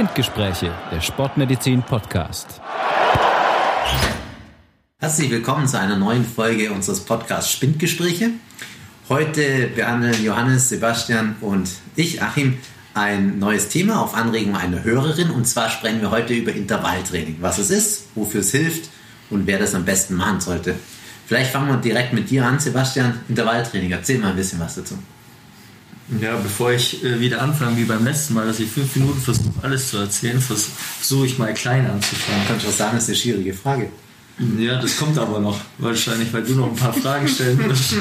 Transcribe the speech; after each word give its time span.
Spindgespräche, 0.00 0.72
der 0.90 1.02
Sportmedizin 1.02 1.82
Podcast. 1.82 2.62
Herzlich 4.98 5.30
willkommen 5.30 5.68
zu 5.68 5.78
einer 5.78 5.98
neuen 5.98 6.24
Folge 6.24 6.72
unseres 6.72 7.00
Podcasts 7.00 7.52
Spindgespräche. 7.52 8.30
Heute 9.10 9.66
behandeln 9.66 10.24
Johannes, 10.24 10.70
Sebastian 10.70 11.36
und 11.42 11.68
ich, 11.96 12.22
Achim, 12.22 12.56
ein 12.94 13.38
neues 13.38 13.68
Thema 13.68 14.00
auf 14.00 14.14
Anregung 14.14 14.56
einer 14.56 14.82
Hörerin. 14.84 15.28
Und 15.28 15.46
zwar 15.46 15.68
sprechen 15.68 16.00
wir 16.00 16.10
heute 16.10 16.32
über 16.32 16.54
Intervalltraining. 16.54 17.36
Was 17.40 17.58
es 17.58 17.68
ist, 17.68 18.04
wofür 18.14 18.40
es 18.40 18.52
hilft 18.52 18.88
und 19.28 19.46
wer 19.46 19.58
das 19.58 19.74
am 19.74 19.84
besten 19.84 20.14
machen 20.14 20.40
sollte. 20.40 20.76
Vielleicht 21.26 21.50
fangen 21.50 21.68
wir 21.68 21.76
direkt 21.76 22.14
mit 22.14 22.30
dir 22.30 22.46
an, 22.46 22.58
Sebastian. 22.58 23.20
Intervalltraining, 23.28 23.90
erzähl 23.90 24.16
mal 24.16 24.30
ein 24.30 24.36
bisschen 24.36 24.60
was 24.60 24.76
dazu. 24.76 24.94
Ja, 26.18 26.36
bevor 26.36 26.72
ich 26.72 27.04
äh, 27.04 27.20
wieder 27.20 27.40
anfange 27.40 27.76
wie 27.76 27.84
beim 27.84 28.04
letzten 28.04 28.34
Mal, 28.34 28.46
dass 28.46 28.58
ich 28.58 28.68
fünf 28.68 28.96
Minuten 28.96 29.20
versuche, 29.20 29.52
alles 29.62 29.90
zu 29.90 29.98
erzählen, 29.98 30.40
versuche 30.40 31.26
ich 31.26 31.38
mal 31.38 31.54
klein 31.54 31.88
anzufangen. 31.88 32.42
Kannst 32.48 32.64
du 32.64 32.68
was 32.68 32.78
sagen, 32.78 32.92
das 32.94 33.04
ist 33.04 33.10
eine 33.10 33.18
schwierige 33.18 33.54
Frage. 33.54 33.90
Ja, 34.58 34.80
das 34.80 34.96
kommt 34.96 35.18
aber 35.18 35.38
noch, 35.38 35.60
wahrscheinlich, 35.78 36.32
weil 36.32 36.42
du 36.42 36.54
noch 36.54 36.68
ein 36.68 36.76
paar 36.76 36.94
Fragen 36.94 37.28
stellen 37.28 37.58
wirst. 37.68 37.94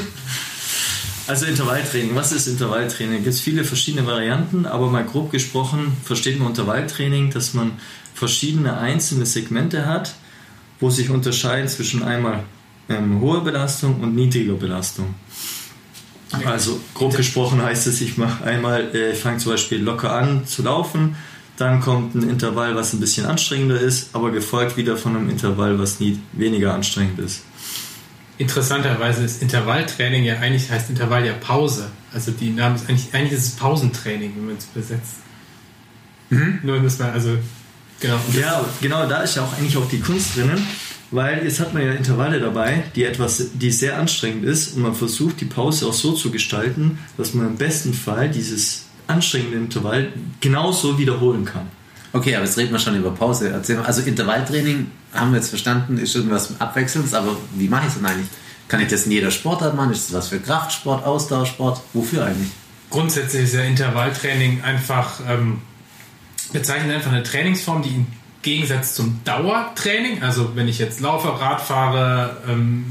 Also 1.28 1.46
Intervalltraining. 1.46 2.16
Was 2.16 2.32
ist 2.32 2.48
Intervalltraining? 2.48 3.20
Es 3.20 3.24
gibt 3.24 3.36
viele 3.38 3.64
verschiedene 3.64 4.08
Varianten, 4.08 4.66
aber 4.66 4.90
mal 4.90 5.06
grob 5.06 5.32
gesprochen 5.32 5.96
versteht 6.04 6.40
man 6.40 6.48
Intervalltraining, 6.48 7.30
dass 7.30 7.54
man 7.54 7.74
verschiedene 8.16 8.80
einzelne 8.80 9.28
Segmente 9.28 9.86
hat, 9.86 10.16
wo 10.80 10.90
sich 10.90 11.12
unterscheiden 11.12 11.68
zwischen 11.68 12.02
einmal 12.02 12.46
ähm, 12.90 13.22
hoher 13.22 13.44
Belastung 13.44 14.02
und 14.02 14.16
niedriger 14.16 14.56
Belastung. 14.56 15.14
Also 16.46 16.80
grob 16.94 17.16
gesprochen 17.16 17.62
heißt 17.62 17.88
es, 17.88 18.02
ich 18.02 18.18
mache 18.18 18.44
einmal, 18.44 18.94
äh, 18.94 19.14
ich 19.14 19.20
fange 19.20 19.38
zum 19.38 19.54
Beispiel 19.54 19.82
locker 19.82 20.14
an 20.14 20.46
zu 20.46 20.62
laufen, 20.62 21.16
dann 21.58 21.82
kommt 21.82 22.16
ein 22.16 22.30
Intervall, 22.30 22.76
was 22.76 22.94
ein 22.94 23.00
bisschen 23.00 23.26
anstrengender 23.26 23.80
ist, 23.80 24.10
aber 24.14 24.32
gefolgt 24.32 24.78
wieder 24.78 24.96
von 24.96 25.16
einem 25.16 25.30
Intervall, 25.30 25.80
was 25.80 26.00
nie 26.00 26.20
weniger 26.34 26.74
anstrengend 26.74 27.20
ist. 27.20 27.44
Interessanterweise 28.38 29.24
ist 29.24 29.42
Intervalltraining 29.42 30.24
ja 30.24 30.40
eigentlich 30.40 30.72
heißt 30.72 30.90
Intervall 30.90 31.26
ja 31.26 31.34
Pause. 31.34 31.90
Also 32.14 32.32
die 32.32 32.52
Name 32.52 32.76
ist 32.76 32.90
eigentlich, 32.90 33.14
eigentlich 33.14 33.34
ist 33.34 33.48
es 33.48 33.56
Pausentraining, 33.56 34.34
wenn 34.36 34.46
man 34.46 34.56
es 34.56 34.68
übersetzt. 34.74 35.16
Mhm. 36.30 36.60
Nur 36.64 36.80
das 36.80 37.00
mal, 37.00 37.12
also 37.12 37.38
genau. 38.00 38.20
Ja, 38.40 38.64
genau, 38.82 39.08
da 39.08 39.24
ist 39.24 39.36
ja 39.36 39.44
auch 39.44 39.58
eigentlich 39.58 39.76
auch 39.76 39.90
die 39.90 40.00
Kunst 40.00 40.38
drinnen 40.38 40.66
weil 41.12 41.44
jetzt 41.44 41.60
hat 41.60 41.74
man 41.74 41.86
ja 41.86 41.94
Intervalle 41.94 42.40
dabei, 42.40 42.84
die 42.96 43.04
etwas, 43.04 43.52
die 43.54 43.72
sehr 43.72 43.98
anstrengend 43.98 44.46
ist 44.46 44.76
und 44.76 44.84
man 44.84 44.94
versucht 44.94 45.42
die 45.42 45.46
Pause 45.46 45.88
auch 45.88 45.94
so 45.94 46.14
zu 46.14 46.32
gestalten, 46.32 47.00
dass 47.18 47.34
man 47.34 47.48
im 47.48 47.56
besten 47.56 47.94
Fall 47.94 48.30
dieses 48.30 48.86
anstrengende 49.08 49.58
Intervall 49.58 50.14
genauso 50.40 50.98
wiederholen 51.00 51.46
kann. 51.46 51.68
Okay, 52.12 52.36
aber 52.36 52.46
jetzt 52.46 52.58
reden 52.58 52.72
wir 52.72 52.80
schon 52.80 52.96
über 52.96 53.12
Pause. 53.12 53.54
Also 53.86 54.02
Intervalltraining 54.02 54.88
haben 55.14 55.32
wir 55.32 55.38
jetzt 55.38 55.50
verstanden, 55.50 55.98
ist 55.98 56.16
irgendwas 56.16 56.60
Abwechselndes, 56.60 57.14
aber 57.14 57.36
wie 57.56 57.68
mache 57.68 57.84
ich 57.84 57.90
es 57.90 57.96
denn 57.96 58.06
eigentlich? 58.06 58.28
Kann 58.68 58.82
ich 58.82 58.88
das 58.88 59.06
in 59.06 59.12
jeder 59.12 59.32
Sportart 59.32 59.76
machen? 59.76 59.92
Ist 59.92 60.10
das 60.10 60.16
was 60.16 60.28
für 60.30 60.40
Kraftsport, 60.40 61.06
Ausdauersport? 61.06 61.82
Wofür 61.94 62.26
eigentlich? 62.26 62.52
Grundsätzlich 62.90 63.44
ist 63.44 63.54
ja 63.54 63.62
Intervalltraining 63.62 64.62
einfach, 64.62 65.20
ähm, 65.28 65.62
bezeichnet 66.54 66.96
einfach 66.96 67.12
eine 67.12 67.24
Trainingsform, 67.24 67.84
die 67.84 67.90
in 67.90 68.08
Gegensatz 68.42 68.94
zum 68.94 69.22
Dauertraining, 69.26 70.24
also 70.24 70.56
wenn 70.56 70.68
ich 70.68 70.80
jetzt 70.80 71.02
laufe, 71.02 71.28
Rad 71.40 71.62
fahre, 71.62 72.38
ähm, 72.48 72.86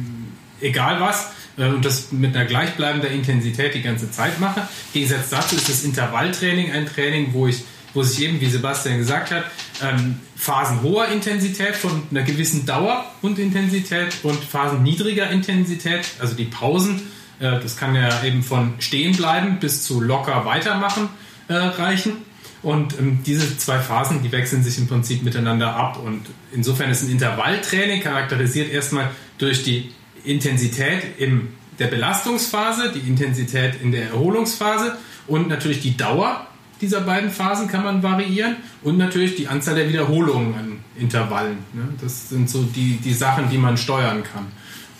egal 0.60 1.00
was, 1.00 1.30
äh, 1.56 1.66
und 1.66 1.84
das 1.84 2.12
mit 2.12 2.34
einer 2.34 2.44
gleichbleibenden 2.44 3.10
Intensität 3.12 3.74
die 3.74 3.82
ganze 3.82 4.10
Zeit 4.10 4.40
mache. 4.40 4.68
Gegensatz 4.92 5.30
dazu 5.30 5.56
ist 5.56 5.68
das 5.68 5.84
Intervalltraining 5.84 6.72
ein 6.72 6.86
Training, 6.86 7.32
wo 7.32 7.46
ich 7.46 7.64
wo 7.94 8.02
sich 8.02 8.22
eben, 8.22 8.40
wie 8.40 8.46
Sebastian 8.46 8.98
gesagt 8.98 9.30
hat, 9.30 9.44
ähm, 9.82 10.20
Phasen 10.36 10.82
hoher 10.82 11.08
Intensität 11.08 11.74
von 11.74 12.02
einer 12.10 12.22
gewissen 12.22 12.66
Dauer 12.66 13.04
und 13.22 13.38
Intensität 13.38 14.16
und 14.22 14.42
Phasen 14.44 14.82
niedriger 14.82 15.30
Intensität, 15.30 16.06
also 16.20 16.34
die 16.34 16.44
Pausen, 16.44 17.00
äh, 17.40 17.58
das 17.60 17.76
kann 17.76 17.94
ja 17.94 18.22
eben 18.24 18.42
von 18.42 18.74
stehen 18.78 19.16
bleiben 19.16 19.58
bis 19.58 19.82
zu 19.84 20.00
locker 20.00 20.44
weitermachen 20.44 21.08
äh, 21.48 21.54
reichen. 21.54 22.27
Und 22.62 22.98
ähm, 22.98 23.20
diese 23.24 23.56
zwei 23.56 23.78
Phasen, 23.78 24.22
die 24.22 24.32
wechseln 24.32 24.62
sich 24.62 24.78
im 24.78 24.86
Prinzip 24.88 25.22
miteinander 25.22 25.74
ab. 25.74 26.00
Und 26.04 26.22
insofern 26.52 26.90
ist 26.90 27.02
ein 27.02 27.10
Intervalltraining 27.10 28.02
charakterisiert 28.02 28.72
erstmal 28.72 29.10
durch 29.38 29.62
die 29.62 29.92
Intensität 30.24 31.18
in 31.18 31.48
der 31.78 31.86
Belastungsphase, 31.86 32.92
die 32.92 33.08
Intensität 33.08 33.80
in 33.80 33.92
der 33.92 34.10
Erholungsphase 34.10 34.96
und 35.28 35.48
natürlich 35.48 35.80
die 35.80 35.96
Dauer 35.96 36.48
dieser 36.80 37.00
beiden 37.00 37.30
Phasen 37.30 37.68
kann 37.68 37.84
man 37.84 38.02
variieren 38.02 38.56
und 38.82 38.98
natürlich 38.98 39.34
die 39.34 39.48
Anzahl 39.48 39.74
der 39.74 39.88
Wiederholungen 39.88 40.54
an 40.54 40.78
Intervallen. 40.96 41.58
Ne? 41.72 41.88
Das 42.00 42.28
sind 42.28 42.48
so 42.48 42.62
die, 42.62 42.98
die 42.98 43.12
Sachen, 43.12 43.50
die 43.50 43.58
man 43.58 43.76
steuern 43.76 44.22
kann. 44.22 44.46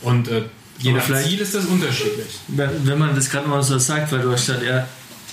Und 0.03 0.29
äh, 0.29 0.43
je 0.79 0.93
nach 0.93 1.05
Ziel 1.05 1.39
ist 1.41 1.55
das 1.55 1.67
unterschiedlich. 1.67 2.39
Wenn 2.49 2.99
man 2.99 3.15
das 3.15 3.31
gerade 3.31 3.49
mal 3.49 3.63
so 3.63 3.79
sagt, 3.79 4.11
weil 4.13 4.21
du 4.21 4.33
hast 4.33 4.47
gesagt, 4.47 4.65
ja, 4.65 4.89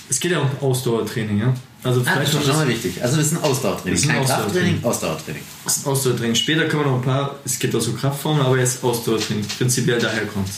es 0.08 0.20
geht 0.20 0.32
ja 0.32 0.38
um 0.38 0.50
Ausdauertraining, 0.60 1.40
ja? 1.40 1.54
Also 1.82 2.02
ah, 2.04 2.18
das 2.18 2.34
ist 2.34 2.44
schon 2.44 2.56
mal 2.56 2.68
wichtig. 2.68 3.02
Also 3.02 3.16
das 3.16 3.26
ist 3.26 3.32
ein 3.34 3.44
Ausdauertraining. 3.44 3.94
Das 3.94 4.02
ist 4.02 4.10
ein 4.10 4.18
Ausdauertraining, 4.18 4.84
Ausdauertraining. 4.84 5.42
Das 5.64 5.76
ist 5.76 5.86
ein 5.86 5.92
Ausdauertraining. 5.92 6.34
Später 6.34 6.64
können 6.66 6.84
wir 6.84 6.90
noch 6.90 6.96
ein 6.96 7.04
paar, 7.04 7.36
es 7.44 7.58
gibt 7.58 7.74
auch 7.74 7.80
so 7.80 7.92
Kraftformen, 7.92 8.44
aber 8.44 8.58
jetzt 8.58 8.82
Ausdauertraining. 8.82 9.46
Prinzipiell 9.58 9.98
daher 9.98 10.26
kommt 10.26 10.48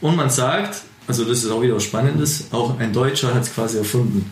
Und 0.00 0.16
man 0.16 0.30
sagt, 0.30 0.82
also 1.06 1.24
das 1.24 1.44
ist 1.44 1.50
auch 1.50 1.62
wieder 1.62 1.76
was 1.76 1.84
Spannendes, 1.84 2.48
auch 2.50 2.78
ein 2.78 2.92
Deutscher 2.92 3.34
hat 3.34 3.42
es 3.42 3.54
quasi 3.54 3.78
erfunden. 3.78 4.30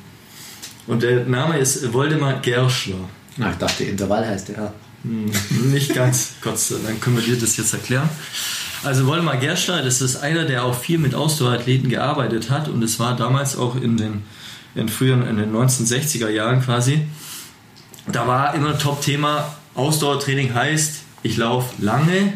Und 0.86 1.02
der 1.02 1.24
Name 1.24 1.58
ist 1.58 1.92
Woldemar 1.92 2.40
Gerschler. 2.40 3.08
Na, 3.36 3.50
ich 3.50 3.56
dachte, 3.56 3.84
Intervall 3.84 4.26
heißt 4.26 4.48
der. 4.48 4.72
Hm, 5.02 5.30
nicht 5.72 5.94
ganz. 5.94 6.32
Gott 6.42 6.58
sei 6.58 6.76
Dank 6.84 7.00
können 7.00 7.16
wir 7.16 7.24
dir 7.24 7.38
das 7.38 7.56
jetzt 7.56 7.72
erklären. 7.72 8.08
Also 8.84 9.06
Woldemar 9.06 9.38
Gerschler, 9.38 9.82
das 9.82 10.00
ist 10.00 10.16
einer, 10.16 10.44
der 10.44 10.64
auch 10.64 10.74
viel 10.74 10.98
mit 10.98 11.14
Ausdauerathleten 11.14 11.88
gearbeitet 11.88 12.50
hat 12.50 12.68
und 12.68 12.82
es 12.82 12.98
war 12.98 13.16
damals 13.16 13.56
auch 13.56 13.74
in 13.74 13.96
den 13.96 14.22
in 14.76 14.88
früheren, 14.88 15.26
in 15.26 15.36
den 15.38 15.52
1960er 15.52 16.28
Jahren 16.28 16.62
quasi. 16.62 17.02
Da 18.12 18.26
war 18.26 18.54
immer 18.54 18.78
Top-Thema, 18.78 19.56
Ausdauertraining 19.74 20.54
heißt, 20.54 21.02
ich 21.22 21.36
laufe 21.36 21.82
lange, 21.82 22.34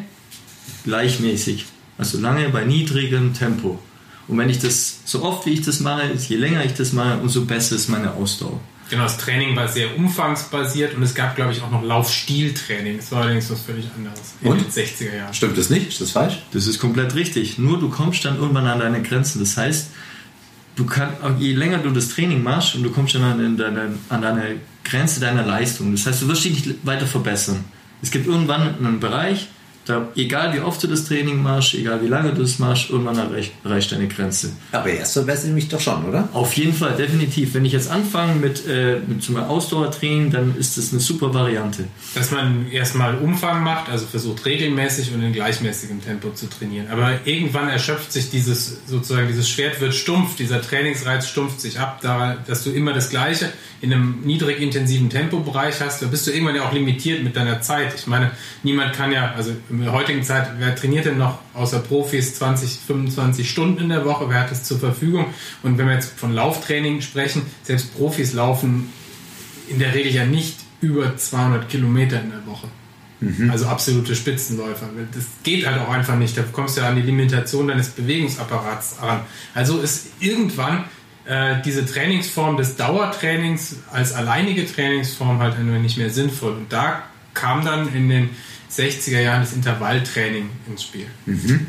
gleichmäßig. 0.84 1.66
Also 1.96 2.18
lange 2.18 2.48
bei 2.48 2.64
niedrigem 2.64 3.34
Tempo. 3.34 3.78
Und 4.26 4.38
wenn 4.38 4.48
ich 4.48 4.58
das 4.58 5.00
so 5.04 5.22
oft 5.22 5.46
wie 5.46 5.50
ich 5.50 5.62
das 5.62 5.80
mache, 5.80 6.12
je 6.14 6.36
länger 6.36 6.64
ich 6.64 6.74
das 6.74 6.92
mache, 6.92 7.18
umso 7.18 7.44
besser 7.44 7.76
ist 7.76 7.88
meine 7.88 8.12
Ausdauer. 8.14 8.60
Genau, 8.88 9.04
das 9.04 9.18
Training 9.18 9.54
war 9.54 9.68
sehr 9.68 9.96
umfangsbasiert 9.96 10.96
und 10.96 11.02
es 11.04 11.14
gab, 11.14 11.36
glaube 11.36 11.52
ich, 11.52 11.62
auch 11.62 11.70
noch 11.70 11.82
Laufstiltraining. 11.82 12.96
Das 12.96 13.12
war 13.12 13.22
allerdings 13.22 13.48
was 13.48 13.60
völlig 13.60 13.86
anderes 13.96 14.34
in 14.40 14.50
und? 14.50 14.60
den 14.60 14.70
60er 14.70 15.14
Jahren. 15.14 15.32
Stimmt 15.32 15.56
das 15.56 15.70
nicht? 15.70 15.88
Ist 15.88 16.00
das 16.00 16.10
falsch? 16.10 16.42
Das 16.52 16.66
ist 16.66 16.80
komplett 16.80 17.14
richtig. 17.14 17.58
Nur 17.58 17.78
du 17.78 17.88
kommst 17.88 18.24
dann 18.24 18.36
irgendwann 18.36 18.66
an 18.66 18.80
deine 18.80 19.00
Grenzen. 19.02 19.38
Das 19.38 19.56
heißt, 19.56 19.90
du 20.80 20.86
kannst, 20.86 21.16
je 21.38 21.52
länger 21.52 21.78
du 21.78 21.90
das 21.90 22.08
Training 22.08 22.42
machst 22.42 22.74
und 22.74 22.82
du 22.82 22.90
kommst 22.90 23.14
dann 23.14 23.22
an 23.22 23.56
deine, 23.56 23.94
an 24.08 24.22
deine 24.22 24.56
Grenze 24.82 25.20
deiner 25.20 25.44
Leistung. 25.44 25.92
Das 25.92 26.06
heißt, 26.06 26.22
du 26.22 26.28
wirst 26.28 26.44
dich 26.44 26.66
nicht 26.66 26.86
weiter 26.86 27.06
verbessern. 27.06 27.64
Es 28.02 28.10
gibt 28.10 28.26
irgendwann 28.26 28.74
einen 28.78 28.98
Bereich, 28.98 29.48
da, 29.90 30.08
egal 30.14 30.54
wie 30.54 30.60
oft 30.60 30.82
du 30.82 30.86
das 30.86 31.04
Training 31.04 31.42
machst, 31.42 31.74
egal 31.74 32.02
wie 32.02 32.06
lange 32.06 32.32
du 32.32 32.42
es 32.42 32.58
machst, 32.58 32.90
irgendwann 32.90 33.18
erreicht, 33.18 33.52
erreicht 33.64 33.90
deine 33.92 34.08
Grenze. 34.08 34.52
Aber 34.72 34.88
erst 34.88 35.14
verbessere 35.14 35.48
ich 35.48 35.54
mich 35.54 35.68
doch 35.68 35.80
schon, 35.80 36.04
oder? 36.04 36.28
Auf 36.32 36.52
jeden 36.54 36.72
Fall, 36.72 36.94
definitiv. 36.96 37.54
Wenn 37.54 37.64
ich 37.64 37.72
jetzt 37.72 37.90
anfange 37.90 38.34
mit, 38.34 38.66
äh, 38.68 39.00
mit 39.06 39.22
zum 39.22 39.36
Ausdauertraining, 39.36 40.30
dann 40.30 40.54
ist 40.56 40.78
das 40.78 40.92
eine 40.92 41.00
super 41.00 41.34
Variante. 41.34 41.84
Dass 42.14 42.30
man 42.30 42.70
erstmal 42.70 43.16
Umfang 43.18 43.64
macht, 43.64 43.90
also 43.90 44.06
versucht 44.06 44.46
regelmäßig 44.46 45.12
und 45.12 45.22
in 45.22 45.32
gleichmäßigem 45.32 46.02
Tempo 46.02 46.30
zu 46.30 46.48
trainieren. 46.48 46.86
Aber 46.90 47.12
irgendwann 47.24 47.68
erschöpft 47.68 48.12
sich 48.12 48.30
dieses, 48.30 48.78
sozusagen 48.86 49.26
dieses 49.26 49.48
Schwert 49.48 49.80
wird 49.80 49.94
stumpf, 49.94 50.36
dieser 50.36 50.62
Trainingsreiz 50.62 51.26
stumpft 51.26 51.60
sich 51.60 51.78
ab, 51.78 51.98
da, 52.00 52.36
dass 52.46 52.64
du 52.64 52.70
immer 52.70 52.92
das 52.92 53.10
Gleiche 53.10 53.50
in 53.80 53.92
einem 53.92 54.20
niedrig 54.22 54.60
intensiven 54.60 55.08
Tempobereich 55.08 55.80
hast, 55.80 56.02
da 56.02 56.06
bist 56.06 56.26
du 56.26 56.32
irgendwann 56.32 56.54
ja 56.54 56.64
auch 56.68 56.72
limitiert 56.72 57.22
mit 57.22 57.34
deiner 57.34 57.62
Zeit. 57.62 57.94
Ich 57.96 58.06
meine, 58.06 58.30
niemand 58.62 58.92
kann 58.92 59.10
ja, 59.10 59.32
also 59.32 59.52
in 59.70 59.79
der 59.82 59.92
heutigen 59.92 60.22
Zeit, 60.22 60.50
wer 60.58 60.74
trainiert 60.74 61.04
denn 61.04 61.18
noch 61.18 61.38
außer 61.54 61.78
Profis 61.80 62.34
20, 62.36 62.80
25 62.86 63.48
Stunden 63.48 63.84
in 63.84 63.88
der 63.90 64.04
Woche? 64.04 64.26
Wer 64.28 64.40
hat 64.40 64.50
das 64.50 64.64
zur 64.64 64.78
Verfügung? 64.78 65.26
Und 65.62 65.78
wenn 65.78 65.86
wir 65.86 65.94
jetzt 65.94 66.18
von 66.18 66.32
Lauftraining 66.32 67.00
sprechen, 67.00 67.42
selbst 67.62 67.96
Profis 67.96 68.32
laufen 68.32 68.92
in 69.68 69.78
der 69.78 69.94
Regel 69.94 70.12
ja 70.12 70.24
nicht 70.24 70.56
über 70.80 71.16
200 71.16 71.68
Kilometer 71.68 72.20
in 72.20 72.30
der 72.30 72.46
Woche. 72.46 72.66
Mhm. 73.20 73.50
Also 73.50 73.66
absolute 73.66 74.14
Spitzenläufer. 74.16 74.88
Das 75.14 75.24
geht 75.42 75.66
halt 75.66 75.80
auch 75.80 75.90
einfach 75.90 76.16
nicht. 76.16 76.36
Da 76.36 76.42
kommst 76.50 76.76
du 76.76 76.80
ja 76.80 76.88
an 76.88 76.96
die 76.96 77.02
Limitation 77.02 77.68
deines 77.68 77.90
Bewegungsapparats 77.90 78.96
ran. 79.02 79.20
Also 79.54 79.80
ist 79.80 80.08
irgendwann 80.20 80.84
äh, 81.26 81.56
diese 81.64 81.84
Trainingsform 81.84 82.56
des 82.56 82.76
Dauertrainings 82.76 83.76
als 83.92 84.14
alleinige 84.14 84.66
Trainingsform 84.66 85.38
halt 85.38 85.58
nicht 85.62 85.98
mehr 85.98 86.10
sinnvoll. 86.10 86.52
Und 86.52 86.72
da 86.72 87.02
kam 87.34 87.64
dann 87.64 87.94
in 87.94 88.08
den 88.08 88.30
60er 88.70 89.20
Jahren 89.20 89.40
das 89.40 89.52
Intervalltraining 89.52 90.48
ins 90.68 90.82
Spiel. 90.82 91.06
Mhm. 91.26 91.66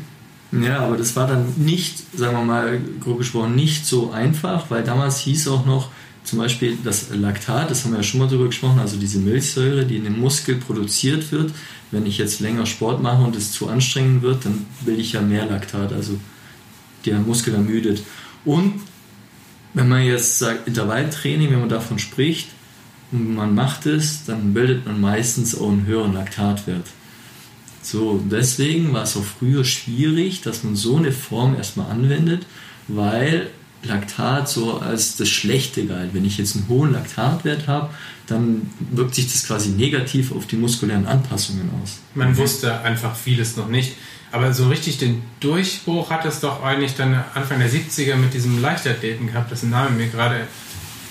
Ja, 0.52 0.80
aber 0.80 0.98
das 0.98 1.16
war 1.16 1.26
dann 1.26 1.54
nicht, 1.56 2.16
sagen 2.16 2.36
wir 2.36 2.44
mal 2.44 2.78
grob 3.00 3.18
gesprochen, 3.18 3.54
nicht 3.54 3.86
so 3.86 4.10
einfach, 4.10 4.70
weil 4.70 4.84
damals 4.84 5.18
hieß 5.20 5.48
auch 5.48 5.64
noch, 5.64 5.90
zum 6.24 6.38
Beispiel 6.38 6.78
das 6.84 7.08
Laktat, 7.10 7.70
das 7.70 7.84
haben 7.84 7.92
wir 7.92 7.98
ja 7.98 8.02
schon 8.02 8.20
mal 8.20 8.28
drüber 8.28 8.46
gesprochen, 8.46 8.78
also 8.78 8.96
diese 8.96 9.18
Milchsäure, 9.18 9.84
die 9.84 9.96
in 9.96 10.04
dem 10.04 10.20
Muskel 10.20 10.56
produziert 10.56 11.32
wird. 11.32 11.52
Wenn 11.90 12.06
ich 12.06 12.18
jetzt 12.18 12.40
länger 12.40 12.66
Sport 12.66 13.02
mache 13.02 13.22
und 13.22 13.34
es 13.34 13.50
zu 13.50 13.68
anstrengend 13.68 14.22
wird, 14.22 14.44
dann 14.44 14.66
will 14.82 15.00
ich 15.00 15.14
ja 15.14 15.20
mehr 15.20 15.46
Laktat, 15.46 15.92
also 15.92 16.18
der 17.04 17.18
Muskel 17.18 17.54
ermüdet. 17.54 18.02
Und 18.44 18.82
wenn 19.74 19.88
man 19.88 20.04
jetzt 20.04 20.38
sagt 20.38 20.68
Intervalltraining, 20.68 21.50
wenn 21.50 21.60
man 21.60 21.68
davon 21.68 21.98
spricht 21.98 22.48
und 23.12 23.34
man 23.34 23.54
macht 23.54 23.86
es, 23.86 24.24
dann 24.24 24.54
bildet 24.54 24.86
man 24.86 25.00
meistens 25.00 25.56
auch 25.56 25.70
einen 25.70 25.86
höheren 25.86 26.14
Laktatwert. 26.14 26.86
So, 27.82 28.22
deswegen 28.30 28.92
war 28.92 29.02
es 29.02 29.16
auch 29.16 29.24
früher 29.24 29.64
schwierig, 29.64 30.40
dass 30.40 30.64
man 30.64 30.76
so 30.76 30.96
eine 30.96 31.12
Form 31.12 31.56
erstmal 31.56 31.90
anwendet, 31.90 32.46
weil 32.88 33.50
Laktat 33.82 34.48
so 34.48 34.78
als 34.78 35.16
das 35.16 35.28
Schlechte 35.28 35.86
galt. 35.86 36.14
Wenn 36.14 36.24
ich 36.24 36.38
jetzt 36.38 36.54
einen 36.54 36.68
hohen 36.68 36.92
Laktatwert 36.92 37.66
habe, 37.66 37.90
dann 38.28 38.70
wirkt 38.92 39.16
sich 39.16 39.30
das 39.30 39.44
quasi 39.46 39.70
negativ 39.70 40.32
auf 40.32 40.46
die 40.46 40.56
muskulären 40.56 41.06
Anpassungen 41.06 41.68
aus. 41.82 41.98
Man 42.14 42.36
wusste 42.36 42.80
einfach 42.80 43.16
vieles 43.16 43.56
noch 43.56 43.68
nicht. 43.68 43.96
Aber 44.30 44.54
so 44.54 44.68
richtig 44.68 44.96
den 44.98 45.22
Durchbruch 45.40 46.08
hat 46.08 46.24
es 46.24 46.40
doch 46.40 46.62
eigentlich 46.62 46.94
dann 46.94 47.22
Anfang 47.34 47.58
der 47.58 47.70
70er 47.70 48.16
mit 48.16 48.32
diesem 48.32 48.62
Leichtathleten 48.62 49.26
gehabt, 49.26 49.50
dessen 49.50 49.68
Name 49.68 49.90
mir 49.90 50.06
gerade 50.06 50.46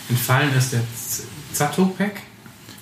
entfallen 0.09 0.49
ist, 0.57 0.73
der 0.73 0.81
Zatopek. 1.53 2.21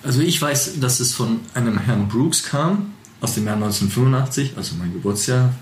Also 0.03 0.21
ich 0.21 0.41
weiß, 0.41 0.79
dass 0.79 0.99
es 0.99 1.13
von 1.13 1.41
einem 1.53 1.77
Herrn 1.77 2.07
Brooks 2.07 2.43
kam, 2.43 2.93
aus 3.21 3.35
dem 3.35 3.45
Jahr 3.45 3.55
1985, 3.55 4.53
also 4.55 4.75
mein 4.75 4.93
Geburtsjahr, 4.93 5.53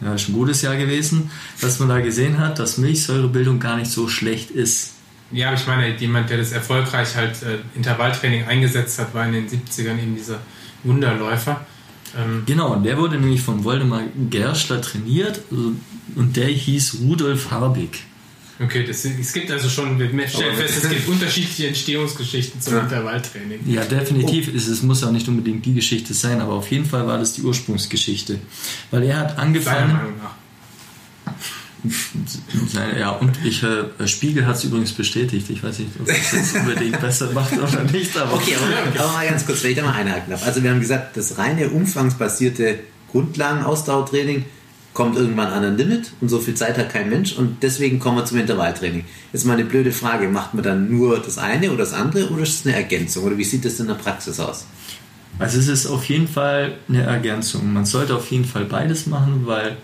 ja, 0.00 0.14
ist 0.14 0.28
ein 0.28 0.34
gutes 0.34 0.62
Jahr 0.62 0.76
gewesen, 0.76 1.30
dass 1.60 1.78
man 1.80 1.88
da 1.88 2.00
gesehen 2.00 2.38
hat, 2.38 2.58
dass 2.58 2.78
Milchsäurebildung 2.78 3.58
gar 3.58 3.76
nicht 3.76 3.90
so 3.90 4.08
schlecht 4.08 4.50
ist. 4.50 4.92
Ja, 5.32 5.48
aber 5.48 5.56
ich 5.56 5.66
meine, 5.66 5.96
jemand, 5.96 6.30
der 6.30 6.38
das 6.38 6.52
erfolgreich 6.52 7.16
halt 7.16 7.42
äh, 7.42 7.58
Intervalltraining 7.74 8.44
eingesetzt 8.44 8.98
hat, 8.98 9.14
war 9.14 9.26
in 9.26 9.32
den 9.32 9.48
70ern 9.48 10.00
eben 10.00 10.14
dieser 10.14 10.38
Wunderläufer. 10.84 11.64
Ähm 12.16 12.42
genau, 12.46 12.76
der 12.76 12.98
wurde 12.98 13.18
nämlich 13.18 13.40
von 13.40 13.64
Woldemar 13.64 14.02
Gerschler 14.30 14.80
trainiert 14.80 15.40
also, 15.50 15.72
und 16.14 16.36
der 16.36 16.48
hieß 16.48 16.98
Rudolf 17.00 17.50
Harbig. 17.50 18.04
Okay, 18.60 18.84
das, 18.86 19.04
es 19.04 19.32
gibt 19.32 19.50
also 19.50 19.68
schon, 19.68 19.98
wir 19.98 20.08
stellen 20.28 20.56
fest, 20.56 20.84
es 20.84 20.88
gibt 20.88 21.08
unterschiedliche 21.08 21.66
Entstehungsgeschichten 21.68 22.60
zum 22.60 22.74
ja. 22.74 22.80
Intervalltraining. 22.80 23.60
Ja, 23.66 23.84
definitiv. 23.84 24.48
Oh. 24.52 24.56
Es 24.56 24.82
muss 24.82 25.02
auch 25.02 25.10
nicht 25.10 25.26
unbedingt 25.26 25.66
die 25.66 25.74
Geschichte 25.74 26.14
sein, 26.14 26.40
aber 26.40 26.52
auf 26.52 26.70
jeden 26.70 26.86
Fall 26.86 27.06
war 27.06 27.18
das 27.18 27.32
die 27.32 27.42
Ursprungsgeschichte. 27.42 28.38
Weil 28.92 29.04
er 29.04 29.18
hat 29.18 29.38
angefangen. 29.38 29.90
Seiner 29.90 29.94
Meinung 29.94 30.18
nach. 30.18 30.34
Ja, 32.98 33.10
und 33.10 33.44
ich, 33.44 33.62
äh, 33.62 34.08
Spiegel 34.08 34.46
hat 34.46 34.56
es 34.56 34.64
übrigens 34.64 34.92
bestätigt. 34.92 35.50
Ich 35.50 35.62
weiß 35.62 35.80
nicht, 35.80 35.90
ob 36.00 36.08
es 36.08 36.32
jetzt 36.32 36.56
unbedingt 36.56 36.98
besser 37.00 37.30
macht 37.32 37.52
oder 37.52 37.82
nicht. 37.84 38.16
Aber 38.16 38.34
okay, 38.34 38.54
aber, 38.56 39.00
aber 39.04 39.12
mal 39.12 39.28
ganz 39.28 39.44
kurz, 39.44 39.62
wenn 39.64 39.72
ich 39.72 39.76
da 39.76 39.82
mal 39.82 39.92
einhaken 39.92 40.30
darf. 40.30 40.46
Also 40.46 40.62
wir 40.62 40.70
haben 40.70 40.80
gesagt, 40.80 41.16
das 41.16 41.36
reine 41.36 41.68
umfangsbasierte 41.68 42.80
Grundlagenausdauertraining 43.10 44.44
kommt 44.94 45.16
irgendwann 45.16 45.48
an 45.48 45.64
ein 45.64 45.76
Limit 45.76 46.12
und 46.20 46.28
so 46.28 46.38
viel 46.38 46.54
Zeit 46.54 46.78
hat 46.78 46.90
kein 46.90 47.10
Mensch 47.10 47.36
und 47.36 47.62
deswegen 47.62 47.98
kommen 47.98 48.18
wir 48.18 48.24
zum 48.24 48.38
Intervalltraining. 48.38 49.04
Jetzt 49.32 49.44
mal 49.44 49.54
eine 49.54 49.64
blöde 49.64 49.90
Frage, 49.92 50.28
macht 50.28 50.54
man 50.54 50.62
dann 50.62 50.88
nur 50.88 51.18
das 51.18 51.36
eine 51.36 51.68
oder 51.68 51.78
das 51.78 51.92
andere 51.92 52.30
oder 52.30 52.44
ist 52.44 52.60
es 52.60 52.66
eine 52.66 52.76
Ergänzung 52.76 53.24
oder 53.24 53.36
wie 53.36 53.44
sieht 53.44 53.64
das 53.64 53.80
in 53.80 53.88
der 53.88 53.94
Praxis 53.94 54.38
aus? 54.38 54.66
Also 55.40 55.58
es 55.58 55.66
ist 55.66 55.86
auf 55.86 56.04
jeden 56.04 56.28
Fall 56.28 56.78
eine 56.88 57.02
Ergänzung. 57.02 57.72
Man 57.72 57.84
sollte 57.84 58.14
auf 58.14 58.30
jeden 58.30 58.44
Fall 58.44 58.66
beides 58.66 59.06
machen, 59.06 59.42
weil 59.46 59.76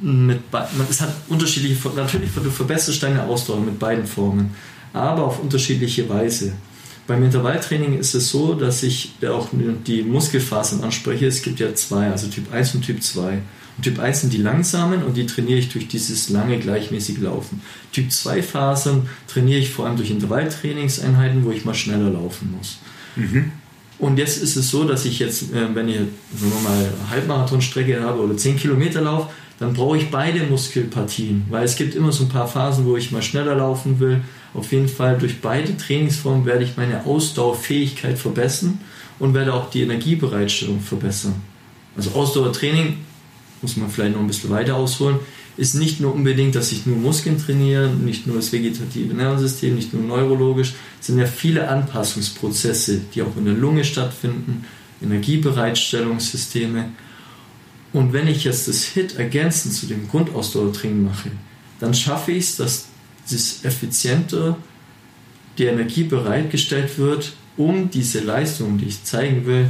mit 0.00 0.40
es 0.88 1.00
hat 1.02 1.12
unterschiedliche, 1.28 1.88
natürlich 1.94 2.30
du 2.34 2.50
verbesserst 2.50 3.02
deine 3.02 3.24
Ausdauer 3.24 3.60
mit 3.60 3.78
beiden 3.78 4.06
Formen, 4.06 4.54
aber 4.94 5.24
auf 5.24 5.38
unterschiedliche 5.38 6.08
Weise. 6.08 6.54
Beim 7.06 7.22
Intervalltraining 7.24 7.98
ist 7.98 8.14
es 8.14 8.30
so, 8.30 8.54
dass 8.54 8.82
ich 8.82 9.14
auch 9.28 9.48
die 9.86 10.02
Muskelfasern 10.02 10.82
anspreche. 10.82 11.26
Es 11.26 11.42
gibt 11.42 11.60
ja 11.60 11.74
zwei, 11.74 12.10
also 12.10 12.28
Typ 12.28 12.52
1 12.52 12.76
und 12.76 12.82
Typ 12.82 13.02
2. 13.02 13.40
Typ 13.82 13.98
1 13.98 14.22
sind 14.22 14.32
die 14.32 14.38
langsamen 14.38 15.02
und 15.02 15.16
die 15.16 15.26
trainiere 15.26 15.58
ich 15.58 15.68
durch 15.68 15.88
dieses 15.88 16.28
lange 16.30 16.58
gleichmäßige 16.58 17.18
Laufen. 17.18 17.62
Typ 17.92 18.10
2 18.10 18.42
Phasen 18.42 19.08
trainiere 19.26 19.60
ich 19.60 19.70
vor 19.70 19.86
allem 19.86 19.96
durch 19.96 20.10
Intervalltrainingseinheiten, 20.10 21.44
wo 21.44 21.50
ich 21.50 21.64
mal 21.64 21.74
schneller 21.74 22.10
laufen 22.10 22.54
muss. 22.56 22.78
Mhm. 23.16 23.52
Und 23.98 24.18
jetzt 24.18 24.42
ist 24.42 24.56
es 24.56 24.70
so, 24.70 24.84
dass 24.84 25.04
ich 25.04 25.18
jetzt, 25.18 25.52
äh, 25.52 25.74
wenn 25.74 25.88
ich 25.88 25.96
sagen 25.96 26.52
wir 26.52 26.68
mal 26.68 26.90
Halbmarathonstrecke 27.10 28.02
habe 28.02 28.20
oder 28.20 28.36
10 28.36 28.56
Kilometer 28.56 29.02
laufe, 29.02 29.28
dann 29.58 29.74
brauche 29.74 29.98
ich 29.98 30.10
beide 30.10 30.42
Muskelpartien, 30.44 31.44
weil 31.50 31.64
es 31.64 31.76
gibt 31.76 31.94
immer 31.94 32.12
so 32.12 32.24
ein 32.24 32.30
paar 32.30 32.48
Phasen, 32.48 32.86
wo 32.86 32.96
ich 32.96 33.12
mal 33.12 33.20
schneller 33.20 33.54
laufen 33.54 34.00
will. 34.00 34.22
Auf 34.54 34.72
jeden 34.72 34.88
Fall 34.88 35.18
durch 35.18 35.42
beide 35.42 35.76
Trainingsformen 35.76 36.46
werde 36.46 36.64
ich 36.64 36.78
meine 36.78 37.04
Ausdauerfähigkeit 37.04 38.18
verbessern 38.18 38.80
und 39.18 39.34
werde 39.34 39.52
auch 39.52 39.68
die 39.70 39.82
Energiebereitstellung 39.82 40.80
verbessern. 40.80 41.34
Also 41.94 42.12
Ausdauertraining 42.12 42.96
muss 43.62 43.76
man 43.76 43.90
vielleicht 43.90 44.14
noch 44.14 44.20
ein 44.20 44.26
bisschen 44.26 44.50
weiter 44.50 44.76
ausholen, 44.76 45.18
ist 45.56 45.74
nicht 45.74 46.00
nur 46.00 46.14
unbedingt, 46.14 46.54
dass 46.54 46.72
ich 46.72 46.86
nur 46.86 46.96
Muskeln 46.96 47.38
trainiere, 47.38 47.88
nicht 47.90 48.26
nur 48.26 48.36
das 48.36 48.52
vegetative 48.52 49.12
Nervensystem, 49.14 49.74
nicht 49.74 49.92
nur 49.92 50.02
neurologisch, 50.02 50.74
es 51.00 51.06
sind 51.06 51.18
ja 51.18 51.26
viele 51.26 51.68
Anpassungsprozesse, 51.68 53.00
die 53.14 53.22
auch 53.22 53.36
in 53.36 53.44
der 53.44 53.54
Lunge 53.54 53.84
stattfinden, 53.84 54.64
Energiebereitstellungssysteme. 55.02 56.90
Und 57.92 58.12
wenn 58.12 58.28
ich 58.28 58.44
jetzt 58.44 58.68
das 58.68 58.84
HIT 58.84 59.16
ergänzend 59.16 59.74
zu 59.74 59.86
dem 59.86 60.08
Grundausdauertraining 60.08 61.04
mache, 61.04 61.30
dann 61.80 61.94
schaffe 61.94 62.32
ich 62.32 62.44
es, 62.44 62.56
dass 62.56 62.86
das 63.30 63.64
effizienter 63.64 64.56
die 65.58 65.64
Energie 65.64 66.04
bereitgestellt 66.04 66.98
wird, 66.98 67.32
um 67.56 67.90
diese 67.90 68.20
Leistung, 68.20 68.78
die 68.78 68.86
ich 68.86 69.04
zeigen 69.04 69.44
will, 69.46 69.68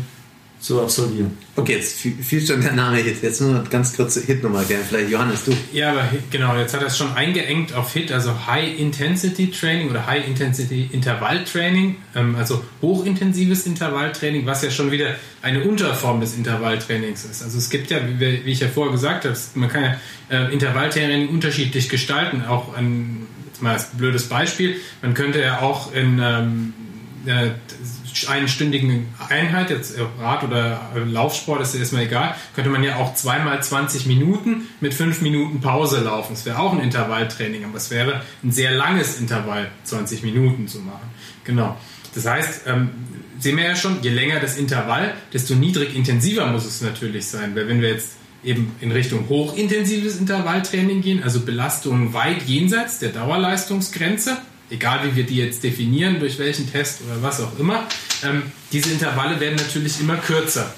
zu 0.60 0.80
absolvieren. 0.80 1.38
Okay, 1.56 1.76
jetzt 1.76 1.96
fiel 1.96 2.46
schon 2.46 2.60
der 2.60 2.72
Name 2.72 2.98
Hit. 2.98 3.22
Jetzt 3.22 3.40
nur 3.40 3.50
eine 3.50 3.68
ganz 3.68 3.96
kurze 3.96 4.20
Hit-Nummer 4.20 4.62
gerne. 4.64 4.84
Vielleicht 4.86 5.10
Johannes, 5.10 5.44
du. 5.44 5.56
Ja, 5.72 5.92
aber 5.92 6.08
genau, 6.30 6.54
jetzt 6.56 6.74
hat 6.74 6.82
er 6.82 6.88
es 6.88 6.98
schon 6.98 7.12
eingeengt 7.14 7.72
auf 7.72 7.92
Hit, 7.94 8.12
also 8.12 8.46
High 8.46 8.78
Intensity 8.78 9.50
Training 9.50 9.88
oder 9.88 10.06
High 10.06 10.26
Intensity 10.26 10.90
Intervall 10.92 11.44
Training, 11.44 11.96
ähm, 12.14 12.36
also 12.36 12.62
hochintensives 12.82 13.66
Intervalltraining, 13.66 14.44
was 14.44 14.62
ja 14.62 14.70
schon 14.70 14.90
wieder 14.90 15.16
eine 15.40 15.64
Unterform 15.64 16.20
des 16.20 16.36
Intervalltrainings 16.36 17.24
ist. 17.24 17.42
Also 17.42 17.56
es 17.56 17.70
gibt 17.70 17.90
ja, 17.90 17.98
wie, 18.18 18.44
wie 18.44 18.52
ich 18.52 18.60
ja 18.60 18.68
vorher 18.68 18.92
gesagt 18.92 19.24
habe, 19.24 19.36
man 19.54 19.70
kann 19.70 19.82
ja 19.82 19.96
äh, 20.30 20.52
Intervalltraining 20.52 21.28
unterschiedlich 21.30 21.88
gestalten. 21.88 22.44
Auch 22.46 22.76
ein, 22.76 23.26
jetzt 23.46 23.62
mal 23.62 23.72
als 23.72 23.86
blödes 23.86 24.28
Beispiel, 24.28 24.76
man 25.00 25.14
könnte 25.14 25.40
ja 25.40 25.60
auch 25.62 25.94
in 25.94 26.20
ähm, 26.22 26.74
äh, 27.24 27.50
einstündigen 28.28 29.08
Einheit, 29.28 29.70
jetzt 29.70 29.94
Rad- 30.18 30.44
oder 30.44 30.80
Laufsport, 31.06 31.60
ist 31.60 31.74
erstmal 31.74 32.02
egal, 32.02 32.34
könnte 32.54 32.70
man 32.70 32.82
ja 32.82 32.96
auch 32.96 33.14
zweimal 33.14 33.62
20 33.62 34.06
Minuten 34.06 34.68
mit 34.80 34.94
fünf 34.94 35.20
Minuten 35.20 35.60
Pause 35.60 36.00
laufen. 36.00 36.34
Das 36.34 36.46
wäre 36.46 36.58
auch 36.58 36.72
ein 36.72 36.80
Intervalltraining, 36.80 37.64
aber 37.64 37.76
es 37.76 37.90
wäre 37.90 38.22
ein 38.42 38.52
sehr 38.52 38.72
langes 38.72 39.18
Intervall, 39.18 39.70
20 39.84 40.22
Minuten 40.22 40.68
zu 40.68 40.80
machen. 40.80 41.10
Genau. 41.44 41.76
Das 42.14 42.26
heißt, 42.26 42.62
ähm, 42.66 42.90
sehen 43.38 43.56
wir 43.56 43.64
ja 43.64 43.76
schon, 43.76 44.02
je 44.02 44.10
länger 44.10 44.40
das 44.40 44.56
Intervall, 44.56 45.14
desto 45.32 45.54
niedrig 45.54 45.94
intensiver 45.94 46.46
muss 46.46 46.64
es 46.66 46.80
natürlich 46.80 47.26
sein. 47.26 47.54
Weil 47.54 47.68
wenn 47.68 47.80
wir 47.80 47.90
jetzt 47.90 48.19
eben 48.42 48.74
in 48.80 48.92
Richtung 48.92 49.28
hochintensives 49.28 50.16
Intervalltraining 50.16 51.02
gehen, 51.02 51.22
also 51.22 51.40
Belastungen 51.40 52.12
weit 52.14 52.42
jenseits 52.42 52.98
der 52.98 53.10
Dauerleistungsgrenze, 53.10 54.38
egal 54.70 55.00
wie 55.04 55.16
wir 55.16 55.24
die 55.24 55.36
jetzt 55.36 55.62
definieren, 55.62 56.20
durch 56.20 56.38
welchen 56.38 56.70
Test 56.70 57.00
oder 57.06 57.22
was 57.22 57.40
auch 57.40 57.58
immer, 57.58 57.86
ähm, 58.24 58.42
diese 58.72 58.90
Intervalle 58.90 59.40
werden 59.40 59.56
natürlich 59.56 60.00
immer 60.00 60.16
kürzer, 60.16 60.72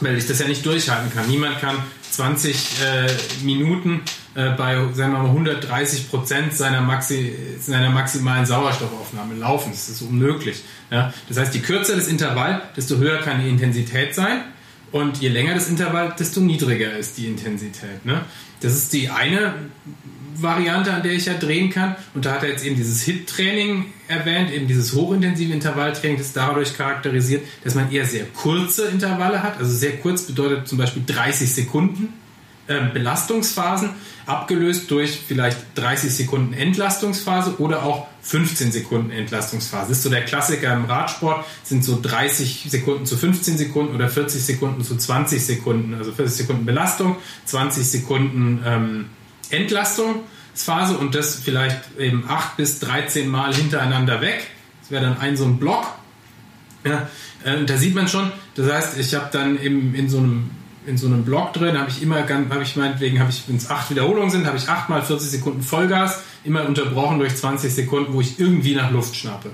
weil 0.00 0.16
ich 0.16 0.26
das 0.26 0.38
ja 0.38 0.46
nicht 0.46 0.64
durchhalten 0.64 1.12
kann. 1.12 1.28
Niemand 1.28 1.60
kann 1.60 1.76
20 2.10 2.54
äh, 2.82 3.44
Minuten 3.44 4.02
äh, 4.34 4.50
bei, 4.50 4.74
sagen 4.92 5.12
wir 5.12 5.20
mal, 5.20 5.26
130 5.26 6.10
Prozent 6.10 6.54
seiner, 6.54 6.80
Maxi, 6.80 7.34
seiner 7.60 7.90
maximalen 7.90 8.46
Sauerstoffaufnahme 8.46 9.34
laufen. 9.34 9.70
Das 9.72 9.88
ist 9.88 10.02
unmöglich. 10.02 10.62
Ja? 10.90 11.12
Das 11.28 11.38
heißt, 11.38 11.54
je 11.54 11.60
kürzer 11.60 11.96
das 11.96 12.06
Intervall, 12.06 12.62
desto 12.76 12.96
höher 12.98 13.18
kann 13.18 13.42
die 13.42 13.48
Intensität 13.48 14.14
sein. 14.14 14.42
Und 14.92 15.18
je 15.18 15.28
länger 15.28 15.54
das 15.54 15.68
Intervall, 15.68 16.14
desto 16.18 16.40
niedriger 16.40 16.96
ist 16.96 17.16
die 17.16 17.26
Intensität. 17.26 18.04
Ne? 18.04 18.22
Das 18.60 18.74
ist 18.74 18.92
die 18.92 19.08
eine 19.08 19.54
Variante, 20.34 20.92
an 20.92 21.02
der 21.02 21.12
ich 21.12 21.26
ja 21.26 21.34
drehen 21.34 21.70
kann. 21.70 21.96
Und 22.14 22.24
da 22.24 22.32
hat 22.32 22.42
er 22.42 22.50
jetzt 22.50 22.64
eben 22.64 22.76
dieses 22.76 23.02
HIT-Training 23.02 23.86
erwähnt, 24.08 24.52
eben 24.52 24.66
dieses 24.66 24.94
hochintensive 24.94 25.52
Intervalltraining, 25.52 26.18
das 26.18 26.32
dadurch 26.32 26.76
charakterisiert, 26.76 27.44
dass 27.62 27.74
man 27.74 27.90
eher 27.92 28.04
sehr 28.04 28.24
kurze 28.24 28.88
Intervalle 28.88 29.42
hat. 29.42 29.58
Also 29.58 29.72
sehr 29.72 29.96
kurz 29.98 30.22
bedeutet 30.22 30.66
zum 30.66 30.78
Beispiel 30.78 31.02
30 31.06 31.52
Sekunden 31.52 32.12
Belastungsphasen, 32.92 33.90
abgelöst 34.26 34.90
durch 34.90 35.18
vielleicht 35.26 35.58
30 35.74 36.14
Sekunden 36.14 36.52
Entlastungsphase 36.52 37.58
oder 37.58 37.82
auch 37.84 38.06
15 38.22 38.70
Sekunden 38.70 39.10
Entlastungsphase. 39.10 39.88
Das 39.88 39.98
ist 39.98 40.02
so 40.04 40.10
der 40.10 40.24
Klassiker 40.24 40.72
im 40.74 40.84
Radsport, 40.84 41.44
sind 41.64 41.84
so 41.84 41.98
30 42.00 42.66
Sekunden 42.68 43.06
zu 43.06 43.16
15 43.16 43.58
Sekunden 43.58 43.94
oder 43.94 44.08
40 44.08 44.44
Sekunden 44.44 44.84
zu 44.84 44.96
20 44.96 45.44
Sekunden. 45.44 45.94
Also 45.94 46.12
40 46.12 46.36
Sekunden 46.36 46.66
Belastung, 46.66 47.16
20 47.46 47.84
Sekunden 47.84 48.62
ähm, 48.64 49.06
Entlastung. 49.50 50.22
Belastungsphase 50.60 50.98
und 50.98 51.14
das 51.14 51.36
vielleicht 51.36 51.98
eben 51.98 52.24
8 52.28 52.56
bis 52.56 52.80
13 52.80 53.28
Mal 53.28 53.54
hintereinander 53.54 54.20
weg. 54.20 54.46
Das 54.82 54.90
wäre 54.90 55.04
dann 55.04 55.18
ein 55.18 55.36
so 55.36 55.44
ein 55.44 55.58
Block. 55.58 55.86
Ja, 56.84 57.08
äh, 57.44 57.64
da 57.64 57.76
sieht 57.76 57.94
man 57.94 58.08
schon, 58.08 58.32
das 58.54 58.70
heißt, 58.70 58.98
ich 58.98 59.14
habe 59.14 59.28
dann 59.32 59.60
eben 59.60 59.94
in 59.94 60.08
so 60.08 60.18
einem 60.18 60.50
in 60.86 60.96
so 60.96 61.06
einem 61.06 61.24
Block 61.24 61.52
drin, 61.52 61.78
habe 61.78 61.90
ich 61.90 62.02
immer, 62.02 62.26
habe 62.28 62.62
ich 62.62 62.76
meinetwegen, 62.76 63.20
habe 63.20 63.30
ich, 63.30 63.44
wenn 63.46 63.56
es 63.56 63.70
acht 63.70 63.90
Wiederholungen 63.90 64.30
sind, 64.30 64.46
habe 64.46 64.56
ich 64.56 64.68
achtmal 64.68 65.02
40 65.02 65.30
Sekunden 65.30 65.62
Vollgas, 65.62 66.22
immer 66.44 66.66
unterbrochen 66.66 67.18
durch 67.18 67.36
20 67.36 67.72
Sekunden, 67.72 68.12
wo 68.14 68.20
ich 68.20 68.40
irgendwie 68.40 68.74
nach 68.74 68.90
Luft 68.90 69.14
schnappe. 69.14 69.50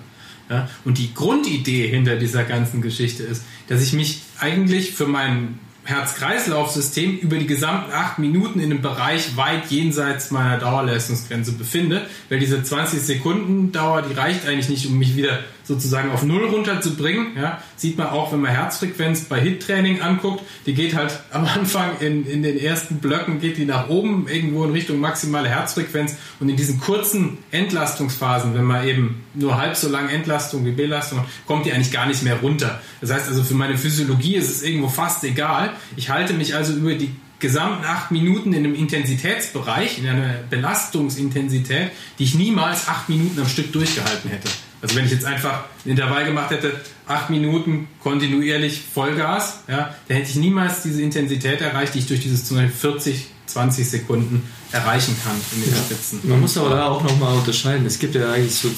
Ja? 0.49 0.69
Und 0.85 0.99
die 0.99 1.13
Grundidee 1.15 1.89
hinter 1.89 2.17
dieser 2.17 2.45
ganzen 2.45 2.81
Geschichte 2.81 3.25
ist, 3.25 3.45
dass 3.69 3.83
ich 3.83 3.93
mich 3.93 4.23
eigentlich 4.39 4.93
für 4.93 5.07
meinen 5.07 5.59
Herz-Kreislauf-System 5.87 7.19
über 7.19 7.39
die 7.39 7.47
gesamten 7.47 7.93
acht 7.93 8.19
Minuten 8.19 8.61
in 8.61 8.71
einem 8.71 8.83
Bereich 8.83 9.37
weit 9.37 9.71
jenseits 9.71 10.31
meiner 10.31 10.59
Dauerleistungsgrenze 10.59 11.53
befinde, 11.53 12.07
weil 12.29 12.41
diese 12.41 12.63
20 12.63 13.01
Sekunden 13.01 13.73
Dauer, 13.73 14.03
die 14.03 14.15
reicht 14.15 14.47
eigentlich 14.47 14.69
nicht, 14.69 14.87
um 14.87 14.99
mich 14.99 15.17
wieder 15.17 15.41
sozusagen 15.65 16.11
auf 16.13 16.23
Null 16.23 16.47
runterzubringen. 16.47 17.37
Ja, 17.37 17.61
sieht 17.77 17.99
man 17.99 18.09
auch, 18.09 18.33
wenn 18.33 18.41
man 18.41 18.53
Herzfrequenz 18.53 19.25
bei 19.25 19.41
HIT-Training 19.41 20.01
anguckt, 20.01 20.43
die 20.67 20.75
geht 20.75 20.95
halt 20.95 21.21
am 21.33 21.45
Anfang 21.45 21.99
in, 22.01 22.27
in 22.27 22.43
den 22.43 22.59
ersten 22.59 22.97
Blöcken, 22.97 23.41
geht 23.41 23.57
die 23.57 23.65
nach 23.65 23.89
oben, 23.89 24.29
irgendwo 24.29 24.65
in 24.65 24.73
Richtung 24.73 25.01
maximale 25.01 25.49
Herzfrequenz 25.49 26.17
und 26.41 26.49
in 26.49 26.57
diesen 26.57 26.81
kurzen 26.81 27.39
Entlastungsphasen, 27.51 28.55
wenn 28.55 28.65
man 28.65 28.87
eben 28.87 29.25
nur 29.35 29.57
halb 29.57 29.77
so 29.77 29.89
lange 29.89 30.11
Entlastung 30.11 30.65
wie 30.65 30.73
Belastung 30.73 31.25
kommt 31.47 31.67
die 31.67 31.73
eigentlich 31.73 31.93
gar 31.93 32.07
nicht 32.07 32.23
mehr 32.23 32.41
runter. 32.41 32.81
Das 33.01 33.13
heißt 33.13 33.29
also, 33.29 33.43
für 33.43 33.55
meine 33.55 33.77
Physiologie 33.77 34.37
ist 34.37 34.51
es 34.51 34.63
irgendwo 34.63 34.89
fast 34.89 35.25
egal. 35.25 35.73
Ich 35.97 36.11
halte 36.11 36.33
mich 36.33 36.55
also 36.55 36.73
über 36.73 36.95
die 36.95 37.11
gesamten 37.39 37.85
acht 37.85 38.11
Minuten 38.11 38.53
in 38.53 38.65
einem 38.65 38.75
Intensitätsbereich, 38.75 39.99
in 39.99 40.09
einer 40.09 40.35
Belastungsintensität, 40.49 41.91
die 42.19 42.25
ich 42.25 42.35
niemals 42.35 42.89
acht 42.89 43.09
Minuten 43.09 43.39
am 43.41 43.49
Stück 43.49 43.73
durchgehalten 43.73 44.31
hätte. 44.31 44.49
Also 44.83 44.97
wenn 44.97 45.05
ich 45.07 45.11
jetzt 45.11 45.25
einfach 45.25 45.65
ein 45.85 45.91
Intervall 45.91 46.25
gemacht 46.25 46.51
hätte, 46.51 46.81
acht 47.07 47.31
Minuten 47.31 47.89
kontinuierlich 48.03 48.81
Vollgas, 48.81 49.61
ja, 49.69 49.95
dann 50.09 50.17
hätte 50.17 50.31
ich 50.31 50.37
niemals 50.37 50.83
diese 50.83 51.03
Intensität 51.03 51.61
erreicht, 51.61 51.95
die 51.95 52.01
ich 52.01 52.07
durch 52.07 52.21
dieses 52.21 52.45
zum 52.45 52.59
Beispiel 52.59 52.75
40, 52.75 53.27
20 53.47 53.89
Sekunden 53.89 54.43
erreichen 54.73 55.17
kann 55.25 55.37
in 55.55 55.63
den 55.63 55.73
ja. 55.73 55.79
Spitzen. 55.79 56.21
Man 56.25 56.41
muss 56.41 56.57
aber 56.59 56.71
da 56.71 56.89
auch 56.89 57.03
nochmal 57.03 57.37
unterscheiden. 57.37 57.87
Es 57.87 57.99
gibt 57.99 58.15
ja 58.15 58.33
eigentlich 58.33 58.55
so 58.55 58.71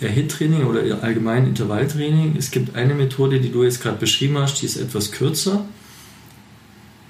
ja, 0.00 0.08
HIT-Training 0.08 0.64
oder 0.64 1.02
allgemein 1.02 1.46
Intervalltraining. 1.46 2.36
Es 2.36 2.50
gibt 2.50 2.76
eine 2.76 2.94
Methode, 2.94 3.40
die 3.40 3.50
du 3.50 3.64
jetzt 3.64 3.82
gerade 3.82 3.96
beschrieben 3.96 4.38
hast, 4.38 4.60
die 4.62 4.66
ist 4.66 4.76
etwas 4.76 5.10
kürzer, 5.12 5.64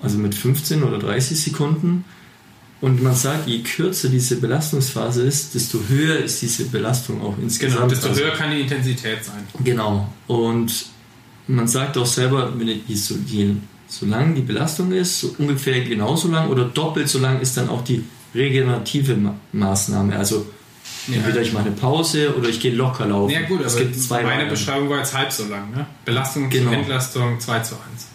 also 0.00 0.18
mit 0.18 0.34
15 0.34 0.82
oder 0.82 0.98
30 0.98 1.40
Sekunden. 1.40 2.04
Und 2.80 3.02
man 3.02 3.14
sagt, 3.14 3.48
je 3.48 3.62
kürzer 3.62 4.08
diese 4.08 4.36
Belastungsphase 4.36 5.22
ist, 5.22 5.54
desto 5.54 5.80
höher 5.88 6.18
ist 6.18 6.42
diese 6.42 6.66
Belastung 6.66 7.22
auch 7.22 7.34
insgesamt. 7.40 7.76
Genau, 7.76 7.88
desto 7.88 8.08
also, 8.08 8.20
höher 8.22 8.32
kann 8.32 8.50
die 8.50 8.60
Intensität 8.60 9.24
sein. 9.24 9.46
Genau. 9.64 10.12
Und 10.26 10.86
man 11.46 11.68
sagt 11.68 11.96
auch 11.96 12.06
selber, 12.06 12.52
wenn 12.56 12.68
je, 12.68 12.94
so, 12.94 13.14
je, 13.26 13.54
so 13.88 14.04
lang 14.04 14.34
die 14.34 14.42
Belastung 14.42 14.92
ist, 14.92 15.20
so 15.20 15.34
ungefähr 15.38 15.80
genauso 15.84 16.28
lang 16.28 16.48
oder 16.48 16.64
doppelt 16.64 17.08
so 17.08 17.18
lang 17.18 17.40
ist 17.40 17.56
dann 17.56 17.68
auch 17.70 17.82
die 17.82 18.04
regenerative 18.34 19.16
Ma 19.16 19.34
Maßnahme. 19.52 20.16
Also 20.16 20.46
ja. 21.08 21.16
entweder 21.16 21.40
ich 21.40 21.52
mache 21.54 21.66
eine 21.66 21.74
Pause 21.74 22.34
oder 22.36 22.48
ich 22.48 22.60
gehe 22.60 22.74
locker 22.74 23.06
laufen. 23.06 23.32
Ja 23.32 23.42
gut, 23.42 23.62
es 23.64 23.76
gibt 23.76 23.98
zwei 23.98 24.22
meine 24.22 24.50
Beschreibung 24.50 24.90
war 24.90 24.98
jetzt 24.98 25.14
halb 25.14 25.32
so 25.32 25.46
lang. 25.46 25.70
Ne? 25.70 25.86
Belastung 26.04 26.50
genau. 26.50 26.72
Entlastung 26.72 27.40
2 27.40 27.60
zu 27.60 27.74
1. 27.74 28.08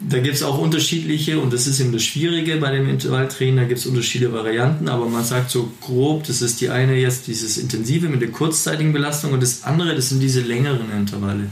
Da 0.00 0.20
gibt 0.20 0.36
es 0.36 0.44
auch 0.44 0.58
unterschiedliche, 0.58 1.40
und 1.40 1.52
das 1.52 1.66
ist 1.66 1.80
eben 1.80 1.92
das 1.92 2.04
Schwierige 2.04 2.56
bei 2.58 2.70
dem 2.70 2.88
Intervalltraining, 2.88 3.56
da 3.56 3.64
gibt 3.64 3.80
es 3.80 3.86
unterschiedliche 3.86 4.32
Varianten, 4.32 4.88
aber 4.88 5.08
man 5.08 5.24
sagt 5.24 5.50
so 5.50 5.72
grob, 5.80 6.24
das 6.24 6.40
ist 6.40 6.60
die 6.60 6.70
eine 6.70 6.94
jetzt 6.94 7.26
dieses 7.26 7.56
intensive 7.56 8.08
mit 8.08 8.20
der 8.20 8.30
kurzzeitigen 8.30 8.92
Belastung 8.92 9.32
und 9.32 9.42
das 9.42 9.64
andere, 9.64 9.96
das 9.96 10.10
sind 10.10 10.20
diese 10.20 10.40
längeren 10.40 10.92
Intervalle. 10.96 11.50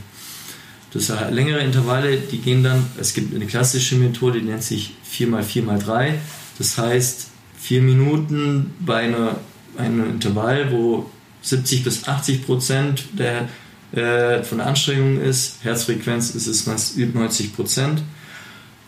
Das 0.93 1.11
heißt, 1.11 1.33
längere 1.33 1.59
Intervalle, 1.59 2.19
die 2.19 2.39
gehen 2.39 2.63
dann, 2.63 2.87
es 3.01 3.15
gibt 3.15 3.35
eine 3.35 3.47
klassische 3.47 3.97
Methode, 3.97 4.41
die 4.41 4.47
nennt 4.47 4.63
sich 4.63 4.95
4x4x3, 5.13 6.15
das 6.59 6.79
heißt 6.79 7.27
vier 7.59 7.83
Minuten 7.83 8.75
bei 8.79 8.99
einer, 8.99 9.41
einem 9.77 10.09
Intervall, 10.09 10.71
wo 10.71 11.11
70 11.43 11.83
bis 11.83 12.07
80 12.07 12.47
Prozent 12.47 13.09
der, 13.19 13.49
äh, 13.93 14.45
von 14.45 14.59
der 14.59 14.69
Anstrengung 14.69 15.21
ist, 15.21 15.59
Herzfrequenz 15.63 16.31
ist 16.31 16.47
es 16.47 16.67
90 16.67 17.57
Prozent 17.57 18.03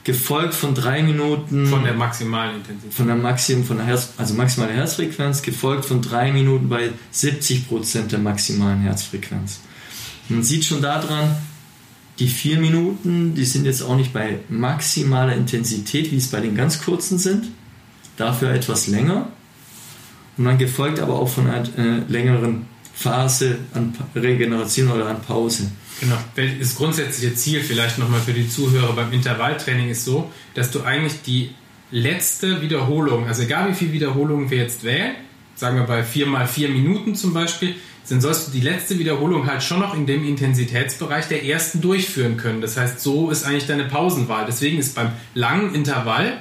gefolgt 0.08 0.54
von 0.54 0.74
drei 0.74 1.02
Minuten. 1.02 1.66
Von 1.66 1.84
der 1.84 1.92
maximalen 1.92 2.56
Intensität. 2.56 2.94
Von 2.94 3.08
der 3.08 3.16
Maximum, 3.16 3.64
von 3.66 3.76
der 3.76 3.84
Herz, 3.84 4.14
also 4.16 4.32
maximale 4.32 4.72
Herzfrequenz, 4.72 5.42
gefolgt 5.42 5.84
von 5.84 6.00
drei 6.00 6.32
Minuten 6.32 6.70
bei 6.70 6.92
70 7.10 7.68
Prozent 7.68 8.10
der 8.10 8.18
maximalen 8.18 8.80
Herzfrequenz. 8.80 9.60
Man 10.30 10.42
sieht 10.42 10.64
schon 10.64 10.80
daran, 10.80 11.36
die 12.18 12.26
vier 12.26 12.58
Minuten, 12.58 13.34
die 13.34 13.44
sind 13.44 13.66
jetzt 13.66 13.82
auch 13.82 13.96
nicht 13.96 14.14
bei 14.14 14.38
maximaler 14.48 15.34
Intensität, 15.34 16.10
wie 16.10 16.16
es 16.16 16.28
bei 16.28 16.40
den 16.40 16.56
ganz 16.56 16.82
kurzen 16.82 17.18
sind, 17.18 17.48
dafür 18.16 18.52
etwas 18.52 18.86
länger. 18.86 19.28
Und 20.38 20.46
dann 20.46 20.56
gefolgt 20.56 21.00
aber 21.00 21.16
auch 21.16 21.28
von 21.28 21.50
einer 21.50 21.68
äh, 21.76 21.98
längeren 22.08 22.64
Phase 22.94 23.58
an 23.74 23.94
Regeneration 24.14 24.90
oder 24.90 25.06
an 25.08 25.20
Pause. 25.20 25.70
Genau. 26.00 26.16
Das 26.60 26.76
grundsätzliche 26.76 27.34
Ziel 27.34 27.60
vielleicht 27.60 27.98
nochmal 27.98 28.20
für 28.20 28.32
die 28.32 28.48
Zuhörer 28.48 28.92
beim 28.94 29.12
Intervalltraining 29.12 29.90
ist 29.90 30.04
so, 30.04 30.30
dass 30.54 30.70
du 30.70 30.82
eigentlich 30.82 31.22
die 31.22 31.50
letzte 31.90 32.60
Wiederholung, 32.62 33.26
also 33.26 33.42
egal 33.42 33.70
wie 33.70 33.74
viele 33.74 33.92
Wiederholungen 33.92 34.50
wir 34.50 34.58
jetzt 34.58 34.84
wählen, 34.84 35.16
sagen 35.54 35.76
wir 35.76 35.84
bei 35.84 36.04
4 36.04 36.26
mal 36.26 36.46
4 36.46 36.68
Minuten 36.68 37.14
zum 37.14 37.32
Beispiel, 37.32 37.74
dann 38.08 38.20
sollst 38.20 38.48
du 38.48 38.52
die 38.52 38.60
letzte 38.60 38.98
Wiederholung 38.98 39.46
halt 39.46 39.62
schon 39.62 39.80
noch 39.80 39.94
in 39.94 40.06
dem 40.06 40.26
Intensitätsbereich 40.26 41.28
der 41.28 41.44
ersten 41.44 41.80
durchführen 41.80 42.36
können. 42.36 42.60
Das 42.60 42.76
heißt, 42.76 43.00
so 43.00 43.30
ist 43.30 43.44
eigentlich 43.44 43.66
deine 43.66 43.84
Pausenwahl. 43.84 44.46
Deswegen 44.46 44.78
ist 44.78 44.94
beim 44.94 45.10
langen 45.34 45.74
Intervall, 45.74 46.38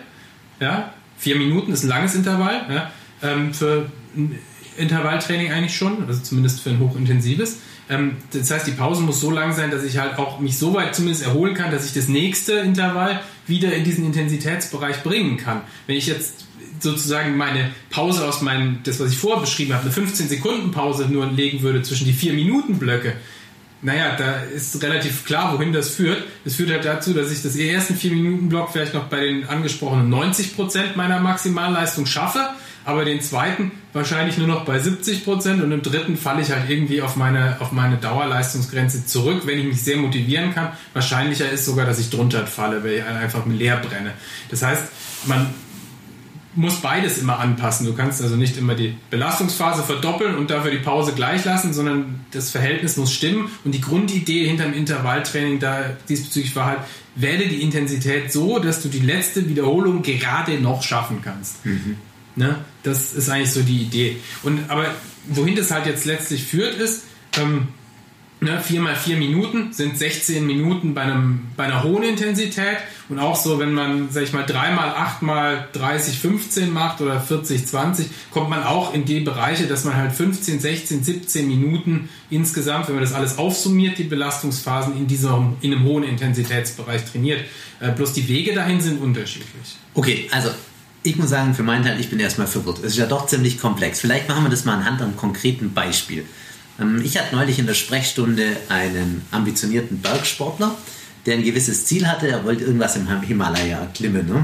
ja, 0.59 0.93
4 1.17 1.35
Minuten 1.35 1.73
ist 1.73 1.83
ein 1.83 1.89
langes 1.89 2.15
Intervall, 2.15 2.65
ja, 2.69 2.91
ähm, 3.21 3.53
für 3.53 3.91
ein 4.15 4.37
Intervalltraining 4.77 5.51
eigentlich 5.51 5.75
schon, 5.75 6.07
also 6.07 6.21
zumindest 6.21 6.61
für 6.61 6.69
ein 6.69 6.79
hochintensives. 6.79 7.59
Ähm, 7.89 8.17
das 8.31 8.51
heißt, 8.51 8.67
die 8.67 8.71
Pause 8.71 9.01
muss 9.01 9.19
so 9.19 9.31
lang 9.31 9.53
sein, 9.53 9.71
dass 9.71 9.83
ich 9.83 9.97
halt 9.97 10.17
auch 10.17 10.39
mich 10.39 10.57
so 10.57 10.73
weit 10.73 10.95
zumindest 10.95 11.23
erholen 11.23 11.53
kann, 11.53 11.71
dass 11.71 11.85
ich 11.85 11.93
das 11.93 12.07
nächste 12.07 12.53
Intervall 12.53 13.21
wieder 13.47 13.73
in 13.73 13.83
diesen 13.83 14.05
Intensitätsbereich 14.05 15.03
bringen 15.03 15.37
kann. 15.37 15.61
Wenn 15.85 15.95
ich 15.95 16.07
jetzt 16.07 16.45
sozusagen 16.79 17.37
meine 17.37 17.71
Pause 17.89 18.27
aus 18.27 18.41
meinem, 18.41 18.79
das 18.83 18.99
was 18.99 19.11
ich 19.11 19.17
vorher 19.17 19.41
beschrieben 19.41 19.73
habe, 19.73 19.83
eine 19.83 19.91
15 19.91 20.27
Sekunden 20.27 20.71
Pause 20.71 21.07
nur 21.09 21.25
legen 21.27 21.61
würde 21.61 21.81
zwischen 21.81 22.05
die 22.05 22.13
4 22.13 22.33
Minuten 22.33 22.77
Blöcke, 22.77 23.13
naja, 23.81 24.15
da 24.17 24.41
ist 24.55 24.81
relativ 24.81 25.25
klar, 25.25 25.53
wohin 25.53 25.71
das 25.71 25.89
führt. 25.89 26.23
Das 26.43 26.55
führt 26.55 26.71
halt 26.71 26.85
dazu, 26.85 27.13
dass 27.13 27.31
ich 27.31 27.43
das 27.43 27.55
ersten 27.55 27.95
4-Minuten-Block 27.95 28.71
vielleicht 28.71 28.93
noch 28.93 29.05
bei 29.05 29.19
den 29.21 29.47
angesprochenen 29.47 30.11
90% 30.11 30.95
meiner 30.95 31.19
Maximalleistung 31.19 32.05
schaffe 32.05 32.49
aber 32.87 33.03
den 33.03 33.19
zweiten 33.19 33.73
wahrscheinlich 33.91 34.37
nur 34.37 34.47
noch 34.47 34.63
bei 34.63 34.79
70 34.79 35.25
Prozent 35.25 35.61
und 35.61 35.73
im 35.73 35.81
dritten 35.81 36.15
falle 36.15 36.41
ich 36.41 36.51
halt 36.51 36.69
irgendwie 36.69 37.01
auf 37.01 37.17
meine, 37.17 37.57
auf 37.59 37.73
meine 37.73 37.97
Dauerleistungsgrenze 37.97 39.05
zurück, 39.05 39.41
wenn 39.43 39.59
ich 39.59 39.65
mich 39.65 39.81
sehr 39.81 39.97
motivieren 39.97 40.55
kann. 40.55 40.69
Wahrscheinlicher 40.93 41.49
ist 41.49 41.65
sogar, 41.65 41.85
dass 41.85 41.99
ich 41.99 42.09
drunter 42.09 42.47
falle, 42.47 42.85
weil 42.85 42.93
ich 42.93 43.03
einfach 43.03 43.45
leer 43.45 43.75
brenne. 43.75 44.13
Das 44.49 44.61
heißt, 44.61 44.83
man 45.25 45.53
muss 46.57 46.81
beides 46.81 47.19
immer 47.19 47.39
anpassen. 47.39 47.85
Du 47.85 47.93
kannst 47.93 48.21
also 48.21 48.35
nicht 48.35 48.57
immer 48.57 48.73
die 48.73 48.95
Belastungsphase 49.11 49.83
verdoppeln 49.83 50.35
und 50.35 50.49
dafür 50.49 50.71
die 50.71 50.79
Pause 50.79 51.13
gleich 51.13 51.45
lassen, 51.45 51.71
sondern 51.71 52.25
das 52.31 52.49
Verhältnis 52.49 52.97
muss 52.97 53.13
stimmen. 53.13 53.49
Und 53.63 53.73
die 53.73 53.81
Grundidee 53.81 54.45
hinter 54.45 54.63
dem 54.63 54.73
Intervalltraining 54.73 55.59
da 55.59 55.91
diesbezüglich 56.09 56.55
war 56.55 56.65
halt, 56.65 56.79
wähle 57.15 57.47
die 57.47 57.61
Intensität 57.61 58.31
so, 58.31 58.57
dass 58.57 58.81
du 58.81 58.89
die 58.89 58.99
letzte 58.99 59.47
Wiederholung 59.47 60.01
gerade 60.01 60.59
noch 60.59 60.81
schaffen 60.81 61.21
kannst. 61.23 61.63
Mhm. 61.63 61.97
Ne? 62.35 62.55
Das 62.81 63.13
ist 63.13 63.29
eigentlich 63.29 63.51
so 63.51 63.61
die 63.61 63.83
Idee. 63.83 64.17
Und 64.41 64.69
aber 64.69 64.95
wohin 65.27 65.55
das 65.55 65.69
halt 65.69 65.85
jetzt 65.85 66.05
letztlich 66.05 66.43
führt, 66.43 66.75
ist, 66.75 67.03
ähm, 67.37 67.67
ne, 68.39 68.61
4 68.61 68.81
mal 68.81 68.95
4 68.95 69.17
Minuten 69.17 69.73
sind 69.73 69.97
16 69.97 70.45
Minuten 70.45 70.93
bei, 70.93 71.01
einem, 71.01 71.41
bei 71.55 71.65
einer 71.65 71.83
hohen 71.83 72.03
Intensität. 72.03 72.77
Und 73.09 73.19
auch 73.19 73.35
so, 73.35 73.59
wenn 73.59 73.73
man, 73.73 74.09
sag 74.11 74.23
ich 74.23 74.33
mal, 74.33 74.45
3 74.45 74.71
mal 74.71 74.89
8 74.89 75.21
mal 75.21 75.67
30, 75.73 76.19
15 76.19 76.71
macht 76.71 77.01
oder 77.01 77.19
40, 77.19 77.65
20, 77.65 78.07
kommt 78.31 78.49
man 78.49 78.63
auch 78.63 78.93
in 78.93 79.05
die 79.05 79.21
Bereiche, 79.21 79.67
dass 79.67 79.85
man 79.85 79.95
halt 79.95 80.11
15, 80.11 80.59
16, 80.59 81.03
17 81.03 81.47
Minuten 81.47 82.09
insgesamt, 82.29 82.87
wenn 82.87 82.95
man 82.95 83.03
das 83.03 83.13
alles 83.13 83.37
aufsummiert, 83.37 83.97
die 83.97 84.03
Belastungsphasen 84.03 84.97
in 84.97 85.07
diesem, 85.07 85.55
in 85.61 85.73
einem 85.73 85.83
hohen 85.85 86.03
Intensitätsbereich 86.03 87.05
trainiert. 87.05 87.41
Äh, 87.79 87.91
bloß 87.91 88.13
die 88.13 88.27
Wege 88.27 88.53
dahin 88.53 88.81
sind 88.81 89.01
unterschiedlich. 89.01 89.77
Okay, 89.93 90.27
also 90.31 90.49
ich 91.03 91.15
muss 91.15 91.29
sagen, 91.29 91.53
für 91.53 91.63
meinen 91.63 91.85
Teil, 91.85 91.99
ich 91.99 92.09
bin 92.09 92.19
erstmal 92.19 92.47
verwirrt. 92.47 92.79
Es 92.79 92.91
ist 92.91 92.97
ja 92.97 93.05
doch 93.05 93.27
ziemlich 93.27 93.59
komplex. 93.59 94.01
Vielleicht 94.01 94.27
machen 94.27 94.43
wir 94.43 94.49
das 94.49 94.65
mal 94.65 94.73
anhand 94.73 95.01
einem 95.01 95.15
konkreten 95.15 95.73
Beispiel. 95.73 96.25
Ähm, 96.79 97.01
ich 97.03 97.17
hatte 97.17 97.35
neulich 97.35 97.59
in 97.59 97.67
der 97.67 97.73
Sprechstunde 97.73 98.57
einen 98.69 99.25
ambitionierten 99.31 99.99
Bergsportler, 99.99 100.75
der 101.25 101.35
ein 101.35 101.43
gewisses 101.43 101.85
Ziel 101.85 102.07
hatte. 102.07 102.27
Er 102.27 102.43
wollte 102.43 102.63
irgendwas 102.63 102.95
im 102.95 103.07
Himalaya 103.21 103.87
klimmen. 103.93 104.27
Ne? 104.27 104.43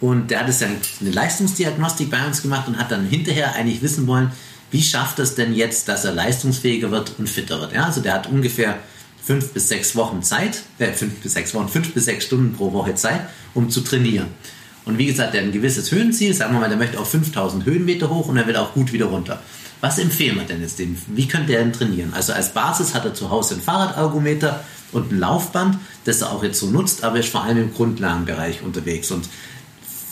Und 0.00 0.30
der 0.30 0.40
hat 0.40 0.62
eine 0.62 1.10
Leistungsdiagnostik 1.10 2.10
bei 2.10 2.26
uns 2.26 2.42
gemacht 2.42 2.68
und 2.68 2.78
hat 2.78 2.90
dann 2.90 3.06
hinterher 3.06 3.54
eigentlich 3.54 3.82
wissen 3.82 4.06
wollen, 4.06 4.30
wie 4.70 4.82
schafft 4.82 5.18
es 5.20 5.34
denn 5.34 5.54
jetzt, 5.54 5.88
dass 5.88 6.04
er 6.04 6.12
leistungsfähiger 6.12 6.90
wird 6.90 7.12
und 7.18 7.28
fitter 7.28 7.60
wird. 7.60 7.72
Ja, 7.72 7.84
also 7.84 8.00
der 8.00 8.14
hat 8.14 8.26
ungefähr 8.26 8.78
fünf 9.22 9.52
bis 9.52 9.68
sechs 9.68 9.96
Wochen 9.96 10.22
Zeit, 10.22 10.62
äh, 10.78 10.92
fünf 10.92 11.14
bis 11.16 11.32
sechs 11.32 11.54
Wochen, 11.54 11.68
fünf 11.68 11.92
bis 11.94 12.04
sechs 12.04 12.26
Stunden 12.26 12.54
pro 12.54 12.72
Woche 12.72 12.94
Zeit, 12.94 13.22
um 13.54 13.70
zu 13.70 13.80
trainieren. 13.80 14.26
Und 14.84 14.98
wie 14.98 15.06
gesagt, 15.06 15.34
der 15.34 15.40
hat 15.40 15.48
ein 15.48 15.52
gewisses 15.52 15.90
Höhenziel, 15.90 16.32
sagen 16.32 16.54
wir 16.54 16.60
mal, 16.60 16.68
der 16.68 16.78
möchte 16.78 16.98
auf 16.98 17.10
5000 17.10 17.64
Höhenmeter 17.64 18.08
hoch 18.08 18.28
und 18.28 18.36
er 18.36 18.46
will 18.46 18.56
auch 18.56 18.72
gut 18.72 18.92
wieder 18.92 19.06
runter. 19.06 19.42
Was 19.80 19.98
empfehlen 19.98 20.36
wir 20.36 20.44
denn 20.44 20.62
jetzt 20.62 20.78
dem? 20.78 20.96
Wie 21.08 21.28
könnte 21.28 21.52
er 21.54 21.62
denn 21.62 21.72
trainieren? 21.72 22.12
Also 22.14 22.32
als 22.32 22.52
Basis 22.52 22.94
hat 22.94 23.04
er 23.04 23.14
zu 23.14 23.30
Hause 23.30 23.56
ein 23.56 23.60
Fahrradergometer 23.60 24.64
und 24.92 25.12
ein 25.12 25.18
Laufband, 25.18 25.78
das 26.04 26.22
er 26.22 26.32
auch 26.32 26.42
jetzt 26.42 26.60
so 26.60 26.66
nutzt, 26.66 27.04
aber 27.04 27.18
ist 27.18 27.28
vor 27.28 27.44
allem 27.44 27.58
im 27.58 27.74
Grundlagenbereich 27.74 28.62
unterwegs. 28.62 29.10
Und 29.10 29.28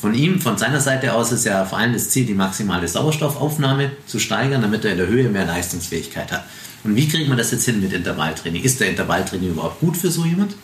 von 0.01 0.15
ihm, 0.15 0.41
von 0.41 0.59
seiner 0.59 0.81
Seite 0.81 1.15
aus 1.15 1.33
ist 1.33 1.45
ja 1.45 1.65
vor 1.65 1.79
allem 1.79 1.95
das 1.95 2.11
Ziel, 2.11 2.27
die 2.27 2.35
maximale 2.35 2.87
Sauerstoffaufnahme 2.87 3.93
zu 4.07 4.19
steigern, 4.19 4.61
damit 4.61 4.85
er 4.85 4.93
in 4.93 4.99
der 4.99 5.07
Höhe 5.07 5.29
mehr 5.31 5.47
Leistungsfähigkeit 5.47 6.31
hat. 6.31 6.45
Und 6.85 6.95
wie 6.97 7.09
kriegt 7.09 7.29
man 7.29 7.39
das 7.39 7.51
jetzt 7.51 7.65
hin 7.65 7.81
mit 7.81 7.93
Intervalltraining? 7.93 8.63
Ist 8.63 8.81
der 8.81 8.91
Intervalltraining 8.91 9.53
überhaupt 9.53 9.81
gut 9.81 9.97
für 9.97 10.11
so 10.11 10.27
jemand? 10.27 10.55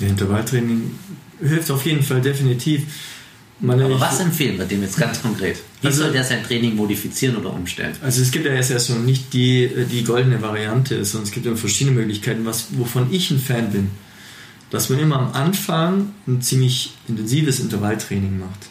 Der 0.00 0.08
Intervalltraining 0.08 0.98
hilft 1.40 1.70
auf 1.70 1.84
jeden 1.86 2.02
Fall 2.02 2.20
definitiv. 2.20 2.82
Meine, 3.60 3.84
Aber 3.84 4.00
was 4.00 4.18
empfehlen 4.18 4.58
wir 4.58 4.64
dem 4.64 4.82
jetzt 4.82 4.96
ganz 4.96 5.22
konkret? 5.22 5.58
Wie 5.80 5.86
also, 5.86 6.02
soll 6.02 6.12
der 6.12 6.24
sein 6.24 6.42
Training 6.42 6.76
modifizieren 6.76 7.36
oder 7.36 7.52
umstellen? 7.52 7.94
Also 8.02 8.20
es 8.20 8.30
gibt 8.30 8.44
ja 8.44 8.52
jetzt 8.52 8.70
erstmal 8.70 8.98
nicht 9.00 9.32
die, 9.32 9.70
die 9.90 10.04
goldene 10.04 10.42
Variante, 10.42 11.02
sondern 11.04 11.26
es 11.26 11.32
gibt 11.32 11.46
ja 11.46 11.54
verschiedene 11.56 11.96
Möglichkeiten, 11.96 12.44
was, 12.44 12.66
wovon 12.72 13.12
ich 13.12 13.30
ein 13.30 13.38
Fan 13.38 13.70
bin. 13.70 13.90
Dass 14.70 14.90
man 14.90 14.98
immer 14.98 15.18
am 15.18 15.32
Anfang 15.32 16.12
ein 16.28 16.42
ziemlich 16.42 16.92
intensives 17.08 17.60
Intervalltraining 17.60 18.38
macht. 18.38 18.68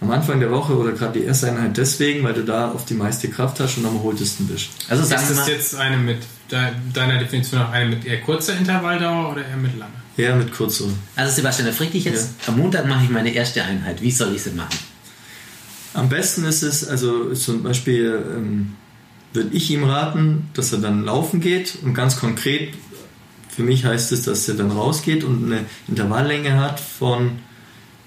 Am 0.00 0.10
Anfang 0.10 0.40
der 0.40 0.50
Woche 0.50 0.76
oder 0.76 0.92
gerade 0.92 1.20
die 1.20 1.26
erste 1.26 1.50
Einheit 1.50 1.76
deswegen, 1.76 2.24
weil 2.24 2.34
du 2.34 2.42
da 2.42 2.70
auf 2.70 2.84
die 2.84 2.94
meiste 2.94 3.28
Kraft 3.28 3.60
hast 3.60 3.76
und 3.78 3.86
am 3.86 3.96
erholtesten 3.96 4.46
bist. 4.46 4.70
Also 4.88 5.02
ist 5.02 5.12
das 5.12 5.46
jetzt 5.48 5.74
eine 5.76 5.96
mit 5.96 6.18
deiner 6.48 7.18
Definition 7.18 7.60
auch 7.60 7.70
eine 7.70 7.90
mit 7.90 8.04
eher 8.04 8.20
kurzer 8.20 8.56
Intervalldauer 8.56 9.32
oder 9.32 9.46
eher 9.46 9.56
mit 9.56 9.78
langer? 9.78 9.92
Ja, 10.16 10.34
mit 10.34 10.52
kurzer. 10.52 10.86
Also 11.16 11.34
Sebastian, 11.34 11.68
da 11.68 11.72
frage 11.72 11.96
ich 11.96 12.04
jetzt, 12.04 12.34
ja. 12.42 12.52
am 12.52 12.58
Montag 12.58 12.86
mache 12.86 13.04
ich 13.04 13.10
meine 13.10 13.32
erste 13.32 13.64
Einheit. 13.64 14.02
Wie 14.02 14.10
soll 14.10 14.34
ich 14.34 14.42
sie 14.42 14.50
machen? 14.50 14.76
Am 15.94 16.08
besten 16.08 16.44
ist 16.44 16.62
es, 16.62 16.88
also 16.88 17.34
zum 17.34 17.62
Beispiel 17.62 18.22
ähm, 18.36 18.74
würde 19.32 19.50
ich 19.52 19.70
ihm 19.70 19.84
raten, 19.84 20.48
dass 20.54 20.72
er 20.72 20.78
dann 20.78 21.04
laufen 21.04 21.40
geht 21.40 21.78
und 21.82 21.94
ganz 21.94 22.18
konkret, 22.18 22.74
für 23.48 23.62
mich 23.62 23.84
heißt 23.84 24.12
es, 24.12 24.22
dass 24.22 24.48
er 24.48 24.54
dann 24.54 24.70
rausgeht 24.70 25.24
und 25.24 25.44
eine 25.44 25.64
Intervalllänge 25.88 26.58
hat 26.58 26.80
von 26.80 27.32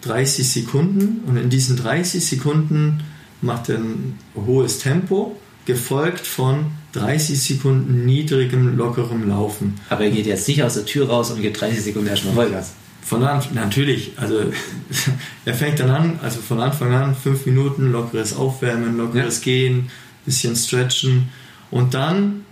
30 0.02 0.50
Sekunden 0.50 1.24
und 1.28 1.38
in 1.38 1.50
diesen 1.50 1.78
30 1.78 2.26
Sekunden 2.26 3.04
macht 3.42 3.70
er 3.70 3.78
ein 3.78 4.18
hohes 4.36 4.80
Tempo, 4.80 5.40
gefolgt 5.66 6.26
von 6.26 6.68
30 6.94 7.42
Sekunden 7.42 8.06
niedrigem, 8.06 8.78
lockerem 8.78 9.28
Laufen. 9.28 9.80
Aber 9.90 10.06
er 10.06 10.12
geht 10.12 10.26
jetzt 10.26 10.48
nicht 10.48 10.64
aus 10.64 10.76
der 10.76 10.86
Tür 10.86 11.10
raus 11.10 11.32
und 11.32 11.42
geht 11.42 11.60
30 11.60 11.84
Sekunden 11.84 12.08
erstmal 12.08 12.36
Vollgas. 12.36 12.74
Von 13.06 13.24
Anfang, 13.24 13.54
natürlich, 13.54 14.14
also 14.18 14.52
er 15.46 15.54
fängt 15.54 15.80
dann 15.80 15.92
an, 15.92 16.20
also 16.24 16.42
von 16.42 16.60
Anfang 16.60 16.92
an 16.92 17.16
fünf 17.16 17.46
Minuten 17.46 17.92
lockeres 17.92 18.36
Aufwärmen, 18.36 18.98
lockeres 18.98 19.38
ja. 19.40 19.44
Gehen, 19.44 19.92
bisschen 20.26 20.56
stretchen 20.56 21.30
und 21.70 21.94
dann, 21.94 22.46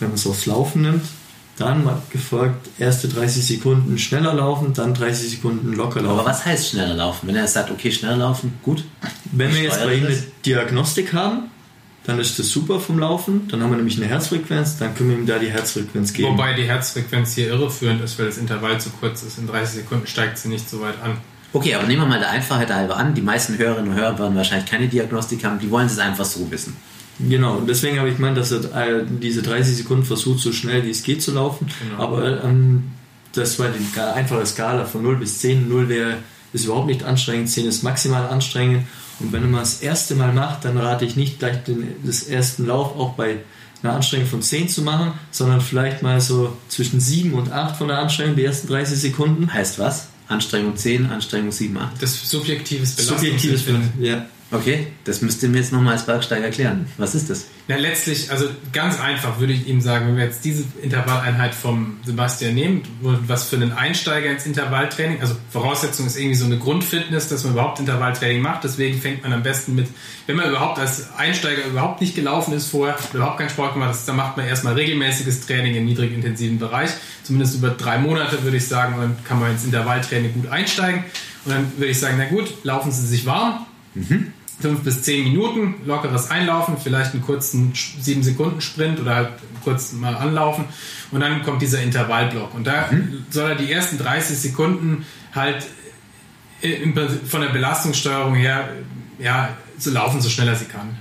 wenn 0.00 0.08
man 0.08 0.16
es 0.16 0.26
aufs 0.26 0.44
Laufen 0.44 0.82
nimmt, 0.82 1.04
dann 1.56 1.88
gefolgt 2.10 2.68
erste 2.78 3.08
30 3.08 3.46
Sekunden 3.46 3.96
schneller 3.96 4.34
laufen, 4.34 4.74
dann 4.74 4.92
30 4.92 5.30
Sekunden 5.30 5.72
locker 5.72 6.02
laufen. 6.02 6.18
Aber 6.18 6.28
was 6.28 6.44
heißt 6.44 6.70
schneller 6.70 6.94
laufen? 6.94 7.28
Wenn 7.28 7.36
er 7.36 7.46
sagt, 7.46 7.70
okay, 7.70 7.92
schneller 7.92 8.16
laufen, 8.16 8.58
gut. 8.62 8.84
Wenn 9.32 9.54
wir 9.54 9.62
jetzt 9.62 9.82
bei 9.82 9.94
ihm 9.94 10.06
eine 10.06 10.22
Diagnostik 10.44 11.12
haben, 11.12 11.50
dann 12.04 12.18
ist 12.18 12.38
das 12.38 12.48
super 12.48 12.80
vom 12.80 12.98
Laufen. 12.98 13.48
Dann 13.48 13.62
haben 13.62 13.70
wir 13.70 13.76
nämlich 13.76 13.96
eine 13.96 14.06
Herzfrequenz, 14.06 14.78
dann 14.78 14.94
können 14.94 15.10
wir 15.10 15.18
ihm 15.18 15.26
da 15.26 15.38
die 15.38 15.50
Herzfrequenz 15.50 16.12
geben. 16.12 16.32
Wobei 16.32 16.52
die 16.52 16.64
Herzfrequenz 16.64 17.34
hier 17.34 17.48
irreführend 17.48 18.02
ist, 18.02 18.18
weil 18.18 18.26
das 18.26 18.38
Intervall 18.38 18.80
zu 18.80 18.90
kurz 18.90 19.22
ist. 19.22 19.38
In 19.38 19.46
30 19.46 19.82
Sekunden 19.82 20.06
steigt 20.06 20.38
sie 20.38 20.48
nicht 20.48 20.68
so 20.68 20.80
weit 20.80 21.00
an. 21.02 21.16
Okay, 21.52 21.74
aber 21.74 21.86
nehmen 21.86 22.02
wir 22.02 22.08
mal 22.08 22.18
der 22.18 22.30
Einfachheit 22.30 22.72
halber 22.72 22.96
an. 22.96 23.14
Die 23.14 23.22
meisten 23.22 23.56
Hörerinnen 23.56 23.92
und 23.92 23.96
Hörer 23.96 24.18
werden 24.18 24.36
wahrscheinlich 24.36 24.68
keine 24.68 24.88
Diagnostik 24.88 25.44
haben, 25.44 25.58
die 25.58 25.70
wollen 25.70 25.86
es 25.86 25.98
einfach 25.98 26.24
so 26.24 26.50
wissen. 26.50 26.76
Genau, 27.18 27.58
und 27.58 27.68
deswegen 27.68 27.98
habe 28.00 28.08
ich 28.08 28.16
gemeint, 28.16 28.36
dass 28.36 28.50
er 28.50 28.64
äh, 28.74 29.04
diese 29.06 29.40
30 29.42 29.76
Sekunden 29.76 30.04
versucht, 30.04 30.40
so 30.40 30.52
schnell 30.52 30.84
wie 30.84 30.90
es 30.90 31.04
geht 31.04 31.22
zu 31.22 31.32
laufen. 31.32 31.68
Genau. 31.88 32.02
Aber 32.02 32.42
ähm, 32.42 32.90
das 33.32 33.58
war 33.58 33.68
die 33.68 34.00
einfache 34.00 34.44
Skala 34.44 34.84
von 34.84 35.02
0 35.02 35.16
bis 35.16 35.38
10. 35.38 35.68
0 35.68 35.88
wäre 35.88 36.16
ist 36.52 36.66
überhaupt 36.66 36.86
nicht 36.86 37.02
anstrengend, 37.02 37.50
10 37.50 37.66
ist 37.66 37.82
maximal 37.82 38.28
anstrengend. 38.28 38.86
Und 39.20 39.32
wenn 39.32 39.50
man 39.50 39.60
das 39.60 39.80
erste 39.80 40.14
Mal 40.14 40.32
macht, 40.32 40.64
dann 40.64 40.76
rate 40.76 41.04
ich 41.04 41.16
nicht 41.16 41.38
gleich 41.38 41.62
den 41.64 41.94
das 42.04 42.24
ersten 42.24 42.66
Lauf 42.66 42.96
auch 42.96 43.14
bei 43.14 43.38
einer 43.82 43.92
Anstrengung 43.92 44.26
von 44.26 44.42
10 44.42 44.68
zu 44.68 44.82
machen, 44.82 45.12
sondern 45.30 45.60
vielleicht 45.60 46.02
mal 46.02 46.20
so 46.20 46.56
zwischen 46.68 47.00
7 47.00 47.34
und 47.34 47.52
8 47.52 47.76
von 47.76 47.88
der 47.88 47.98
Anstrengung, 47.98 48.36
die 48.36 48.44
ersten 48.44 48.68
30 48.68 48.98
Sekunden. 48.98 49.52
Heißt 49.52 49.78
was? 49.78 50.08
Anstrengung 50.26 50.76
10, 50.76 51.06
Anstrengung 51.10 51.52
7, 51.52 51.76
8? 51.76 52.02
Das 52.02 52.28
subjektives 52.28 52.96
Belastungsempfinden. 52.96 53.58
Subjektives, 53.58 54.08
ja. 54.08 54.26
Okay, 54.54 54.86
das 55.02 55.20
müsst 55.20 55.42
ihr 55.42 55.48
mir 55.48 55.58
jetzt 55.58 55.72
nochmal 55.72 55.94
als 55.94 56.06
Bergsteiger 56.06 56.44
erklären. 56.44 56.86
Was 56.96 57.16
ist 57.16 57.28
das? 57.28 57.46
Ja, 57.66 57.76
letztlich, 57.76 58.30
also 58.30 58.46
ganz 58.72 59.00
einfach 59.00 59.40
würde 59.40 59.52
ich 59.52 59.66
ihm 59.66 59.80
sagen, 59.80 60.06
wenn 60.06 60.16
wir 60.16 60.24
jetzt 60.24 60.44
diese 60.44 60.64
Intervalleinheit 60.80 61.56
vom 61.56 61.96
Sebastian 62.04 62.54
nehmen, 62.54 62.82
was 63.00 63.48
für 63.48 63.56
einen 63.56 63.72
Einsteiger 63.72 64.30
ins 64.30 64.46
Intervalltraining, 64.46 65.20
also 65.20 65.34
Voraussetzung 65.50 66.06
ist 66.06 66.16
irgendwie 66.16 66.36
so 66.36 66.44
eine 66.44 66.58
Grundfitness, 66.58 67.28
dass 67.28 67.42
man 67.42 67.54
überhaupt 67.54 67.80
Intervalltraining 67.80 68.42
macht. 68.42 68.62
Deswegen 68.62 69.00
fängt 69.00 69.24
man 69.24 69.32
am 69.32 69.42
besten 69.42 69.74
mit, 69.74 69.88
wenn 70.26 70.36
man 70.36 70.48
überhaupt 70.48 70.78
als 70.78 71.12
Einsteiger 71.16 71.66
überhaupt 71.66 72.00
nicht 72.00 72.14
gelaufen 72.14 72.54
ist 72.54 72.68
vorher, 72.68 72.96
überhaupt 73.12 73.38
keinen 73.38 73.50
Sport 73.50 73.72
gemacht 73.72 73.90
hat, 73.90 74.08
dann 74.08 74.16
macht 74.16 74.36
man 74.36 74.46
erstmal 74.46 74.74
regelmäßiges 74.74 75.46
Training 75.46 75.74
im 75.74 75.86
niedrigintensiven 75.86 76.60
Bereich. 76.60 76.90
Zumindest 77.24 77.56
über 77.56 77.70
drei 77.70 77.98
Monate 77.98 78.44
würde 78.44 78.58
ich 78.58 78.68
sagen, 78.68 78.94
dann 79.00 79.16
kann 79.24 79.40
man 79.40 79.50
ins 79.50 79.64
Intervalltraining 79.64 80.32
gut 80.32 80.46
einsteigen. 80.46 81.02
Und 81.44 81.52
dann 81.52 81.72
würde 81.76 81.90
ich 81.90 81.98
sagen, 81.98 82.14
na 82.18 82.26
gut, 82.26 82.54
laufen 82.62 82.92
Sie 82.92 83.04
sich 83.04 83.26
warm. 83.26 83.66
Mhm 83.94 84.33
fünf 84.60 84.82
bis 84.82 85.02
zehn 85.02 85.24
Minuten, 85.24 85.74
lockeres 85.84 86.30
Einlaufen, 86.30 86.76
vielleicht 86.82 87.12
einen 87.12 87.22
kurzen 87.22 87.72
sieben 87.74 88.22
Sekunden 88.22 88.60
Sprint 88.60 89.00
oder 89.00 89.16
halt 89.16 89.28
kurz 89.62 89.92
mal 89.92 90.14
anlaufen 90.14 90.66
und 91.10 91.20
dann 91.20 91.42
kommt 91.42 91.60
dieser 91.62 91.82
Intervallblock 91.82 92.54
und 92.54 92.66
da 92.66 92.88
mhm. 92.90 93.26
soll 93.30 93.50
er 93.50 93.56
die 93.56 93.70
ersten 93.70 93.98
30 93.98 94.38
Sekunden 94.38 95.04
halt 95.34 95.66
von 97.26 97.40
der 97.42 97.48
Belastungssteuerung 97.48 98.34
her 98.34 98.68
ja 99.18 99.50
so 99.78 99.90
laufen, 99.90 100.20
so 100.20 100.28
schnell 100.28 100.48
er 100.48 100.56
sie 100.56 100.66
kann. 100.66 100.96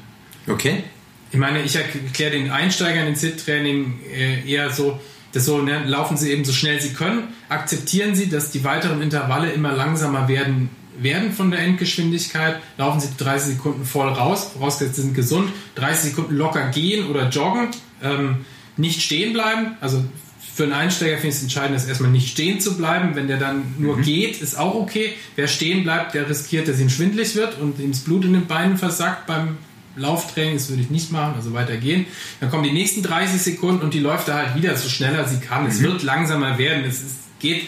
Okay. 0.48 0.84
Ich 1.32 1.40
meine, 1.40 1.62
ich 1.62 1.76
erkläre 1.76 2.32
den 2.32 2.52
Einsteigern 2.52 3.08
in 3.08 3.16
SIT-Training 3.16 4.00
äh, 4.14 4.48
eher 4.48 4.70
so, 4.70 5.00
dass 5.32 5.46
so, 5.46 5.62
ne, 5.62 5.84
laufen 5.86 6.16
sie 6.18 6.32
eben 6.32 6.46
so 6.46 6.52
schnell 6.52 6.80
sie 6.80 6.94
können, 6.94 7.30
akzeptieren 7.50 8.14
sie, 8.14 8.30
dass 8.30 8.52
die 8.52 8.64
weiteren 8.64 9.02
Intervalle 9.02 9.52
immer 9.52 9.72
langsamer 9.72 10.28
werden 10.28 10.70
werden 11.00 11.32
von 11.32 11.52
der 11.52 11.60
Endgeschwindigkeit, 11.62 12.60
laufen 12.78 13.00
sie 13.00 13.10
30 13.18 13.56
Sekunden 13.56 13.86
voll 13.86 14.10
raus, 14.10 14.52
vorausgesetzt 14.54 14.98
sie 14.98 15.02
sind 15.04 15.16
gesund, 15.16 15.50
30 15.76 16.12
Sekunden 16.12 16.36
locker 16.36 16.70
gehen 16.70 17.08
oder 17.08 17.30
joggen, 17.30 17.70
ähm, 18.02 18.46
nicht 18.78 19.02
stehen 19.02 19.34
bleiben, 19.34 19.78
also 19.82 20.04
für 20.54 20.64
einen 20.64 20.74
Einsteiger 20.74 21.16
finde 21.16 21.30
ich 21.30 21.36
es 21.36 21.42
entscheidend, 21.42 21.76
dass 21.76 21.88
erstmal 21.88 22.12
nicht 22.12 22.30
stehen 22.30 22.60
zu 22.60 22.78
bleiben. 22.78 23.16
Wenn 23.16 23.28
der 23.28 23.38
dann 23.38 23.74
nur 23.80 23.98
mhm. 23.98 24.04
geht, 24.04 24.40
ist 24.40 24.58
auch 24.58 24.76
okay. 24.76 25.14
Wer 25.36 25.48
stehen 25.48 25.84
bleibt, 25.84 26.14
der 26.14 26.30
riskiert, 26.30 26.68
dass 26.68 26.80
ihm 26.80 26.90
schwindlig 26.90 27.36
wird 27.36 27.60
und 27.60 27.80
ihm 27.80 27.92
das 27.92 28.02
Blut 28.02 28.24
in 28.24 28.34
den 28.34 28.46
Beinen 28.46 28.78
versackt 28.78 29.26
beim 29.26 29.58
Lauftraining. 29.96 30.54
Das 30.54 30.70
würde 30.70 30.84
ich 30.84 30.92
nicht 30.92 31.12
machen, 31.12 31.34
also 31.36 31.54
weitergehen. 31.54 32.06
Dann 32.40 32.52
kommen 32.52 32.64
die 32.64 32.72
nächsten 32.72 33.02
30 33.02 33.42
Sekunden 33.42 33.82
und 33.82 33.96
die 33.96 34.00
läuft 34.00 34.28
da 34.28 34.36
halt 34.36 34.56
wieder 34.56 34.78
so 34.78 34.90
schneller 34.90 35.28
sie 35.28 35.40
kann. 35.40 35.64
Mhm. 35.64 35.70
Es 35.70 35.82
wird 35.82 36.04
langsamer 36.04 36.60
werden. 36.60 36.84
Es 36.86 37.02
ist, 37.02 37.16
geht 37.40 37.64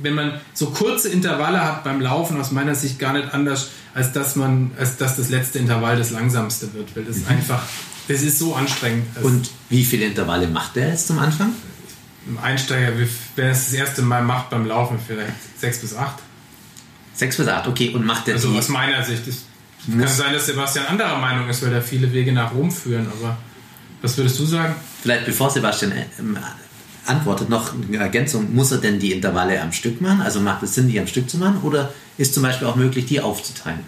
wenn 0.00 0.14
man 0.14 0.40
so 0.54 0.70
kurze 0.70 1.08
Intervalle 1.08 1.62
hat 1.62 1.84
beim 1.84 2.00
Laufen, 2.00 2.40
aus 2.40 2.50
meiner 2.50 2.74
Sicht 2.74 2.98
gar 2.98 3.12
nicht 3.12 3.32
anders, 3.32 3.70
als 3.94 4.12
dass 4.12 4.36
man, 4.36 4.70
als 4.78 4.96
dass 4.96 5.16
das 5.16 5.28
letzte 5.28 5.58
Intervall 5.58 5.96
das 5.96 6.10
langsamste 6.10 6.72
wird, 6.74 6.96
weil 6.96 7.04
das 7.04 7.18
mhm. 7.18 7.28
einfach, 7.28 7.62
das 8.08 8.22
ist 8.22 8.38
so 8.38 8.54
anstrengend. 8.54 9.06
Und 9.22 9.50
wie 9.68 9.84
viele 9.84 10.06
Intervalle 10.06 10.48
macht 10.48 10.76
der 10.76 10.88
jetzt 10.88 11.06
zum 11.06 11.18
Anfang? 11.18 11.52
Ein 12.26 12.38
Einsteiger, 12.42 12.92
wenn 12.96 13.44
er 13.46 13.52
es 13.52 13.66
das 13.66 13.74
erste 13.74 14.02
Mal 14.02 14.22
macht 14.22 14.50
beim 14.50 14.66
Laufen, 14.66 14.98
vielleicht 15.04 15.32
sechs 15.58 15.78
bis 15.78 15.94
acht. 15.94 16.16
Sechs 17.14 17.36
bis 17.36 17.48
acht, 17.48 17.66
okay. 17.66 17.90
Und 17.90 18.06
macht 18.06 18.26
der 18.26 18.34
Also 18.34 18.50
aus 18.50 18.68
meiner 18.68 19.04
Sicht. 19.04 19.26
Es 19.26 19.44
kann 19.90 20.08
sein, 20.08 20.32
dass 20.32 20.46
Sebastian 20.46 20.86
anderer 20.86 21.18
Meinung 21.18 21.48
ist, 21.48 21.62
weil 21.62 21.72
da 21.72 21.80
viele 21.80 22.12
Wege 22.12 22.32
nach 22.32 22.54
Rom 22.54 22.70
führen, 22.70 23.08
aber 23.08 23.36
was 24.00 24.16
würdest 24.16 24.38
du 24.38 24.46
sagen? 24.46 24.74
Vielleicht 25.02 25.26
bevor 25.26 25.50
Sebastian 25.50 25.92
äh, 25.92 26.04
antwortet 27.06 27.48
noch 27.48 27.72
eine 27.74 27.98
Ergänzung, 27.98 28.54
muss 28.54 28.72
er 28.72 28.78
denn 28.78 28.98
die 28.98 29.12
Intervalle 29.12 29.60
am 29.60 29.72
Stück 29.72 30.00
machen? 30.00 30.20
Also 30.20 30.40
macht 30.40 30.62
es 30.62 30.74
Sinn, 30.74 30.88
die 30.88 31.00
am 31.00 31.06
Stück 31.06 31.28
zu 31.28 31.38
machen? 31.38 31.60
Oder 31.62 31.92
ist 32.18 32.34
zum 32.34 32.42
Beispiel 32.42 32.68
auch 32.68 32.76
möglich, 32.76 33.06
die 33.06 33.20
aufzuteilen? 33.20 33.80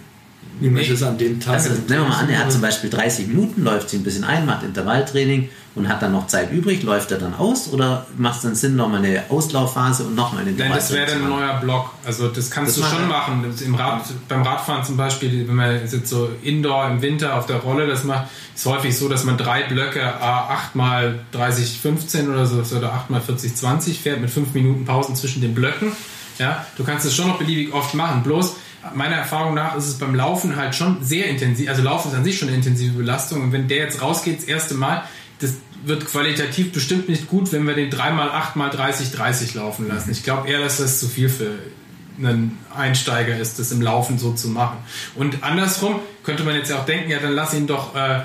Wie 0.59 0.69
man 0.69 0.83
das 0.87 1.03
an 1.03 1.17
dem 1.17 1.39
Tag. 1.39 1.55
Also 1.55 1.69
nehmen 1.69 1.87
wir 1.87 1.99
mal 2.09 2.19
an, 2.19 2.29
er 2.29 2.39
hat 2.39 2.51
zum 2.51 2.61
Beispiel 2.61 2.89
30 2.89 3.27
Minuten, 3.27 3.63
läuft 3.63 3.89
sich 3.89 3.99
ein 3.99 4.03
bisschen 4.03 4.23
ein, 4.23 4.45
macht 4.45 4.63
Intervalltraining 4.63 5.49
und 5.75 5.89
hat 5.89 6.01
dann 6.01 6.13
noch 6.13 6.27
Zeit 6.27 6.51
übrig, 6.51 6.83
läuft 6.83 7.11
er 7.11 7.17
dann 7.17 7.33
aus 7.33 7.67
oder 7.67 8.07
macht 8.17 8.37
es 8.37 8.41
dann 8.43 8.55
Sinn, 8.55 8.77
nochmal 8.77 9.03
eine 9.03 9.23
Auslaufphase 9.29 10.03
und 10.05 10.15
nochmal 10.15 10.43
eine 10.43 10.53
Nein, 10.53 10.71
das 10.73 10.93
wäre 10.93 11.05
dann 11.05 11.23
ein 11.23 11.29
neuer 11.29 11.59
Block. 11.59 11.91
Also 12.05 12.29
das 12.29 12.49
kannst 12.49 12.77
Das 12.77 12.89
du 12.89 12.95
schon 12.95 13.07
machen. 13.09 13.45
Im 13.63 13.75
Rad, 13.75 14.03
beim 14.29 14.41
Radfahren 14.41 14.85
zum 14.85 14.95
Beispiel, 14.95 15.47
wenn 15.47 15.55
man 15.55 15.73
jetzt 15.73 16.07
so 16.07 16.29
Indoor 16.43 16.87
im 16.87 17.01
Winter 17.01 17.35
auf 17.35 17.45
der 17.45 17.57
Rolle 17.57 17.87
das 17.87 18.05
macht, 18.05 18.27
ist 18.55 18.65
häufig 18.65 18.97
so, 18.97 19.09
dass 19.09 19.25
man 19.25 19.37
drei 19.37 19.63
Blöcke 19.63 20.01
A 20.01 20.47
8 20.53 20.75
mal 20.75 21.19
30, 21.33 21.79
15 21.81 22.29
oder 22.29 22.45
so 22.45 22.63
oder 22.75 22.93
8 22.93 23.09
mal 23.09 23.21
40, 23.21 23.55
20 23.55 23.99
fährt 23.99 24.21
mit 24.21 24.29
5 24.29 24.53
Minuten 24.53 24.85
Pausen 24.85 25.15
zwischen 25.15 25.41
den 25.41 25.53
Blöcken. 25.53 25.91
Ja, 26.39 26.65
du 26.77 26.83
kannst 26.83 27.05
es 27.05 27.15
schon 27.15 27.27
noch 27.27 27.37
beliebig 27.37 27.73
oft 27.73 27.93
machen. 27.93 28.23
Bloß 28.23 28.55
meiner 28.93 29.15
Erfahrung 29.15 29.53
nach 29.53 29.75
ist 29.75 29.87
es 29.87 29.97
beim 29.97 30.15
Laufen 30.15 30.55
halt 30.55 30.75
schon 30.75 31.03
sehr 31.03 31.27
intensiv. 31.27 31.69
Also 31.69 31.81
Laufen 31.81 32.11
ist 32.11 32.17
an 32.17 32.23
sich 32.23 32.37
schon 32.37 32.49
eine 32.49 32.57
intensive 32.57 32.97
Belastung. 32.97 33.41
Und 33.41 33.51
wenn 33.51 33.67
der 33.67 33.77
jetzt 33.77 34.01
rausgeht, 34.01 34.37
das 34.37 34.43
erste 34.45 34.75
Mal, 34.75 35.03
das 35.39 35.55
wird 35.83 36.05
qualitativ 36.05 36.71
bestimmt 36.71 37.09
nicht 37.09 37.27
gut, 37.27 37.51
wenn 37.51 37.65
wir 37.65 37.73
den 37.73 37.89
3x 37.89 38.19
8 38.19 38.55
mal 38.55 38.69
30, 38.69 39.11
30 39.11 39.53
laufen 39.53 39.87
lassen. 39.87 40.11
Ich 40.11 40.23
glaube 40.23 40.49
eher, 40.49 40.59
dass 40.59 40.77
das 40.77 40.99
zu 40.99 41.07
viel 41.07 41.29
für 41.29 41.51
einen 42.17 42.57
Einsteiger 42.75 43.37
ist, 43.37 43.59
das 43.59 43.71
im 43.71 43.81
Laufen 43.81 44.17
so 44.17 44.33
zu 44.33 44.47
machen. 44.47 44.77
Und 45.15 45.43
andersrum 45.43 45.99
könnte 46.23 46.43
man 46.43 46.55
jetzt 46.55 46.69
ja 46.69 46.79
auch 46.79 46.85
denken, 46.85 47.09
ja, 47.09 47.19
dann 47.19 47.33
lass 47.33 47.53
ihn 47.53 47.67
doch 47.67 47.95
äh, 47.95 48.21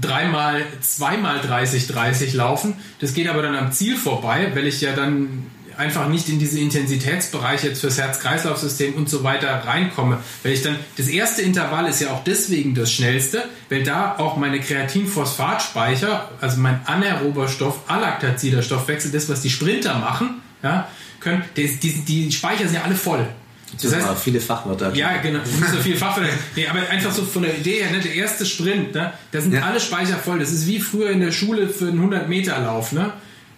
dreimal, 0.00 0.64
zweimal 0.80 1.40
30, 1.40 1.86
30 1.86 2.34
laufen. 2.34 2.74
Das 3.00 3.14
geht 3.14 3.28
aber 3.28 3.42
dann 3.42 3.54
am 3.54 3.72
Ziel 3.72 3.96
vorbei, 3.96 4.50
weil 4.54 4.66
ich 4.66 4.80
ja 4.80 4.94
dann 4.94 5.46
einfach 5.76 6.08
nicht 6.08 6.28
in 6.28 6.38
diese 6.38 6.58
Intensitätsbereiche 6.60 7.68
jetzt 7.68 7.80
fürs 7.80 7.98
Herz-Kreislauf-System 7.98 8.94
und 8.94 9.08
so 9.08 9.22
weiter 9.24 9.48
reinkomme. 9.66 10.18
Weil 10.42 10.52
ich 10.52 10.62
dann, 10.62 10.76
das 10.96 11.08
erste 11.08 11.42
Intervall 11.42 11.88
ist 11.88 12.00
ja 12.00 12.10
auch 12.10 12.24
deswegen 12.24 12.74
das 12.74 12.92
schnellste, 12.92 13.44
weil 13.70 13.82
da 13.82 14.16
auch 14.18 14.36
meine 14.36 14.60
Kreatinphosphatspeicher, 14.60 16.28
also 16.40 16.60
mein 16.60 16.80
anaerober 16.86 17.48
Stoff, 17.48 17.80
alaktazider 17.88 18.62
Stoffwechsel, 18.62 19.10
das, 19.10 19.28
was 19.28 19.40
die 19.42 19.50
Sprinter 19.50 19.98
machen, 19.98 20.40
ja, 20.62 20.88
können, 21.20 21.42
die, 21.56 21.68
die, 21.76 21.92
die 22.04 22.32
Speicher 22.32 22.64
sind 22.64 22.74
ja 22.74 22.82
alle 22.82 22.94
voll. 22.94 23.26
Das 23.82 23.92
heißt, 23.92 24.06
aber 24.06 24.16
viele 24.16 24.40
Fachwörter. 24.40 24.94
Ja, 24.94 25.16
genau. 25.16 25.40
Nicht 25.40 25.70
so 25.72 25.78
viel 25.78 25.96
Fachwörter. 25.96 26.32
Nee, 26.54 26.68
aber 26.68 26.88
einfach 26.88 27.10
so 27.10 27.24
von 27.24 27.42
der 27.42 27.58
Idee 27.58 27.82
her, 27.82 27.90
ne, 27.90 27.98
der 27.98 28.14
erste 28.14 28.46
Sprint, 28.46 28.94
ne, 28.94 29.12
da 29.32 29.40
sind 29.40 29.52
Ja. 29.52 29.62
alle 29.62 29.80
Speicher 29.80 30.16
voll. 30.16 30.38
Das 30.38 30.52
ist 30.52 30.66
wie 30.68 30.78
früher 30.78 31.10
in 31.10 31.20
der 31.20 31.32
Schule 31.32 31.68
für 31.68 31.88
einen 31.88 32.08
100-Meter-Lauf. 32.08 32.92
Ne? 32.92 33.12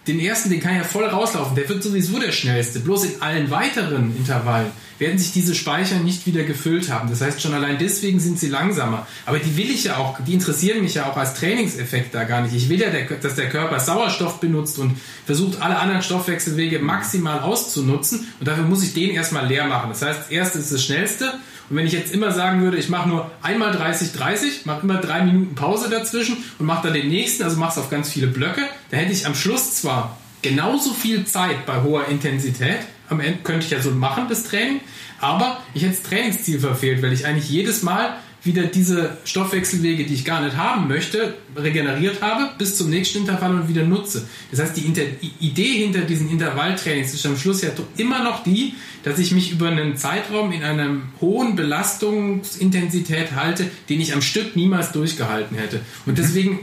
Den 0.06 0.20
ersten, 0.20 0.50
den 0.50 0.60
kann 0.60 0.76
ja 0.76 0.84
voll 0.84 1.04
rauslaufen. 1.04 1.56
Der 1.56 1.68
wird 1.68 1.82
sowieso 1.82 2.18
der 2.18 2.30
schnellste. 2.30 2.80
Bloß 2.80 3.04
in 3.04 3.22
allen 3.22 3.50
weiteren 3.50 4.16
Intervallen 4.16 4.70
werden 4.98 5.18
sich 5.18 5.32
diese 5.32 5.54
Speicher 5.54 5.98
nicht 5.98 6.26
wieder 6.26 6.44
gefüllt 6.44 6.90
haben. 6.90 7.10
Das 7.10 7.20
heißt, 7.20 7.42
schon 7.42 7.54
allein 7.54 7.76
deswegen 7.78 8.20
sind 8.20 8.38
sie 8.38 8.48
langsamer. 8.48 9.06
Aber 9.26 9.38
die 9.38 9.56
will 9.56 9.70
ich 9.70 9.84
ja 9.84 9.96
auch, 9.96 10.18
die 10.24 10.34
interessieren 10.34 10.82
mich 10.82 10.94
ja 10.94 11.10
auch 11.10 11.16
als 11.16 11.34
Trainingseffekt 11.34 12.14
da 12.14 12.24
gar 12.24 12.40
nicht. 12.40 12.54
Ich 12.54 12.68
will 12.68 12.80
ja, 12.80 12.88
dass 13.20 13.34
der 13.34 13.48
Körper 13.48 13.80
Sauerstoff 13.80 14.40
benutzt 14.40 14.78
und 14.78 14.96
versucht, 15.26 15.60
alle 15.60 15.76
anderen 15.76 16.02
Stoffwechselwege 16.02 16.78
maximal 16.78 17.40
auszunutzen. 17.40 18.26
Und 18.38 18.48
dafür 18.48 18.64
muss 18.64 18.82
ich 18.82 18.94
den 18.94 19.10
erstmal 19.10 19.46
leer 19.46 19.66
machen. 19.66 19.90
Das 19.90 20.02
heißt, 20.02 20.20
das 20.20 20.30
erste 20.30 20.58
ist 20.58 20.72
das 20.72 20.84
schnellste. 20.84 21.34
Und 21.68 21.76
wenn 21.76 21.86
ich 21.86 21.92
jetzt 21.92 22.12
immer 22.12 22.30
sagen 22.30 22.62
würde, 22.62 22.76
ich 22.76 22.88
mache 22.88 23.08
nur 23.08 23.30
einmal 23.42 23.72
30, 23.72 24.12
30, 24.12 24.66
mache 24.66 24.82
immer 24.82 24.98
drei 25.00 25.22
Minuten 25.22 25.54
Pause 25.54 25.90
dazwischen 25.90 26.36
und 26.58 26.66
mache 26.66 26.86
dann 26.86 26.94
den 26.94 27.08
nächsten, 27.08 27.42
also 27.42 27.56
mache 27.56 27.72
es 27.72 27.78
auf 27.78 27.90
ganz 27.90 28.10
viele 28.10 28.28
Blöcke, 28.28 28.62
dann 28.90 29.00
hätte 29.00 29.12
ich 29.12 29.26
am 29.26 29.34
Schluss 29.34 29.74
zwar 29.76 30.16
genauso 30.42 30.92
viel 30.92 31.24
Zeit 31.24 31.66
bei 31.66 31.82
hoher 31.82 32.06
Intensität, 32.08 32.78
am 33.08 33.20
Ende 33.20 33.38
könnte 33.42 33.64
ich 33.66 33.70
ja 33.70 33.80
so 33.80 33.90
machen, 33.90 34.26
das 34.28 34.44
Training, 34.44 34.80
aber 35.20 35.60
ich 35.74 35.82
hätte 35.82 35.96
das 35.96 36.02
Trainingsziel 36.02 36.60
verfehlt, 36.60 37.02
weil 37.02 37.12
ich 37.12 37.26
eigentlich 37.26 37.48
jedes 37.50 37.82
Mal 37.82 38.16
wieder 38.46 38.64
diese 38.64 39.16
Stoffwechselwege, 39.24 40.04
die 40.04 40.14
ich 40.14 40.24
gar 40.24 40.40
nicht 40.40 40.56
haben 40.56 40.88
möchte, 40.88 41.34
regeneriert 41.56 42.22
habe, 42.22 42.50
bis 42.58 42.76
zum 42.76 42.90
nächsten 42.90 43.18
Intervall 43.18 43.54
und 43.54 43.68
wieder 43.68 43.82
nutze. 43.82 44.26
Das 44.50 44.60
heißt, 44.60 44.76
die 44.76 44.82
Inter 44.82 45.02
Idee 45.40 45.84
hinter 45.84 46.00
diesen 46.00 46.30
Intervalltrainings 46.30 47.12
ist 47.12 47.26
am 47.26 47.36
Schluss 47.36 47.62
ja 47.62 47.70
immer 47.96 48.22
noch 48.22 48.42
die, 48.42 48.74
dass 49.02 49.18
ich 49.18 49.32
mich 49.32 49.52
über 49.52 49.68
einen 49.68 49.96
Zeitraum 49.96 50.52
in 50.52 50.62
einer 50.62 50.96
hohen 51.20 51.56
Belastungsintensität 51.56 53.32
halte, 53.34 53.70
den 53.88 54.00
ich 54.00 54.14
am 54.14 54.22
Stück 54.22 54.56
niemals 54.56 54.92
durchgehalten 54.92 55.56
hätte. 55.56 55.80
Und 56.06 56.18
deswegen 56.18 56.60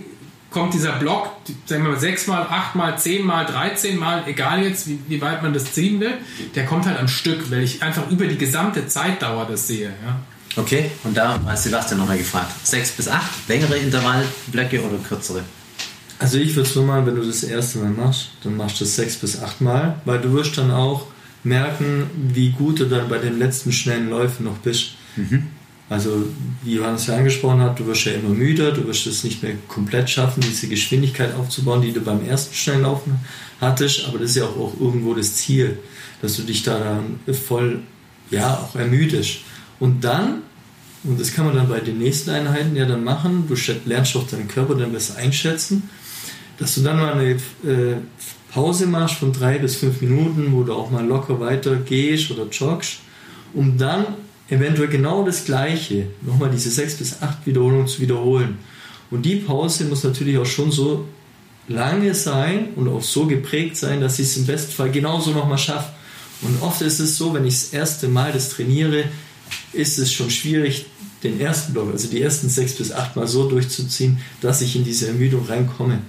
kommt 0.54 0.74
dieser 0.74 0.94
Block, 0.94 1.32
sagen 1.66 1.84
wir 1.84 1.92
mal, 1.92 2.00
sechsmal, 2.00 2.44
achtmal, 2.44 2.98
zehnmal, 3.00 3.46
dreizehnmal, 3.46 4.24
egal 4.28 4.64
jetzt, 4.64 4.88
wie, 4.88 5.00
wie 5.08 5.20
weit 5.20 5.42
man 5.42 5.54
das 5.54 5.74
ziehen 5.74 6.00
will, 6.00 6.14
der 6.56 6.66
kommt 6.66 6.86
halt 6.86 7.00
am 7.00 7.08
Stück, 7.08 7.52
weil 7.52 7.64
ich 7.64 7.82
einfach 7.82 8.10
über 8.12 8.26
die 8.28 8.38
gesamte 8.38 8.88
Zeitdauer 8.88 9.48
das 9.50 9.68
sehe. 9.68 9.92
Ja. 10.06 10.20
Okay, 10.56 10.92
und 11.04 11.18
da 11.18 11.40
hat 11.44 11.60
Sebastian 11.60 12.00
nochmal 12.00 12.18
gefragt. 12.18 12.52
Sechs 12.66 12.92
bis 12.92 13.08
acht, 13.08 13.48
längere 13.48 13.78
Intervallblöcke 13.78 14.82
oder 14.82 14.98
kürzere? 14.98 15.44
Also 16.20 16.38
ich 16.38 16.56
würde 16.56 16.70
so 16.70 16.84
mal, 16.84 17.06
wenn 17.06 17.16
du 17.16 17.26
das 17.26 17.44
erste 17.44 17.80
Mal 17.80 17.90
machst, 17.90 18.30
dann 18.44 18.56
machst 18.56 18.80
du 18.80 18.86
das 18.86 18.96
sechs 18.96 19.16
bis 19.16 19.42
acht 19.42 19.62
Mal, 19.62 20.00
weil 20.06 20.20
du 20.20 20.32
wirst 20.34 20.58
dann 20.58 20.72
auch 20.72 21.08
merken, 21.44 22.06
wie 22.34 22.52
gut 22.52 22.80
du 22.80 22.86
dann 22.86 23.10
bei 23.10 23.18
den 23.18 23.40
letzten 23.40 23.72
schnellen 23.72 24.10
Läufen 24.10 24.46
noch 24.46 24.58
bist. 24.58 24.92
Also 25.90 26.26
wie 26.64 26.76
Johannes 26.76 27.08
ja 27.08 27.18
angesprochen 27.18 27.60
hat, 27.60 27.78
du 27.80 27.86
wirst 27.88 28.06
ja 28.06 28.14
immer 28.14 28.30
müder, 28.30 28.72
du 28.72 28.88
wirst 28.88 29.06
es 29.06 29.24
nicht 29.24 29.44
mehr 29.44 29.54
komplett 29.68 30.10
schaffen, 30.10 30.42
diese 30.42 30.68
Geschwindigkeit 30.68 31.36
aufzubauen, 31.36 31.82
die 31.82 31.92
du 31.92 32.00
beim 32.00 32.26
ersten 32.26 32.56
schnellen 32.56 32.84
Laufen 32.84 33.20
hattest, 33.60 34.06
aber 34.08 34.20
das 34.20 34.32
ist 34.32 34.38
ja 34.38 34.46
auch, 34.46 34.58
auch 34.58 34.74
irgendwo 34.80 35.14
das 35.14 35.36
Ziel, 35.36 35.78
dass 36.22 36.38
du 36.38 36.44
dich 36.44 36.64
da 36.64 36.80
dann 36.80 37.20
voll, 37.34 37.82
ja, 38.32 38.58
auch 38.58 38.76
ermüdest. 38.76 39.40
Und 39.84 40.06
dann 40.06 40.44
und 41.04 41.20
das 41.20 41.34
kann 41.34 41.46
man 41.46 41.56
dann 41.56 41.68
bei 41.68 41.82
den 41.82 41.98
nächsten 41.98 42.30
Einheiten 42.30 42.74
ja 42.78 42.86
dann 42.86 43.04
machen. 43.04 43.46
Du 43.50 43.56
lernst 43.86 44.16
auch 44.16 44.26
deinen 44.26 44.48
Körper 44.48 44.76
dann 44.76 44.94
besser 44.94 45.18
einschätzen, 45.18 45.90
dass 46.58 46.76
du 46.76 46.82
dann 46.82 46.98
mal 46.98 47.12
eine 47.12 47.32
äh, 47.32 47.98
Pause 48.54 48.88
machst 48.88 49.16
von 49.16 49.34
drei 49.34 49.58
bis 49.58 49.76
fünf 49.76 50.00
Minuten, 50.00 50.54
wo 50.54 50.64
du 50.64 50.72
auch 50.72 50.90
mal 50.90 51.06
locker 51.06 51.42
weiter 51.42 51.76
gehst 51.76 52.32
oder 52.32 52.48
joggst, 52.50 53.00
um 53.54 53.78
dann 53.78 54.06
eventuell 54.48 54.88
genau 54.88 55.26
das 55.26 55.44
Gleiche, 55.44 56.08
nochmal 56.22 56.50
diese 56.50 56.72
sechs 56.72 56.94
bis 56.94 57.22
acht 57.22 57.46
Wiederholungen 57.46 57.88
zu 57.88 58.00
wiederholen. 58.00 58.60
Und 59.12 59.24
die 59.26 59.36
Pause 59.36 59.84
muss 59.84 60.06
natürlich 60.06 60.38
auch 60.38 60.46
schon 60.46 60.72
so 60.72 61.10
lange 61.68 62.16
sein 62.16 62.70
und 62.78 62.88
auch 62.88 63.04
so 63.04 63.26
geprägt 63.26 63.76
sein, 63.76 64.00
dass 64.00 64.20
ich 64.20 64.28
es 64.28 64.38
im 64.38 64.46
besten 64.46 64.72
Fall 64.72 64.92
genauso 64.92 65.32
nochmal 65.32 65.58
schaffe. 65.58 65.92
Und 66.42 66.62
oft 66.62 66.82
ist 66.82 67.00
es 67.00 67.18
so, 67.18 67.34
wenn 67.34 67.46
ich 67.46 67.56
das 67.56 67.74
erste 67.74 68.08
Mal 68.08 68.32
das 68.32 68.48
trainiere, 68.50 69.06
ist 69.74 69.98
es 69.98 70.12
schon 70.12 70.30
schwierig, 70.30 70.86
den 71.24 71.40
ersten 71.40 71.74
Block, 71.74 71.92
also 71.92 72.08
die 72.10 72.22
ersten 72.22 72.50
sechs 72.50 72.74
bis 72.74 72.92
acht 72.92 73.16
Mal 73.16 73.28
so 73.28 73.50
durchzuziehen, 73.50 74.20
dass 74.42 74.62
ich 74.62 74.76
in 74.76 74.84
diese 74.84 75.08
Ermüdung 75.08 75.46
reinkomme. 75.46 76.00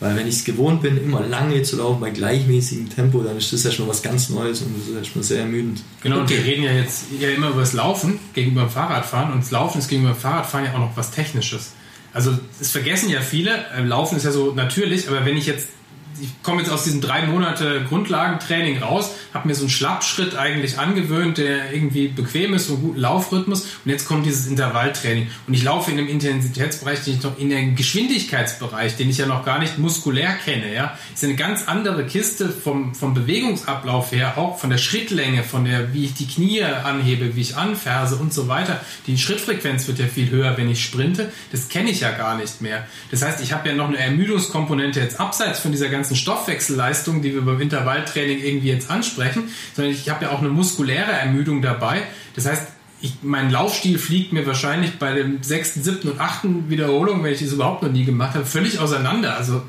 Weil 0.00 0.14
wenn 0.14 0.28
ich 0.28 0.36
es 0.36 0.44
gewohnt 0.44 0.80
bin, 0.82 0.96
immer 0.96 1.26
lange 1.26 1.60
zu 1.62 1.76
laufen 1.76 2.00
bei 2.00 2.10
gleichmäßigem 2.10 2.88
Tempo, 2.88 3.20
dann 3.20 3.36
ist 3.36 3.52
das 3.52 3.64
ja 3.64 3.72
schon 3.72 3.88
was 3.88 4.00
ganz 4.00 4.28
Neues 4.28 4.62
und 4.62 4.78
das 4.78 4.88
ist 4.88 4.94
erstmal 4.94 5.24
sehr 5.24 5.40
ermüdend. 5.40 5.82
Genau, 6.02 6.20
und 6.20 6.30
wir 6.30 6.44
reden 6.44 6.62
ja 6.62 6.72
jetzt 6.72 7.06
ja 7.18 7.30
immer 7.30 7.48
über 7.48 7.60
das 7.60 7.72
Laufen 7.72 8.20
gegenüber 8.32 8.62
dem 8.62 8.70
Fahrradfahren 8.70 9.32
und 9.32 9.42
das 9.42 9.50
Laufen 9.50 9.78
ist 9.78 9.88
gegenüber 9.88 10.12
dem 10.12 10.20
Fahrradfahren 10.20 10.66
ja 10.66 10.74
auch 10.74 10.78
noch 10.78 10.96
was 10.96 11.10
Technisches. 11.10 11.72
Also 12.12 12.38
es 12.60 12.70
vergessen 12.70 13.10
ja 13.10 13.20
viele, 13.20 13.50
äh, 13.76 13.82
Laufen 13.82 14.16
ist 14.16 14.24
ja 14.24 14.30
so 14.30 14.52
natürlich, 14.52 15.08
aber 15.08 15.24
wenn 15.24 15.36
ich 15.36 15.46
jetzt, 15.46 15.68
ich 16.20 16.42
komme 16.42 16.60
jetzt 16.60 16.70
aus 16.70 16.84
diesem 16.84 17.00
drei 17.00 17.26
Monate 17.26 17.84
Grundlagentraining 17.88 18.82
raus, 18.82 19.10
habe 19.34 19.48
mir 19.48 19.54
so 19.54 19.62
einen 19.62 19.70
Schlappschritt 19.70 20.36
eigentlich 20.36 20.78
angewöhnt, 20.78 21.38
der 21.38 21.72
irgendwie 21.72 22.08
bequem 22.08 22.54
ist, 22.54 22.68
so 22.68 22.74
einen 22.74 22.82
guten 22.82 23.00
Laufrhythmus 23.00 23.62
und 23.84 23.90
jetzt 23.90 24.06
kommt 24.06 24.26
dieses 24.26 24.46
Intervalltraining 24.46 25.28
und 25.46 25.54
ich 25.54 25.62
laufe 25.62 25.90
in 25.90 25.98
einem 25.98 26.08
Intensitätsbereich, 26.08 27.04
den 27.04 27.14
ich 27.14 27.22
noch 27.22 27.38
in 27.38 27.52
einem 27.52 27.76
Geschwindigkeitsbereich, 27.76 28.96
den 28.96 29.10
ich 29.10 29.18
ja 29.18 29.26
noch 29.26 29.44
gar 29.44 29.58
nicht 29.58 29.78
muskulär 29.78 30.32
kenne, 30.44 30.72
ja, 30.74 30.98
ist 31.12 31.24
eine 31.24 31.36
ganz 31.36 31.66
andere 31.66 32.06
Kiste 32.06 32.48
vom, 32.48 32.94
vom 32.94 33.14
Bewegungsablauf 33.14 34.12
her, 34.12 34.38
auch 34.38 34.58
von 34.58 34.70
der 34.70 34.78
Schrittlänge, 34.78 35.42
von 35.42 35.64
der, 35.64 35.92
wie 35.94 36.04
ich 36.04 36.14
die 36.14 36.26
Knie 36.26 36.62
anhebe, 36.62 37.36
wie 37.36 37.40
ich 37.40 37.56
anferse 37.56 38.16
und 38.16 38.32
so 38.32 38.48
weiter. 38.48 38.80
Die 39.06 39.18
Schrittfrequenz 39.18 39.86
wird 39.88 39.98
ja 39.98 40.06
viel 40.06 40.30
höher, 40.30 40.56
wenn 40.56 40.70
ich 40.70 40.82
sprinte. 40.82 41.32
Das 41.52 41.68
kenne 41.68 41.90
ich 41.90 42.00
ja 42.00 42.10
gar 42.10 42.36
nicht 42.36 42.60
mehr. 42.60 42.86
Das 43.10 43.22
heißt, 43.22 43.40
ich 43.42 43.52
habe 43.52 43.68
ja 43.68 43.74
noch 43.74 43.88
eine 43.88 43.98
Ermüdungskomponente 43.98 45.00
jetzt 45.00 45.20
abseits 45.20 45.60
von 45.60 45.72
dieser 45.72 45.88
ganzen 45.88 46.07
Stoffwechselleistung, 46.16 47.22
die 47.22 47.34
wir 47.34 47.42
beim 47.42 47.60
Intervalltraining 47.60 48.38
irgendwie 48.42 48.68
jetzt 48.68 48.90
ansprechen, 48.90 49.44
sondern 49.74 49.92
ich 49.92 50.08
habe 50.08 50.24
ja 50.24 50.30
auch 50.30 50.40
eine 50.40 50.48
muskuläre 50.48 51.12
Ermüdung 51.12 51.62
dabei. 51.62 52.02
Das 52.34 52.46
heißt, 52.46 52.62
ich, 53.00 53.14
mein 53.22 53.50
Laufstil 53.50 53.98
fliegt 53.98 54.32
mir 54.32 54.46
wahrscheinlich 54.46 54.98
bei 54.98 55.14
dem 55.14 55.42
sechsten, 55.42 55.82
siebten 55.82 56.08
und 56.10 56.20
achten 56.20 56.68
Wiederholung, 56.68 57.22
wenn 57.22 57.32
ich 57.32 57.40
das 57.40 57.52
überhaupt 57.52 57.82
noch 57.82 57.92
nie 57.92 58.04
gemacht 58.04 58.34
habe, 58.34 58.44
völlig 58.44 58.78
auseinander. 58.78 59.36
Also 59.36 59.62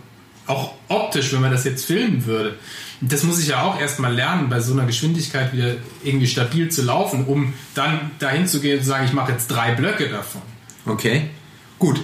auch 0.48 0.74
optisch, 0.88 1.32
wenn 1.32 1.42
man 1.42 1.52
das 1.52 1.64
jetzt 1.64 1.86
filmen 1.86 2.26
würde. 2.26 2.56
Das 3.02 3.24
muss 3.24 3.40
ich 3.40 3.50
ja 3.50 3.62
auch 3.62 3.80
erstmal 3.80 4.14
lernen, 4.14 4.50
bei 4.50 4.60
so 4.60 4.74
einer 4.74 4.86
Geschwindigkeit 4.86 5.54
wieder 5.54 5.76
irgendwie 6.04 6.28
stabil 6.28 6.70
zu 6.70 6.82
laufen, 6.82 7.26
um 7.26 7.54
dann 7.76 8.12
dahin 8.20 8.48
zu 8.48 8.60
gehen 8.60 8.78
und 8.78 8.84
zu 8.84 8.90
sagen, 8.90 9.06
ich 9.06 9.14
mache 9.14 9.32
jetzt 9.32 9.48
drei 9.48 9.74
Blöcke 9.74 10.10
davon. 10.10 10.42
Okay, 10.86 11.30
gut. 11.78 12.02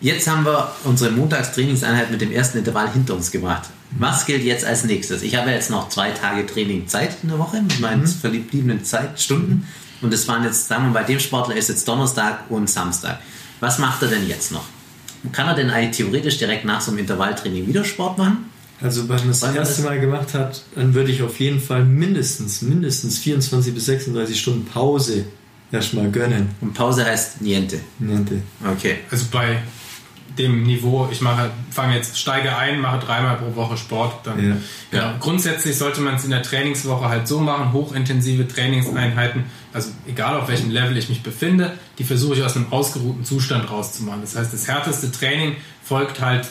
Jetzt 0.00 0.28
haben 0.28 0.44
wir 0.44 0.72
unsere 0.84 1.10
Montagstrainingseinheit 1.10 2.10
mit 2.10 2.20
dem 2.20 2.30
ersten 2.30 2.58
Intervall 2.58 2.92
hinter 2.92 3.14
uns 3.14 3.32
gebracht. 3.32 3.68
Was 3.98 4.26
gilt 4.26 4.44
jetzt 4.44 4.64
als 4.64 4.84
nächstes? 4.84 5.22
Ich 5.22 5.34
habe 5.34 5.50
jetzt 5.50 5.70
noch 5.70 5.88
zwei 5.88 6.10
Tage 6.10 6.46
Training 6.46 6.86
Zeit 6.86 7.16
in 7.22 7.30
der 7.30 7.38
Woche 7.38 7.60
mit 7.60 7.80
meinen 7.80 8.06
verbliebenen 8.06 8.84
Zeitstunden. 8.84 9.66
Und 10.00 10.12
das 10.12 10.28
waren 10.28 10.44
jetzt, 10.44 10.68
sagen 10.68 10.84
wir 10.84 10.90
mal, 10.90 11.00
bei 11.00 11.04
dem 11.04 11.18
Sportler 11.18 11.56
ist 11.56 11.68
jetzt 11.68 11.88
Donnerstag 11.88 12.44
und 12.48 12.70
Samstag. 12.70 13.18
Was 13.58 13.78
macht 13.78 14.02
er 14.02 14.08
denn 14.08 14.28
jetzt 14.28 14.52
noch? 14.52 14.64
Kann 15.32 15.48
er 15.48 15.54
denn 15.54 15.70
eigentlich 15.70 15.96
theoretisch 15.96 16.38
direkt 16.38 16.64
nach 16.64 16.80
so 16.80 16.92
einem 16.92 17.00
Intervalltraining 17.00 17.66
wieder 17.66 17.84
Sport 17.84 18.18
machen? 18.18 18.50
Also 18.80 19.08
wenn 19.08 19.16
man 19.16 19.28
das 19.28 19.42
erste 19.42 19.58
das? 19.58 19.78
Mal 19.82 19.98
gemacht 19.98 20.34
hat, 20.34 20.62
dann 20.76 20.94
würde 20.94 21.10
ich 21.10 21.22
auf 21.22 21.40
jeden 21.40 21.60
Fall 21.60 21.84
mindestens, 21.84 22.62
mindestens 22.62 23.18
24 23.18 23.74
bis 23.74 23.86
36 23.86 24.38
Stunden 24.38 24.64
Pause 24.66 25.24
erstmal 25.72 26.08
gönnen. 26.10 26.50
Und 26.60 26.74
Pause 26.74 27.04
heißt 27.04 27.40
Niente. 27.40 27.80
Niente. 27.98 28.42
Okay. 28.64 28.98
Also 29.10 29.24
bei 29.32 29.58
dem 30.38 30.62
Niveau, 30.62 31.08
ich 31.10 31.20
mache, 31.20 31.50
fange 31.70 31.96
jetzt, 31.96 32.18
steige 32.18 32.56
ein, 32.56 32.80
mache 32.80 33.04
dreimal 33.04 33.36
pro 33.36 33.54
Woche 33.56 33.76
Sport, 33.76 34.26
dann 34.26 34.62
Ja. 34.92 34.98
Ja. 34.98 35.14
Grundsätzlich 35.20 35.76
sollte 35.76 36.00
man 36.00 36.14
es 36.14 36.24
in 36.24 36.30
der 36.30 36.42
Trainingswoche 36.42 37.08
halt 37.08 37.28
so 37.28 37.40
machen, 37.40 37.72
hochintensive 37.72 38.48
Trainingseinheiten, 38.48 39.44
also 39.72 39.90
egal 40.06 40.36
auf 40.36 40.48
welchem 40.48 40.70
Level 40.70 40.96
ich 40.96 41.08
mich 41.08 41.22
befinde, 41.22 41.72
die 41.98 42.04
versuche 42.04 42.36
ich 42.36 42.42
aus 42.42 42.56
einem 42.56 42.72
ausgeruhten 42.72 43.24
Zustand 43.24 43.70
rauszumachen. 43.70 44.20
Das 44.22 44.36
heißt, 44.36 44.52
das 44.52 44.66
härteste 44.66 45.10
Training 45.12 45.56
folgt 45.82 46.20
halt, 46.20 46.46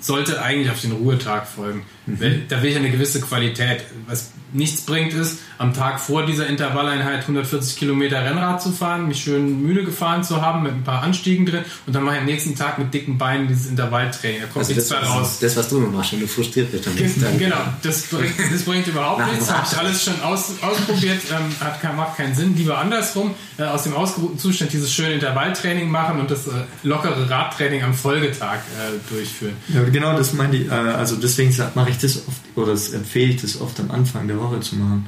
sollte 0.00 0.40
eigentlich 0.40 0.70
auf 0.70 0.80
den 0.80 0.92
Ruhetag 0.92 1.46
folgen. 1.46 1.82
Da 2.06 2.62
will 2.62 2.70
ich 2.70 2.76
eine 2.76 2.90
gewisse 2.90 3.20
Qualität. 3.20 3.84
Was 4.06 4.30
nichts 4.52 4.82
bringt 4.82 5.12
ist, 5.14 5.38
am 5.58 5.74
Tag 5.74 6.00
vor 6.00 6.24
dieser 6.26 6.46
Intervalleinheit 6.46 7.22
140 7.22 7.76
Kilometer 7.76 8.24
Rennrad 8.24 8.62
zu 8.62 8.70
fahren, 8.70 9.08
mich 9.08 9.22
schön 9.22 9.62
müde 9.62 9.84
gefahren 9.84 10.22
zu 10.22 10.40
haben 10.42 10.62
mit 10.62 10.72
ein 10.72 10.84
paar 10.84 11.02
Anstiegen 11.02 11.44
drin 11.44 11.64
und 11.86 11.94
dann 11.94 12.04
mache 12.04 12.16
ich 12.16 12.20
am 12.20 12.26
nächsten 12.26 12.54
Tag 12.54 12.78
mit 12.78 12.94
dicken 12.94 13.18
Beinen 13.18 13.48
dieses 13.48 13.66
Intervalltraining. 13.66 14.40
Da 14.42 14.46
kommt 14.46 14.58
Also 14.58 14.72
nichts 14.74 14.88
das, 14.88 15.00
mehr 15.00 15.10
raus. 15.10 15.38
das, 15.40 15.56
was 15.56 15.68
du 15.68 15.78
immer 15.78 15.88
machst, 15.88 16.12
wenn 16.12 16.20
du 16.20 16.28
frustriert 16.28 16.70
bist 16.70 16.86
am 16.86 16.94
nächsten 16.94 17.22
Tag. 17.22 17.38
Genau, 17.38 17.56
das 17.82 18.02
bringt, 18.02 18.34
das 18.52 18.62
bringt 18.62 18.86
überhaupt 18.86 19.20
dem 19.20 19.30
nichts. 19.34 19.50
Habe 19.50 19.66
ich 19.70 19.78
alles 19.78 20.04
schon 20.04 20.20
aus, 20.22 20.52
ausprobiert, 20.60 21.20
ähm, 21.30 21.54
hat, 21.60 21.96
macht 21.96 22.16
keinen 22.16 22.34
Sinn. 22.34 22.56
Lieber 22.56 22.78
andersrum, 22.78 23.34
äh, 23.58 23.64
aus 23.64 23.82
dem 23.84 23.94
ausgeruhten 23.94 24.38
Zustand 24.38 24.72
dieses 24.72 24.92
schöne 24.92 25.14
Intervalltraining 25.14 25.90
machen 25.90 26.20
und 26.20 26.30
das 26.30 26.46
äh, 26.46 26.50
lockere 26.84 27.28
Radtraining 27.28 27.82
am 27.82 27.94
Folgetag 27.94 28.58
äh, 28.58 29.12
durchführen. 29.12 29.56
Ja, 29.68 29.82
genau, 29.82 30.16
das 30.16 30.32
meine 30.32 30.56
ich. 30.56 30.68
Äh, 30.68 30.70
also 30.70 31.16
deswegen 31.16 31.54
mache 31.74 31.90
ich 31.90 31.93
das 31.98 32.26
oft, 32.28 32.40
oder 32.56 32.72
das 32.72 32.90
empfehle 32.90 33.32
ich 33.32 33.40
das 33.40 33.60
oft 33.60 33.78
am 33.80 33.90
Anfang 33.90 34.28
der 34.28 34.40
Woche 34.40 34.60
zu 34.60 34.76
machen. 34.76 35.06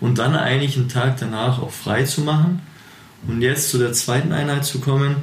Und 0.00 0.18
dann 0.18 0.34
eigentlich 0.34 0.76
einen 0.76 0.88
Tag 0.88 1.16
danach 1.18 1.60
auch 1.60 1.72
frei 1.72 2.04
zu 2.04 2.20
machen. 2.20 2.60
Und 3.26 3.42
jetzt 3.42 3.70
zu 3.70 3.78
der 3.78 3.92
zweiten 3.92 4.32
Einheit 4.32 4.64
zu 4.64 4.78
kommen. 4.78 5.16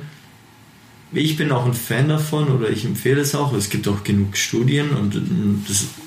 Ich 1.14 1.38
bin 1.38 1.52
auch 1.54 1.66
ein 1.66 1.74
Fan 1.74 2.10
davon 2.10 2.50
oder 2.50 2.70
ich 2.70 2.84
empfehle 2.84 3.22
es 3.22 3.36
auch. 3.36 3.54
Es 3.54 3.70
gibt 3.70 3.88
auch 3.88 4.04
genug 4.04 4.36
Studien 4.36 4.90
und 4.90 5.16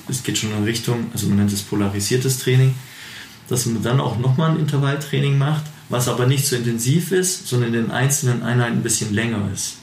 es 0.07 0.23
geht 0.23 0.37
schon 0.37 0.51
in 0.55 0.65
Richtung, 0.65 1.07
also 1.13 1.25
man 1.27 1.37
nennt 1.37 1.51
es 1.51 1.63
polarisiertes 1.63 2.37
Training, 2.37 2.75
dass 3.47 3.65
man 3.65 3.81
dann 3.81 3.99
auch 3.99 4.19
nochmal 4.19 4.51
ein 4.51 4.59
Intervalltraining 4.59 5.35
macht, 5.39 5.63
was 5.87 6.07
aber 6.07 6.27
nicht 6.27 6.45
so 6.45 6.55
intensiv 6.55 7.11
ist, 7.11 7.47
sondern 7.47 7.73
in 7.73 7.85
den 7.85 7.91
einzelnen 7.91 8.43
Einheiten 8.43 8.77
ein 8.77 8.83
bisschen 8.83 9.11
länger 9.11 9.49
ist. 9.51 9.78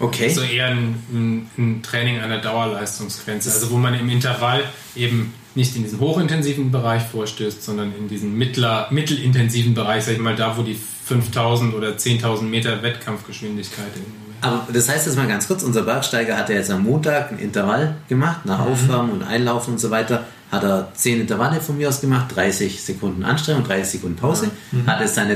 Okay. 0.00 0.28
Also 0.28 0.40
eher 0.40 0.68
ein, 0.68 0.94
ein, 1.12 1.50
ein 1.58 1.82
Training 1.82 2.20
an 2.20 2.30
der 2.30 2.40
Dauerleistungsgrenze, 2.40 3.52
also 3.52 3.70
wo 3.70 3.76
man 3.76 3.94
im 3.94 4.08
Intervall 4.08 4.64
eben 4.96 5.34
nicht 5.54 5.76
in 5.76 5.82
diesen 5.82 6.00
hochintensiven 6.00 6.70
Bereich 6.70 7.02
vorstößt, 7.02 7.62
sondern 7.62 7.92
in 7.96 8.08
diesen 8.08 8.36
mittler, 8.36 8.88
mittelintensiven 8.90 9.74
Bereich, 9.74 10.04
sag 10.04 10.14
ich 10.14 10.20
mal, 10.20 10.34
da 10.34 10.56
wo 10.56 10.62
die 10.62 10.78
5000 11.04 11.74
oder 11.74 11.88
10.000 11.88 12.42
Meter 12.42 12.82
Wettkampfgeschwindigkeit 12.82 13.94
wäre. 13.94 14.06
Aber 14.42 14.72
das 14.72 14.88
heißt 14.88 15.06
jetzt 15.06 15.16
mal 15.16 15.28
ganz 15.28 15.46
kurz, 15.46 15.62
unser 15.62 15.82
Bergsteiger 15.82 16.36
hat 16.36 16.48
ja 16.48 16.56
jetzt 16.56 16.70
am 16.70 16.84
Montag 16.84 17.32
ein 17.32 17.38
Intervall 17.38 17.96
gemacht, 18.08 18.46
nach 18.46 18.60
Aufwärmen 18.60 19.10
und 19.10 19.22
Einlaufen 19.22 19.74
und 19.74 19.78
so 19.78 19.90
weiter. 19.90 20.24
Hat 20.50 20.64
er 20.64 20.92
10 20.94 21.20
Intervalle 21.20 21.60
von 21.60 21.76
mir 21.76 21.88
aus 21.88 22.00
gemacht, 22.00 22.34
30 22.34 22.82
Sekunden 22.82 23.22
Anstrengung, 23.22 23.64
30 23.64 24.00
Sekunden 24.00 24.16
Pause. 24.16 24.50
Hat 24.86 25.00
jetzt 25.00 25.14
seine 25.14 25.34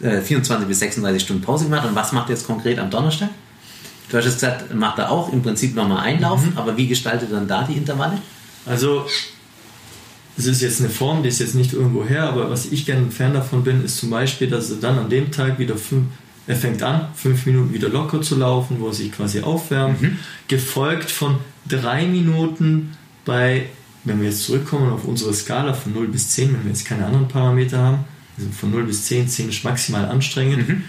äh, 0.00 0.20
24 0.22 0.66
bis 0.66 0.78
36 0.80 1.22
Stunden 1.22 1.42
Pause 1.42 1.64
gemacht. 1.64 1.86
Und 1.86 1.94
was 1.94 2.12
macht 2.12 2.30
er 2.30 2.34
jetzt 2.34 2.46
konkret 2.46 2.78
am 2.78 2.90
Donnerstag? 2.90 3.28
Du 4.08 4.16
hast 4.16 4.24
jetzt 4.24 4.34
gesagt, 4.34 4.74
macht 4.74 4.98
er 4.98 5.10
auch 5.10 5.32
im 5.32 5.42
Prinzip 5.42 5.74
nochmal 5.74 6.04
Einlaufen, 6.04 6.52
aber 6.56 6.76
wie 6.76 6.86
gestaltet 6.86 7.30
er 7.30 7.38
dann 7.38 7.48
da 7.48 7.64
die 7.64 7.74
Intervalle? 7.74 8.18
Also, 8.64 9.06
es 10.38 10.46
ist 10.46 10.62
jetzt 10.62 10.80
eine 10.80 10.90
Form, 10.90 11.22
die 11.22 11.28
ist 11.28 11.40
jetzt 11.40 11.54
nicht 11.54 11.72
irgendwo 11.72 12.04
her, 12.04 12.24
aber 12.24 12.50
was 12.50 12.66
ich 12.66 12.86
gerne 12.86 13.02
ein 13.02 13.10
Fan 13.10 13.32
davon 13.32 13.64
bin, 13.64 13.84
ist 13.84 13.96
zum 13.96 14.10
Beispiel, 14.10 14.48
dass 14.48 14.70
er 14.70 14.76
dann 14.76 14.98
an 14.98 15.08
dem 15.10 15.32
Tag 15.32 15.58
wieder 15.58 15.76
fünf, 15.76 16.06
er 16.46 16.56
fängt 16.56 16.82
an, 16.82 17.08
fünf 17.14 17.46
Minuten 17.46 17.72
wieder 17.72 17.88
locker 17.88 18.22
zu 18.22 18.36
laufen, 18.36 18.76
wo 18.78 18.88
er 18.88 18.92
sich 18.92 19.10
quasi 19.10 19.40
aufwärmt, 19.40 19.98
gefolgt 20.46 21.10
von 21.10 21.38
drei 21.68 22.06
Minuten 22.06 22.92
bei, 23.24 23.66
wenn 24.04 24.20
wir 24.20 24.28
jetzt 24.28 24.44
zurückkommen 24.44 24.92
auf 24.92 25.04
unsere 25.04 25.34
Skala 25.34 25.72
von 25.72 25.92
0 25.92 26.06
bis 26.08 26.30
10, 26.30 26.52
wenn 26.52 26.62
wir 26.62 26.70
jetzt 26.70 26.84
keine 26.84 27.06
anderen 27.06 27.26
Parameter 27.26 27.78
haben, 27.78 28.04
also 28.38 28.48
von 28.50 28.70
0 28.70 28.84
bis 28.84 29.06
10, 29.06 29.28
10 29.28 29.48
ist 29.48 29.64
maximal 29.64 30.04
anstrengend, 30.04 30.84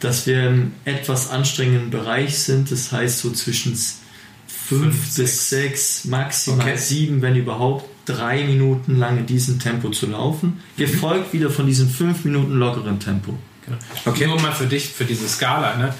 dass 0.00 0.26
wir 0.26 0.48
im 0.48 0.72
etwas 0.84 1.30
anstrengenden 1.30 1.90
Bereich 1.90 2.38
sind, 2.38 2.70
das 2.70 2.90
heißt 2.90 3.20
so 3.20 3.30
zwischen 3.30 3.74
5 3.74 4.00
Fünf, 4.46 5.16
bis 5.16 5.50
6, 5.50 6.04
maximal 6.06 6.66
Okay. 6.66 6.76
7, 6.76 7.22
wenn 7.22 7.36
überhaupt, 7.36 7.84
drei 8.06 8.44
Minuten 8.44 8.96
lang 8.96 9.18
in 9.18 9.26
diesem 9.26 9.58
Tempo 9.60 9.90
zu 9.90 10.06
laufen, 10.06 10.60
gefolgt 10.76 11.32
wieder 11.32 11.50
von 11.50 11.66
diesem 11.66 11.88
5 11.88 12.24
Minuten 12.24 12.52
lockeren 12.54 12.98
Tempo. 12.98 13.36
Genau. 13.66 13.78
Okay. 14.04 14.26
Nur 14.26 14.40
mal 14.40 14.52
für 14.52 14.66
dich, 14.66 14.88
für 14.88 15.04
diese 15.04 15.28
Skala. 15.28 15.76
Ne? 15.76 15.94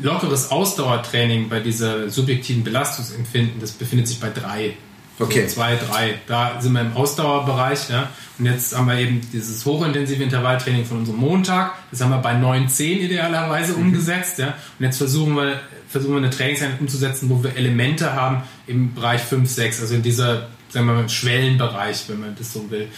Lockeres 0.00 0.50
Ausdauertraining 0.50 1.48
bei 1.48 1.60
dieser 1.60 2.10
subjektiven 2.10 2.62
Belastungsempfinden, 2.62 3.60
das 3.60 3.72
befindet 3.72 4.06
sich 4.08 4.20
bei 4.20 4.30
drei. 4.30 4.76
Okay. 5.18 5.46
So 5.46 5.54
zwei, 5.54 5.76
drei. 5.76 6.14
Da 6.26 6.60
sind 6.60 6.72
wir 6.72 6.80
im 6.80 6.92
Ausdauerbereich. 6.96 7.90
Ja? 7.90 8.10
Und 8.38 8.46
jetzt 8.46 8.76
haben 8.76 8.86
wir 8.86 8.98
eben 8.98 9.20
dieses 9.32 9.64
hochintensive 9.64 10.22
Intervalltraining 10.22 10.84
von 10.84 10.98
unserem 10.98 11.18
Montag. 11.18 11.72
Das 11.90 12.00
haben 12.00 12.10
wir 12.10 12.18
bei 12.18 12.34
9, 12.34 12.68
10 12.68 13.00
idealerweise 13.00 13.74
umgesetzt. 13.74 14.38
Ja? 14.38 14.54
Und 14.78 14.84
jetzt 14.84 14.98
versuchen 14.98 15.34
wir, 15.34 15.60
versuchen 15.88 16.14
wir 16.14 16.18
eine 16.18 16.30
Trainingseinheit 16.30 16.80
umzusetzen, 16.80 17.28
wo 17.30 17.42
wir 17.42 17.56
Elemente 17.56 18.14
haben 18.14 18.42
im 18.66 18.94
Bereich 18.94 19.22
5, 19.22 19.48
6, 19.48 19.80
also 19.80 19.94
in 19.94 20.02
dieser 20.02 20.48
sagen 20.70 20.86
wir 20.86 20.94
mal, 20.94 21.08
Schwellenbereich, 21.08 22.04
wenn 22.08 22.20
man 22.20 22.34
das 22.36 22.52
so 22.52 22.70
will. 22.70 22.88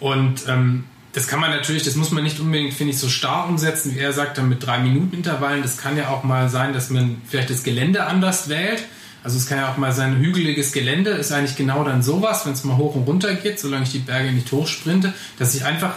Und 0.00 0.42
ähm, 0.46 0.84
das 1.12 1.26
kann 1.26 1.40
man 1.40 1.50
natürlich, 1.50 1.82
das 1.82 1.96
muss 1.96 2.10
man 2.10 2.22
nicht 2.22 2.38
unbedingt, 2.38 2.74
finde 2.74 2.92
ich, 2.92 2.98
so 2.98 3.08
starr 3.08 3.48
umsetzen, 3.48 3.94
wie 3.94 3.98
er 3.98 4.12
sagt, 4.12 4.38
dann 4.38 4.48
mit 4.48 4.64
drei 4.64 4.78
Minuten 4.78 5.16
Intervallen. 5.16 5.62
Das 5.62 5.78
kann 5.78 5.96
ja 5.96 6.10
auch 6.10 6.22
mal 6.22 6.48
sein, 6.48 6.72
dass 6.72 6.90
man 6.90 7.20
vielleicht 7.28 7.50
das 7.50 7.64
Gelände 7.64 8.06
anders 8.06 8.48
wählt. 8.48 8.84
Also 9.24 9.36
es 9.36 9.46
kann 9.46 9.58
ja 9.58 9.72
auch 9.72 9.76
mal 9.76 9.92
sein, 9.92 10.16
hügeliges 10.16 10.72
Gelände 10.72 11.10
ist 11.10 11.32
eigentlich 11.32 11.56
genau 11.56 11.84
dann 11.84 12.02
sowas, 12.02 12.46
wenn 12.46 12.52
es 12.52 12.64
mal 12.64 12.76
hoch 12.76 12.94
und 12.94 13.02
runter 13.02 13.34
geht, 13.34 13.58
solange 13.58 13.84
ich 13.84 13.92
die 13.92 13.98
Berge 13.98 14.32
nicht 14.32 14.50
hochsprinte, 14.52 15.12
dass 15.38 15.54
ich 15.54 15.64
einfach 15.64 15.94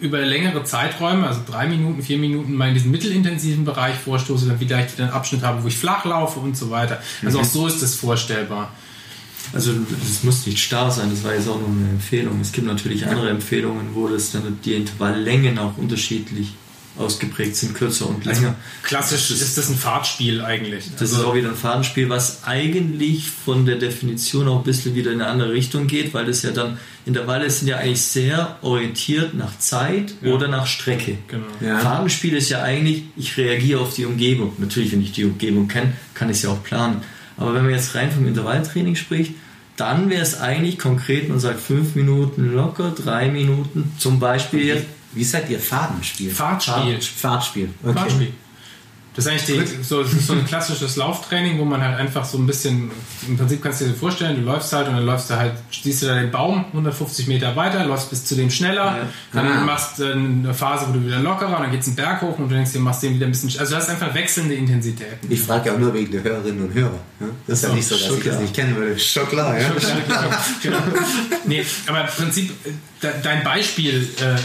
über 0.00 0.20
längere 0.20 0.62
Zeiträume, 0.64 1.26
also 1.26 1.40
drei 1.46 1.66
Minuten, 1.66 2.02
vier 2.02 2.18
Minuten, 2.18 2.54
mal 2.54 2.68
in 2.68 2.74
diesen 2.74 2.90
mittelintensiven 2.90 3.64
Bereich 3.64 3.96
vorstoße, 3.96 4.46
dann 4.46 4.58
vielleicht 4.58 4.92
wieder 4.92 5.04
einen 5.04 5.12
Abschnitt 5.12 5.42
habe, 5.42 5.62
wo 5.64 5.68
ich 5.68 5.76
flach 5.76 6.04
laufe 6.04 6.38
und 6.38 6.56
so 6.56 6.70
weiter. 6.70 7.02
Also 7.24 7.40
auch 7.40 7.44
so 7.44 7.66
ist 7.66 7.82
das 7.82 7.94
vorstellbar. 7.94 8.72
Also 9.52 9.72
das 9.72 10.22
muss 10.24 10.46
nicht 10.46 10.58
starr 10.58 10.90
sein, 10.90 11.10
das 11.10 11.24
war 11.24 11.34
jetzt 11.34 11.48
auch 11.48 11.58
nur 11.58 11.70
eine 11.70 11.88
Empfehlung. 11.90 12.40
Es 12.40 12.52
gibt 12.52 12.66
natürlich 12.66 13.06
andere 13.06 13.30
Empfehlungen, 13.30 13.94
wo 13.94 14.06
das 14.06 14.30
dann 14.30 14.58
die 14.64 14.74
Intervalllängen 14.74 15.58
auch 15.58 15.78
unterschiedlich 15.78 16.52
ausgeprägt 16.98 17.56
sind, 17.56 17.74
kürzer 17.74 18.08
und 18.08 18.24
länger. 18.24 18.54
Klassisch 18.82 19.30
ist 19.30 19.56
das 19.56 19.68
ein 19.68 19.76
Fahrtspiel 19.76 20.40
eigentlich. 20.42 20.90
Das 20.92 21.02
Also- 21.12 21.16
ist 21.22 21.24
auch 21.26 21.34
wieder 21.34 21.48
ein 21.50 21.54
Fadenspiel, 21.54 22.08
was 22.08 22.44
eigentlich 22.44 23.30
von 23.30 23.64
der 23.66 23.76
Definition 23.76 24.48
auch 24.48 24.58
ein 24.58 24.64
bisschen 24.64 24.94
wieder 24.94 25.12
in 25.12 25.20
eine 25.20 25.30
andere 25.30 25.52
Richtung 25.52 25.86
geht, 25.86 26.12
weil 26.14 26.26
das 26.26 26.42
ja 26.42 26.50
dann, 26.50 26.78
Intervalle 27.06 27.48
sind 27.50 27.68
ja 27.68 27.76
eigentlich 27.78 28.02
sehr 28.02 28.58
orientiert 28.62 29.34
nach 29.34 29.56
Zeit 29.58 30.12
Ja. 30.22 30.32
oder 30.32 30.48
nach 30.48 30.66
Strecke. 30.66 31.18
Genau. 31.28 31.46
Ja. 31.60 31.78
Fadenspiel 31.78 32.34
ist 32.36 32.50
ja 32.50 32.62
eigentlich, 32.62 33.04
ich 33.16 33.36
reagiere 33.36 33.80
auf 33.80 33.94
die 33.94 34.04
Umgebung. 34.04 34.52
Natürlich, 34.58 34.92
wenn 34.92 35.00
ich 35.02 35.12
die 35.12 35.24
Umgebung 35.24 35.68
kenne, 35.68 35.92
kann 36.14 36.28
ich 36.28 36.36
es 36.38 36.42
ja 36.42 36.50
auch 36.50 36.62
planen. 36.62 37.02
Aber 37.36 37.54
wenn 37.54 37.62
man 37.62 37.70
jetzt 37.72 37.94
rein 37.94 38.10
vom 38.10 38.26
Intervalltraining 38.26 38.96
spricht, 38.96 39.32
dann 39.76 40.10
wäre 40.10 40.22
es 40.22 40.40
eigentlich 40.40 40.76
konkret, 40.78 41.28
man 41.28 41.38
sagt 41.38 41.60
fünf 41.60 41.94
Minuten 41.94 42.52
locker, 42.52 42.92
drei 43.00 43.28
Minuten, 43.28 43.92
zum 43.96 44.18
Beispiel 44.18 44.64
jetzt. 44.64 44.86
Wie 45.12 45.24
sagt 45.24 45.48
ihr 45.50 45.58
Fadenspiel? 45.60 46.30
Fahrtspiel. 46.30 47.00
Fahrtspiel. 47.00 47.68
Okay. 47.82 47.98
Fahrspiel. 47.98 48.32
Das 49.16 49.26
ist 49.26 49.32
eigentlich 49.32 49.68
die, 49.78 49.82
so, 49.82 50.02
ist 50.02 50.28
so 50.28 50.32
ein 50.34 50.46
klassisches 50.46 50.94
Lauftraining, 50.94 51.58
wo 51.58 51.64
man 51.64 51.82
halt 51.82 51.98
einfach 51.98 52.24
so 52.24 52.38
ein 52.38 52.46
bisschen, 52.46 52.88
im 53.26 53.36
Prinzip 53.36 53.60
kannst 53.60 53.80
du 53.80 53.86
dir 53.86 53.94
vorstellen, 53.94 54.36
du 54.36 54.42
läufst 54.42 54.72
halt 54.72 54.86
und 54.86 54.94
dann 54.94 55.04
läufst 55.06 55.28
du 55.28 55.34
halt, 55.34 55.54
siehst 55.72 56.02
du 56.02 56.06
da 56.06 56.14
den 56.14 56.30
Baum 56.30 56.66
150 56.66 57.26
Meter 57.26 57.56
weiter, 57.56 57.84
läufst 57.84 58.10
bis 58.10 58.24
zu 58.26 58.36
dem 58.36 58.48
schneller, 58.48 58.84
Ja. 58.84 59.08
dann 59.32 59.46
Ah. 59.48 59.64
machst 59.64 59.98
du 59.98 60.12
eine 60.12 60.54
Phase, 60.54 60.86
wo 60.88 60.92
du 60.92 61.04
wieder 61.04 61.18
lockerer, 61.18 61.56
und 61.56 61.62
dann 61.64 61.72
geht's 61.72 61.88
einen 61.88 61.96
Berg 61.96 62.22
hoch 62.22 62.38
und 62.38 62.48
du 62.48 62.54
denkst 62.54 62.70
dir, 62.70 62.78
machst 62.78 63.02
den 63.02 63.14
wieder 63.14 63.26
ein 63.26 63.32
bisschen, 63.32 63.48
also 63.58 63.72
du 63.74 63.80
hast 63.80 63.88
einfach 63.90 64.14
wechselnde 64.14 64.54
Intensitäten. 64.54 65.26
Ich 65.32 65.40
frage 65.40 65.70
ja 65.70 65.74
auch 65.74 65.80
nur 65.80 65.92
wegen 65.94 66.12
der 66.12 66.22
Hörerinnen 66.22 66.66
und 66.68 66.74
Hörer. 66.74 67.00
ja? 67.18 67.26
Das 67.48 67.58
ist 67.58 67.62
ja 67.64 67.68
So, 67.70 67.74
nicht 67.74 67.88
so, 67.88 67.94
dass 67.96 68.06
schon 68.06 68.18
ich 68.18 68.24
das 68.24 68.38
nicht 68.38 68.54
kennen 68.54 68.76
würde. 68.76 68.96
Schon 69.00 69.28
klar, 69.28 69.58
ja. 69.58 69.68
genau. 70.62 70.78
Nee, 71.44 71.64
aber 71.88 72.02
im 72.02 72.06
Prinzip, 72.06 72.52
äh, 72.64 72.70
de- 73.02 73.10
dein 73.20 73.42
Beispiel 73.42 74.08
äh, 74.20 74.36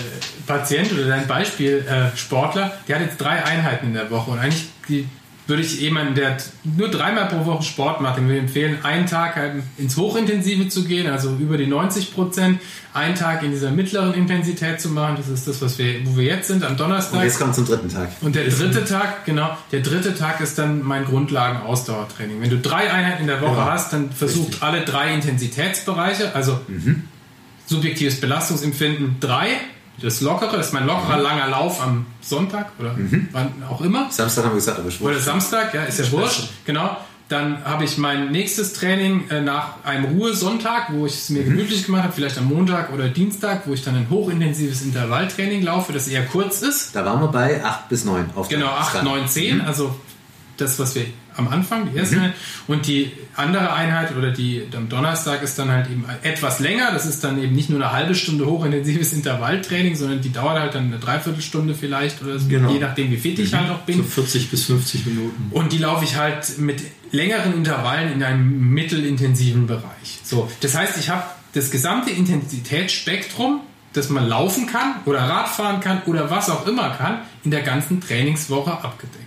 Patient 0.48 0.92
oder 0.94 1.06
dein 1.08 1.28
Beispiel 1.28 1.86
äh, 1.88 2.16
Sportler, 2.18 2.72
der 2.88 2.96
hat 2.98 3.04
jetzt 3.06 3.18
drei 3.22 3.44
Einheiten 3.44 3.88
in 3.88 3.94
der 3.94 4.10
Woche 4.12 4.32
und 4.32 4.40
eigentlich 4.40 4.66
die 4.88 5.08
würde 5.46 5.62
ich 5.62 5.82
jemanden, 5.82 6.16
der 6.16 6.38
nur 6.64 6.88
dreimal 6.90 7.28
pro 7.28 7.44
Woche 7.46 7.64
Sport 7.64 8.00
macht, 8.00 8.16
dem 8.16 8.28
würde 8.28 8.38
ich 8.38 8.44
empfehlen, 8.44 8.78
einen 8.84 9.08
Tag 9.08 9.36
halt 9.36 9.56
ins 9.78 9.98
Hochintensive 9.98 10.70
zu 10.70 10.86
gehen, 10.86 11.12
also 11.12 11.36
über 11.36 11.58
die 11.58 11.68
90 11.68 12.14
Prozent, 12.14 12.62
einen 12.94 13.14
Tag 13.16 13.44
in 13.44 13.52
dieser 13.52 13.70
mittleren 13.72 14.14
Intensität 14.14 14.80
zu 14.80 14.88
machen. 14.88 15.16
Das 15.18 15.28
ist 15.28 15.46
das, 15.46 15.62
was 15.62 15.78
wir, 15.78 15.96
wo 16.06 16.16
wir 16.16 16.24
jetzt 16.24 16.48
sind, 16.48 16.64
am 16.64 16.78
Donnerstag. 16.78 17.20
Und 17.20 17.26
jetzt 17.26 17.40
kommt 17.42 17.56
zum 17.56 17.66
dritten 17.66 17.90
Tag. 17.90 18.08
Und 18.22 18.36
der 18.36 18.46
dritte 18.48 18.86
Tag, 18.86 19.26
genau, 19.26 19.58
der 19.74 19.82
dritte 19.82 20.16
Tag 20.16 20.40
ist 20.40 20.58
dann 20.58 20.82
mein 20.82 21.04
Grundlagen-Ausdauertraining. 21.04 22.42
Wenn 22.42 22.50
du 22.50 22.60
drei 22.60 22.90
Einheiten 22.90 23.24
in 23.24 23.28
der 23.28 23.42
Woche 23.42 23.58
Ja, 23.58 23.72
hast, 23.72 23.92
dann 23.92 24.12
versucht 24.14 24.48
richtig. 24.48 24.64
alle 24.64 24.86
drei 24.86 25.14
Intensitätsbereiche, 25.14 26.34
also 26.34 26.58
Mhm. 26.70 27.04
subjektives 27.66 28.22
Belastungsempfinden 28.22 29.18
drei, 29.20 29.48
das 30.02 30.22
lockere, 30.22 30.58
das 30.58 30.68
ist 30.68 30.74
mein 30.74 30.86
lockerer 30.88 31.18
Mhm. 31.18 31.24
langer 31.24 31.48
Lauf 31.48 31.82
am 31.82 32.06
Sonntag 32.22 32.72
oder 32.80 32.96
wann 33.32 33.52
auch 33.70 33.82
immer. 33.82 34.08
Samstag 34.12 34.44
haben 34.46 34.52
wir 34.52 34.56
gesagt, 34.56 34.80
aber 34.80 34.90
ich 34.90 35.00
Oder 35.02 35.20
Samstag, 35.20 35.74
ja, 35.74 35.84
ist 35.84 36.00
ja 36.00 36.12
wurscht. 36.12 36.50
Genau. 36.66 36.98
Dann 37.30 37.64
habe 37.64 37.86
ich 37.86 37.98
mein 37.98 38.32
nächstes 38.32 38.74
Training 38.74 39.30
äh, 39.30 39.42
nach 39.42 39.84
einem 39.86 40.06
Ruhesonntag, 40.20 40.88
wo 40.92 41.06
ich 41.06 41.14
es 41.14 41.30
Mhm. 41.30 41.38
mir 41.38 41.44
gemütlich 41.46 41.86
gemacht 41.86 42.04
habe, 42.04 42.14
vielleicht 42.14 42.38
am 42.38 42.46
Montag 42.46 42.92
oder 42.92 43.08
Dienstag, 43.08 43.66
wo 43.66 43.74
ich 43.74 43.84
dann 43.84 43.96
ein 43.96 44.08
hochintensives 44.10 44.82
Intervalltraining 44.82 45.64
laufe, 45.64 45.94
das 45.94 46.08
eher 46.08 46.26
kurz 46.26 46.62
ist. 46.62 46.96
Da 46.96 47.06
waren 47.06 47.22
wir 47.22 47.30
bei 47.30 47.64
8 47.64 47.88
bis 47.90 48.04
9. 48.04 48.26
Auf 48.36 48.50
Genau, 48.50 48.68
8, 48.68 48.90
Skala. 48.90 49.04
9, 49.06 49.28
10, 49.28 49.62
also 49.62 49.96
das, 50.58 50.78
was 50.80 50.96
wir 50.96 51.06
am 51.36 51.48
Anfang, 51.48 51.90
die 51.92 51.98
erste 51.98 52.16
Einheit. 52.18 52.34
Und 52.68 52.88
die 52.88 53.12
andere 53.36 53.74
Einheit 53.74 54.16
oder 54.16 54.32
die 54.32 54.64
am 54.76 54.90
Donnerstag 54.90 55.42
ist 55.44 55.58
dann 55.60 55.70
halt 55.72 55.90
eben 55.90 56.06
etwas 56.22 56.60
länger. 56.60 56.92
Das 56.92 57.06
ist 57.06 57.24
dann 57.24 57.42
eben 57.42 57.54
nicht 57.56 57.70
nur 57.70 57.80
eine 57.84 57.92
halbe 57.92 58.16
Stunde 58.16 58.46
hochintensives 58.46 59.14
Intervalltraining, 59.14 59.96
sondern 59.96 60.22
die 60.22 60.32
dauert 60.32 60.60
halt 60.60 60.76
dann 60.76 60.86
eine 60.86 61.00
Dreiviertelstunde 61.00 61.76
vielleicht 61.76 62.22
oder 62.22 62.40
so, 62.40 62.48
Genau. 62.48 62.72
je 62.72 62.80
nachdem, 62.80 63.12
wie 63.12 63.18
fit 63.18 63.40
ich 63.40 63.54
halt 63.54 63.70
auch 63.70 63.80
bin. 63.80 63.98
So 63.98 64.04
40 64.04 64.52
bis 64.52 64.66
50 64.66 65.06
Minuten. 65.06 65.48
Und 65.52 65.72
die 65.74 65.78
laufe 65.80 66.04
ich 66.06 66.16
halt 66.16 66.58
mit 66.60 66.82
längeren 67.12 67.54
Intervallen 67.54 68.12
in 68.12 68.24
einem 68.24 68.70
mittelintensiven 68.74 69.68
Bereich. 69.68 70.20
So, 70.24 70.50
das 70.62 70.76
heißt, 70.76 70.98
ich 70.98 71.10
habe 71.10 71.24
das 71.54 71.70
gesamte 71.70 72.10
Intensitätsspektrum, 72.12 73.62
das 73.94 74.10
man 74.10 74.28
laufen 74.28 74.66
kann 74.66 74.96
oder 75.06 75.20
Radfahren 75.20 75.80
kann 75.80 76.02
oder 76.08 76.30
was 76.32 76.50
auch 76.50 76.66
immer 76.68 76.90
kann, 76.92 77.20
in 77.44 77.52
der 77.52 77.62
ganzen 77.62 78.02
Trainingswoche 78.02 78.72
abgedeckt. 78.72 79.23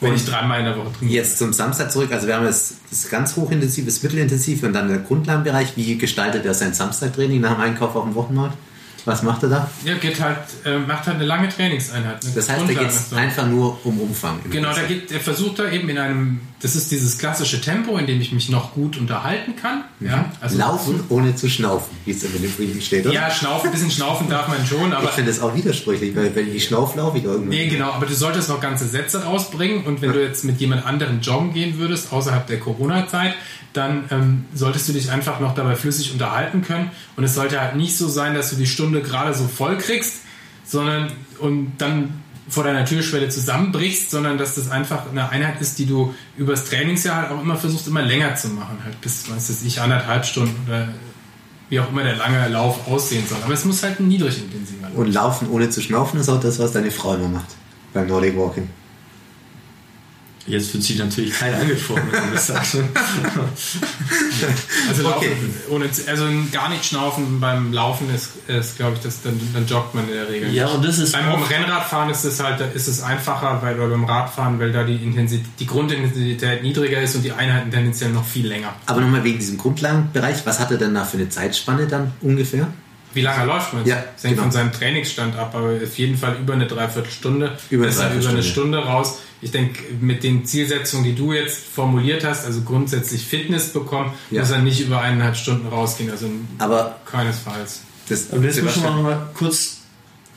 Wenn 0.00 0.10
Und 0.10 0.16
ich 0.16 0.24
dreimal 0.24 0.60
in 0.60 0.64
der 0.64 0.76
Woche 0.76 0.92
trainiere. 0.98 1.16
Jetzt 1.16 1.38
zum 1.38 1.52
Samstag 1.52 1.92
zurück. 1.92 2.10
Also 2.10 2.26
wir 2.26 2.34
haben 2.34 2.46
jetzt 2.46 2.74
das 2.88 3.10
ganz 3.10 3.36
hochintensiv, 3.36 3.84
das 3.84 4.02
mittelintensiv 4.02 4.62
und 4.62 4.72
dann 4.72 4.88
der 4.88 4.98
Grundlagenbereich. 4.98 5.76
Wie 5.76 5.98
gestaltet 5.98 6.46
er 6.46 6.54
sein 6.54 6.72
Samstagtraining 6.72 7.40
nach 7.40 7.54
dem 7.54 7.60
Einkauf 7.60 7.94
auf 7.94 8.04
dem 8.04 8.14
Wochenmarkt? 8.14 8.56
Was 9.04 9.22
macht 9.22 9.42
er 9.42 9.48
da? 9.48 9.70
Ja, 9.84 9.94
geht 9.94 10.20
halt, 10.20 10.38
äh, 10.64 10.78
macht 10.78 11.06
halt 11.06 11.16
eine 11.16 11.26
lange 11.26 11.48
Trainingseinheit. 11.48 12.24
eine 12.24 12.34
Das 12.34 12.48
heißt, 12.48 12.62
da 12.62 12.72
geht 12.72 12.88
es 12.88 13.12
einfach 13.12 13.46
nur 13.46 13.78
um 13.84 14.00
Umfang. 14.00 14.40
Genau, 14.50 14.72
da 14.74 14.82
geht, 14.82 15.10
er 15.10 15.20
versucht 15.20 15.58
da 15.58 15.70
eben 15.70 15.88
in 15.88 15.98
einem, 15.98 16.40
das 16.60 16.76
ist 16.76 16.90
dieses 16.90 17.16
klassische 17.16 17.60
Tempo, 17.60 17.96
in 17.96 18.06
dem 18.06 18.20
ich 18.20 18.32
mich 18.32 18.50
noch 18.50 18.74
gut 18.74 18.98
unterhalten 18.98 19.56
kann. 19.56 19.84
Ja, 19.98 20.30
also 20.40 20.58
Laufen 20.58 21.02
ohne 21.08 21.34
zu 21.34 21.48
schnaufen, 21.48 21.96
wie 22.04 22.10
es 22.10 22.22
in 22.22 22.32
dem 22.32 22.52
Brief 22.52 22.84
steht, 22.84 23.06
oder? 23.06 23.14
Ja, 23.14 23.30
schnaufen, 23.30 23.68
ein 23.68 23.72
bisschen 23.72 23.90
schnaufen 23.90 24.28
darf 24.28 24.48
man 24.48 24.64
schon, 24.66 24.92
aber 24.92 25.04
ich 25.04 25.10
finde 25.10 25.30
das 25.30 25.40
auch 25.40 25.54
widersprüchlich, 25.54 26.14
weil 26.14 26.34
wenn 26.34 26.54
ich 26.54 26.64
schnaufe, 26.64 26.98
laufe 26.98 27.16
ich 27.16 27.24
irgendwann. 27.24 27.48
Nee, 27.48 27.68
genau, 27.68 27.92
aber 27.92 28.04
du 28.04 28.14
solltest 28.14 28.50
noch 28.50 28.60
ganze 28.60 28.86
Sätze 28.86 29.24
rausbringen 29.24 29.84
und 29.84 30.02
wenn 30.02 30.12
du 30.12 30.22
jetzt 30.22 30.44
mit 30.44 30.60
jemand 30.60 30.84
anderem 30.84 31.20
joggen 31.20 31.54
gehen 31.54 31.78
würdest, 31.78 32.12
außerhalb 32.12 32.46
der 32.46 32.60
Corona-Zeit, 32.60 33.34
dann 33.72 34.04
ähm, 34.10 34.44
solltest 34.52 34.88
du 34.88 34.92
dich 34.92 35.10
einfach 35.10 35.40
noch 35.40 35.54
dabei 35.54 35.76
flüssig 35.76 36.12
unterhalten 36.12 36.60
können 36.60 36.90
und 37.16 37.24
es 37.24 37.34
sollte 37.34 37.58
halt 37.58 37.76
nicht 37.76 37.96
so 37.96 38.08
sein, 38.08 38.34
dass 38.34 38.50
du 38.50 38.56
die 38.56 38.66
Stunde 38.66 39.00
gerade 39.00 39.32
so 39.32 39.46
voll 39.46 39.78
kriegst, 39.78 40.22
sondern 40.64 41.10
und 41.38 41.72
dann 41.78 42.22
vor 42.50 42.64
deiner 42.64 42.84
Türschwelle 42.84 43.28
zusammenbrichst, 43.28 44.10
sondern 44.10 44.36
dass 44.36 44.56
das 44.56 44.70
einfach 44.70 45.08
eine 45.10 45.30
Einheit 45.30 45.60
ist, 45.60 45.78
die 45.78 45.86
du 45.86 46.14
übers 46.36 46.64
Trainingsjahr 46.64 47.16
halt 47.22 47.30
auch 47.30 47.40
immer 47.40 47.56
versuchst, 47.56 47.86
immer 47.86 48.02
länger 48.02 48.34
zu 48.34 48.48
machen, 48.48 48.78
halt 48.84 49.00
bis, 49.00 49.30
weiß 49.30 49.46
das 49.46 49.62
ich, 49.62 49.80
anderthalb 49.80 50.24
Stunden 50.26 50.56
oder 50.66 50.88
wie 51.68 51.78
auch 51.78 51.88
immer 51.88 52.02
der 52.02 52.16
lange 52.16 52.48
Lauf 52.48 52.88
aussehen 52.88 53.24
soll. 53.26 53.38
Aber 53.44 53.54
es 53.54 53.64
muss 53.64 53.82
halt 53.82 54.00
ein 54.00 54.08
niedrig 54.08 54.42
intensiver 54.42 54.88
Lauf 54.88 54.98
Und 54.98 55.12
Laufen 55.12 55.50
ohne 55.50 55.70
zu 55.70 55.80
schnaufen 55.80 56.18
ist 56.18 56.28
auch 56.28 56.40
das, 56.40 56.58
was 56.58 56.72
deine 56.72 56.90
Frau 56.90 57.14
immer 57.14 57.28
macht 57.28 57.56
beim 57.94 58.08
Nordic 58.08 58.36
Walking. 58.36 58.68
Jetzt 60.50 60.72
wird 60.74 60.82
sich 60.82 60.98
natürlich 60.98 61.32
keiner 61.32 61.58
angesprochen, 61.58 62.02
wenn 62.10 62.32
das 62.32 62.46
sagst. 62.48 62.76
Also, 64.88 65.06
Okay. 65.08 65.28
laufen, 65.28 65.54
ohne, 65.70 65.84
also 66.06 66.24
gar 66.52 66.68
nicht 66.70 66.84
schnaufen 66.84 67.40
beim 67.40 67.72
Laufen 67.72 68.12
ist, 68.14 68.30
ist 68.48 68.76
glaube 68.76 68.94
ich, 68.96 69.00
das, 69.00 69.22
dann, 69.22 69.38
dann 69.52 69.66
joggt 69.66 69.94
man 69.94 70.08
in 70.08 70.14
der 70.14 70.28
Regel. 70.28 70.52
Ja, 70.52 70.66
und 70.68 70.84
das 70.84 70.98
ist 70.98 71.12
Beim 71.12 71.28
auch- 71.28 71.50
Rennradfahren 71.50 72.10
ist 72.10 72.24
es 72.24 72.42
halt 72.42 72.60
ist 72.74 72.88
es 72.88 73.02
einfacher, 73.02 73.60
weil 73.62 73.74
beim 73.74 74.04
Radfahren, 74.04 74.58
weil 74.58 74.72
da 74.72 74.82
die, 74.84 74.96
Intensität, 74.96 75.46
die 75.58 75.66
Grundintensität 75.66 76.62
niedriger 76.62 77.00
ist 77.00 77.14
und 77.16 77.22
die 77.22 77.32
Einheiten 77.32 77.70
tendenziell 77.70 78.10
noch 78.10 78.24
viel 78.26 78.46
länger. 78.46 78.74
Aber 78.86 79.00
nochmal 79.00 79.24
wegen 79.24 79.38
diesem 79.38 79.58
Grundlagenbereich, 79.58 80.44
was 80.46 80.58
hat 80.58 80.70
er 80.70 80.78
denn 80.78 80.94
da 80.94 81.04
für 81.04 81.16
eine 81.18 81.28
Zeitspanne 81.28 81.86
dann 81.86 82.12
ungefähr? 82.20 82.68
Wie 83.12 83.22
lange 83.22 83.44
läuft 83.44 83.74
man? 83.74 83.84
Ja, 83.86 83.96
das 84.14 84.22
hängt 84.24 84.34
genau. 84.34 84.42
von 84.42 84.52
seinem 84.52 84.72
Trainingsstand 84.72 85.36
ab, 85.36 85.52
aber 85.54 85.72
auf 85.82 85.98
jeden 85.98 86.16
Fall 86.16 86.36
über 86.40 86.52
eine 86.54 86.66
Dreiviertelstunde. 86.66 87.58
Über 87.68 87.84
eine 87.84 87.92
Besser 87.92 88.14
über 88.14 88.28
eine. 88.28 88.42
Stunde 88.42 88.78
raus. 88.78 89.18
Ich 89.42 89.50
denke, 89.52 89.80
mit 90.00 90.22
den 90.22 90.44
Zielsetzungen, 90.44 91.04
die 91.04 91.14
du 91.14 91.32
jetzt 91.32 91.64
formuliert 91.64 92.24
hast, 92.24 92.44
also 92.44 92.60
grundsätzlich 92.60 93.24
Fitness 93.24 93.72
bekommen, 93.72 94.12
Ja. 94.30 94.40
muss 94.42 94.50
er 94.50 94.58
nicht 94.58 94.80
über 94.80 95.00
eineinhalb 95.00 95.36
Stunden 95.36 95.66
rausgehen. 95.66 96.10
Also 96.10 96.28
Aber 96.58 96.98
keinesfalls. 97.06 97.80
das 98.08 98.30
Aber 98.32 98.44
jetzt 98.44 98.62
müssen 98.62 98.82
wir 98.82 98.90
mal 98.90 99.30
kurz. 99.34 99.78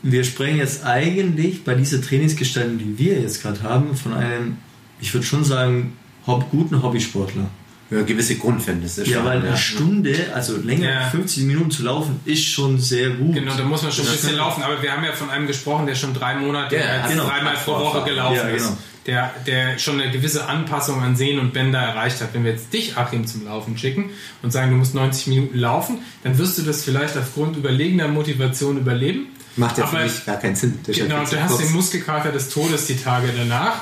Wir 0.04 0.24
sprechen 0.24 0.58
jetzt 0.58 0.86
eigentlich 0.86 1.63
bei 1.63 1.76
dieser 1.76 2.02
Trainingsgestaltung, 2.02 2.78
die 2.78 2.98
wir 2.98 3.20
jetzt 3.22 3.42
gerade 3.42 3.62
haben, 3.63 3.96
von 3.96 4.13
einem, 4.13 4.58
ich 5.00 5.13
würde 5.13 5.26
schon 5.26 5.44
sagen, 5.46 5.94
hob 6.28 6.50
guten 6.52 6.82
Hobbysportler. 6.84 7.50
ja, 7.89 8.02
gewisse 8.02 8.36
Grundkenntnisse 8.36 9.06
Ja, 9.06 9.18
schon, 9.18 9.26
weil 9.26 9.39
ja. 9.44 9.48
eine 9.50 9.58
Stunde, 9.58 10.16
also 10.34 10.58
länger 10.58 10.89
Ja. 10.89 11.10
50 11.10 11.44
Minuten 11.44 11.72
zu 11.72 11.84
laufen, 11.84 12.20
ist 12.26 12.44
schon 12.46 12.80
sehr 12.80 13.12
gut. 13.12 13.36
Genau, 13.36 13.54
da 13.56 13.63
muss 13.63 13.82
man 13.84 13.92
schon 13.92 14.06
ein 14.08 14.12
bisschen 14.13 14.36
laufen. 14.36 14.63
Aber 14.63 14.82
wir 14.82 14.92
haben 14.92 15.04
ja 15.04 15.12
von 15.13 15.30
einem 15.30 15.46
gesprochen, 15.48 15.86
der 15.86 15.96
schon 15.96 16.13
drei 16.13 16.36
Monate, 16.36 16.76
Ja, 16.76 16.98
jetzt 17.02 17.10
genau. 17.12 17.26
dreimal 17.28 17.56
pro 17.63 17.74
Woche 17.74 18.04
gelaufen 18.04 18.36
Ja, 18.38 18.48
ist. 18.50 18.72
Der, 19.06 19.32
der 19.46 19.80
schon 19.80 20.00
eine 20.00 20.12
gewisse 20.12 20.46
Anpassung 20.48 21.02
an 21.02 21.18
Sehnen 21.18 21.39
und 21.39 21.52
Bänder 21.52 21.80
erreicht 21.80 22.22
hat. 22.22 22.34
Wenn 22.34 22.46
wir 22.46 22.52
jetzt 22.52 22.72
dich, 22.72 22.96
Achim, 22.96 23.28
zum 23.28 23.44
Laufen 23.46 23.78
schicken 23.78 24.12
und 24.42 24.52
sagen, 24.52 24.72
du 24.72 24.78
musst 24.78 24.96
90 24.96 25.28
Minuten 25.28 25.58
laufen, 25.58 25.98
dann 26.24 26.38
wirst 26.38 26.58
du 26.58 26.62
das 26.62 26.84
vielleicht 26.84 27.18
aufgrund 27.18 27.58
überlegener 27.58 28.08
Motivation 28.08 28.78
überleben. 28.78 29.28
Macht 29.58 29.78
ja 29.78 29.88
für 29.88 30.04
mich 30.04 30.26
gar 30.26 30.38
keinen 30.38 30.56
Sinn. 30.56 30.80
Ja 30.88 30.94
Genau, 30.94 31.26
du 31.26 31.42
hast 31.42 31.60
den 31.60 31.72
Muskelkater 31.74 32.32
des 32.32 32.50
Todes 32.50 32.88
die 32.88 32.96
Tage 32.96 33.28
danach 33.38 33.82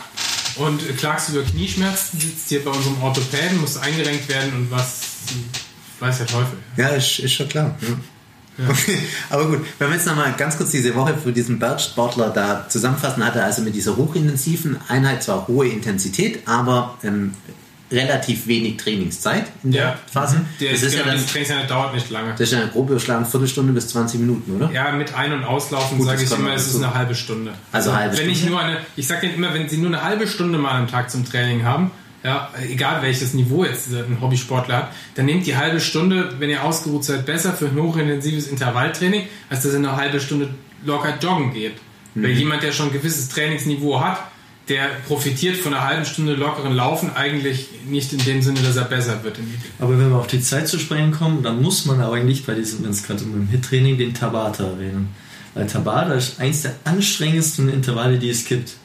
und 0.56 0.98
klagst 0.98 1.30
über 1.30 1.44
Knieschmerzen, 1.44 2.20
sitzt 2.20 2.50
hier 2.50 2.64
bei 2.66 2.72
unserem 2.72 3.02
Orthopäden, 3.02 3.62
musst 3.62 3.82
eingerenkt 3.82 4.28
werden 4.28 4.54
und 4.54 4.72
was 4.72 5.02
weiß 6.00 6.18
der 6.18 6.28
Teufel. 6.28 6.58
Ja, 6.78 6.88
ist, 6.90 7.20
ist 7.20 7.34
schon 7.34 7.48
klar. 7.48 7.78
Ja. 8.58 8.66
Okay, 8.70 8.98
aber 9.30 9.46
gut, 9.48 9.60
wenn 9.80 9.88
wir 9.90 9.96
jetzt 9.96 10.06
nochmal 10.08 10.34
ganz 10.38 10.58
kurz 10.58 10.72
diese 10.72 10.94
Woche 10.96 11.16
für 11.22 11.32
diesen 11.32 11.58
Bergsportler 11.60 12.30
da 12.30 12.66
zusammenfassen, 12.68 13.26
hat 13.26 13.36
er 13.36 13.46
also 13.46 13.62
mit 13.62 13.74
dieser 13.76 13.96
hochintensiven 13.98 14.78
Einheit 14.90 15.24
zwar 15.24 15.48
hohe 15.48 15.68
Intensität, 15.68 16.46
aber 16.48 16.98
ähm, 17.04 17.34
relativ 17.92 18.48
wenig 18.48 18.78
Trainingszeit 18.78 19.46
in 19.64 19.72
der 19.72 19.82
Ja. 19.84 19.96
Phase. 20.12 20.42
Der 20.62 20.72
das 20.72 20.82
ist 20.84 20.94
ja 20.94 21.02
genau, 21.02 21.14
dann 21.14 21.22
die 21.26 21.30
Trainingseinheit 21.32 21.70
dauert 21.70 21.94
nicht 21.94 22.10
lange. 22.10 22.32
das 22.32 22.40
ist 22.42 22.54
ja 22.54 22.66
grob 22.68 22.90
überschlagen 22.90 23.26
Viertelstunde 23.26 23.74
bis 23.74 23.88
20 23.90 24.20
Minuten, 24.20 24.56
oder? 24.56 24.72
Ja, 24.72 24.92
mit 24.92 25.14
Ein- 25.14 25.34
und 25.34 25.44
Auslaufen 25.44 26.02
sage 26.02 26.22
das 26.22 26.32
ich 26.32 26.38
immer, 26.40 26.54
es 26.54 26.68
ist 26.68 26.76
eine 26.78 26.94
halbe 26.94 27.16
Stunde. 27.16 27.54
Also 27.72 27.94
halbe 27.96 28.18
wenn 28.18 28.30
ich 28.30 28.38
Stunde? 28.40 28.54
nur 28.54 28.62
eine, 28.62 28.78
ich 28.96 29.08
sage 29.08 29.22
denen 29.28 29.36
immer, 29.36 29.54
wenn 29.54 29.68
sie 29.68 29.78
nur 29.78 29.88
eine 29.88 30.02
halbe 30.04 30.26
Stunde 30.28 30.58
mal 30.58 30.72
am 30.80 30.88
Tag 30.88 31.10
zum 31.12 31.26
Training 31.26 31.64
haben, 31.66 31.92
ja, 32.24 32.50
egal 32.70 33.02
welches 33.02 33.34
Niveau 33.34 33.64
jetzt 33.64 33.92
ein 33.94 34.22
Hobbysportler 34.22 34.78
hat, 34.78 34.92
dann 35.16 35.26
nehmt 35.26 35.48
die 35.48 35.56
halbe 35.56 35.80
Stunde, 35.80 36.36
wenn 36.40 36.50
ihr 36.50 36.64
ausgeruht 36.64 37.04
seid, 37.04 37.26
besser 37.26 37.54
für 37.54 37.66
ein 37.66 37.76
hochintensives 37.76 38.48
Intervalltraining, 38.48 39.24
als 39.50 39.64
dass 39.64 39.74
ihr 39.74 39.80
eine 39.80 39.96
halbe 39.96 40.20
Stunde 40.20 40.50
locker 40.86 41.18
joggen 41.20 41.54
geht. 41.54 41.74
Mhm. 42.14 42.24
Weil 42.24 42.32
jemand, 42.32 42.64
der 42.64 42.72
schon 42.72 42.88
ein 42.88 42.94
gewisses 42.94 43.30
Trainingsniveau 43.30 44.02
hat, 44.02 44.20
der 44.70 44.90
profitiert 45.08 45.58
von 45.58 45.74
einer 45.74 45.84
halben 45.84 46.06
Stunde 46.06 46.36
lockeren 46.36 46.74
Laufen 46.74 47.10
eigentlich 47.16 47.68
nicht 47.88 48.14
in 48.14 48.20
dem 48.20 48.42
Sinne, 48.42 48.62
dass 48.62 48.78
er 48.78 48.86
besser 48.86 49.24
wird. 49.24 49.38
Aber 49.80 49.98
wenn 49.98 50.10
wir 50.10 50.18
auf 50.18 50.28
die 50.28 50.42
Zeit 50.42 50.68
zu 50.68 50.80
sprechen 50.80 51.12
kommen, 51.12 51.42
dann 51.42 51.62
muss 51.62 51.86
man 51.86 52.00
aber 52.00 52.16
eigentlich 52.16 52.46
bei 52.46 52.54
diesem, 52.54 52.84
wenn 52.84 52.92
es 52.92 53.04
gerade 53.04 53.24
um 53.24 53.34
den 53.34 53.48
Hit-Training, 53.48 53.98
den 53.98 54.14
Tabata 54.14 54.66
erwähnen. 54.66 55.10
Weil 55.56 55.68
Tabata 55.68 56.14
ist 56.14 56.40
eins 56.40 56.62
der 56.62 56.76
anstrengendsten 56.86 57.70
Intervalle, 57.70 58.20
die 58.20 58.30
es 58.30 58.46
gibt. 58.46 58.76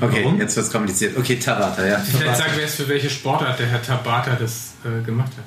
Okay, 0.00 0.22
Warum? 0.24 0.38
jetzt 0.40 0.56
wird 0.56 0.66
es 0.66 0.72
kompliziert. 0.72 1.16
Okay, 1.16 1.36
Tabata, 1.36 1.86
ja. 1.86 1.98
Vielleicht 1.98 2.36
sagen 2.36 2.52
wir 2.56 2.62
jetzt, 2.62 2.74
für 2.76 2.88
welche 2.88 3.08
Sportart 3.08 3.58
der 3.58 3.66
Herr 3.66 3.82
Tabata 3.82 4.34
das 4.38 4.74
äh, 4.84 5.04
gemacht 5.04 5.30
hat. 5.36 5.44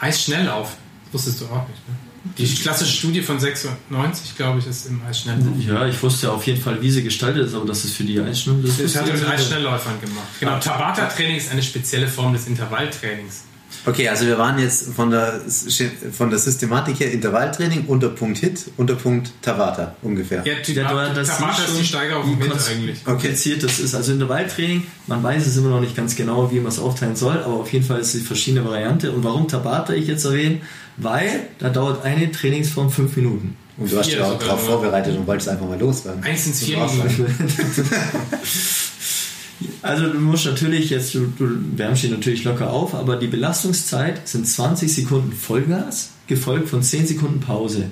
Eisschnelllauf. 0.00 0.76
Das 1.04 1.14
wusstest 1.14 1.40
du 1.42 1.44
auch 1.46 1.68
nicht, 1.68 1.88
ne? 1.88 1.94
Die 2.36 2.54
klassische 2.54 2.92
Studie 2.98 3.22
von 3.22 3.40
96, 3.40 4.36
glaube 4.36 4.58
ich, 4.58 4.66
ist 4.66 4.86
im 4.86 5.00
Eisschnelllauf. 5.08 5.46
Ja, 5.66 5.86
ich 5.86 6.02
wusste 6.02 6.30
auf 6.30 6.46
jeden 6.46 6.60
Fall, 6.60 6.80
wie 6.82 6.90
sie 6.90 7.02
gestaltet 7.02 7.46
ist, 7.46 7.54
aber 7.54 7.64
dass 7.64 7.84
es 7.84 7.92
für 7.92 8.04
die 8.04 8.20
Einstellung 8.20 8.62
das 8.62 8.76
Das 8.76 8.94
hat 8.96 9.08
er 9.08 9.14
mit. 9.14 9.26
Eisschnellläufern 9.26 10.00
gemacht. 10.00 10.26
Genau, 10.38 10.58
Tabata-Training 10.58 11.36
ist 11.36 11.50
eine 11.50 11.62
spezielle 11.62 12.08
Form 12.08 12.32
des 12.34 12.46
Intervalltrainings. 12.46 13.44
Okay, 13.86 14.08
also 14.08 14.26
wir 14.26 14.36
waren 14.38 14.58
jetzt 14.58 14.92
von 14.94 15.10
der, 15.10 15.40
von 16.12 16.30
der 16.30 16.38
Systematik 16.38 17.00
her 17.00 17.12
Intervalltraining, 17.12 17.86
Unterpunkt 17.86 18.38
Hit, 18.38 18.66
Unterpunkt 18.76 19.32
Tabata 19.42 19.94
ungefähr. 20.02 20.44
Ja, 20.44 20.54
die, 20.66 20.72
ja, 20.74 21.08
das 21.14 21.28
Tabata 21.28 21.64
ist 21.64 21.78
die 21.78 21.84
Steigerung 21.84 22.38
mit 22.38 22.52
eigentlich. 22.52 23.04
Kompliziert 23.04 23.62
das 23.62 23.78
ist. 23.78 23.94
Also 23.94 24.12
Intervalltraining, 24.12 24.86
man 25.06 25.22
weiß 25.22 25.46
es 25.46 25.56
immer 25.56 25.70
noch 25.70 25.80
nicht 25.80 25.96
ganz 25.96 26.14
genau, 26.16 26.50
wie 26.52 26.60
man 26.60 26.68
es 26.68 26.78
aufteilen 26.78 27.16
soll, 27.16 27.38
aber 27.38 27.54
auf 27.54 27.72
jeden 27.72 27.84
Fall 27.84 28.00
ist 28.00 28.14
es 28.14 28.20
die 28.20 28.26
verschiedene 28.26 28.64
Variante. 28.64 29.12
Und 29.12 29.24
warum 29.24 29.48
Tabata 29.48 29.92
ich 29.94 30.06
jetzt 30.06 30.24
erwähne? 30.24 30.60
Weil 30.96 31.48
da 31.58 31.70
dauert 31.70 32.04
eine 32.04 32.30
Trainingsform 32.30 32.90
fünf 32.90 33.16
Minuten. 33.16 33.56
Und 33.78 33.90
du 33.90 33.98
hast 33.98 34.10
dich 34.10 34.20
auch 34.20 34.38
darauf 34.38 34.66
vorbereitet 34.66 35.16
und 35.16 35.26
wolltest 35.26 35.48
einfach 35.48 35.66
mal 35.66 35.78
loswerden. 35.78 36.22
Eigentlich 36.22 36.42
sind 36.42 36.54
es 36.54 36.64
vier 36.64 36.78
Minuten. 36.78 37.34
Also 39.82 40.08
du 40.08 40.18
musst 40.18 40.46
natürlich 40.46 40.90
jetzt, 40.90 41.14
du, 41.14 41.32
du 41.38 41.48
wärmst 41.76 42.02
dich 42.02 42.10
natürlich 42.10 42.44
locker 42.44 42.70
auf, 42.70 42.94
aber 42.94 43.16
die 43.16 43.26
Belastungszeit 43.26 44.26
sind 44.26 44.46
20 44.46 44.92
Sekunden 44.92 45.32
Vollgas, 45.32 46.10
gefolgt 46.26 46.68
von 46.68 46.82
10 46.82 47.06
Sekunden 47.06 47.40
Pause. 47.40 47.90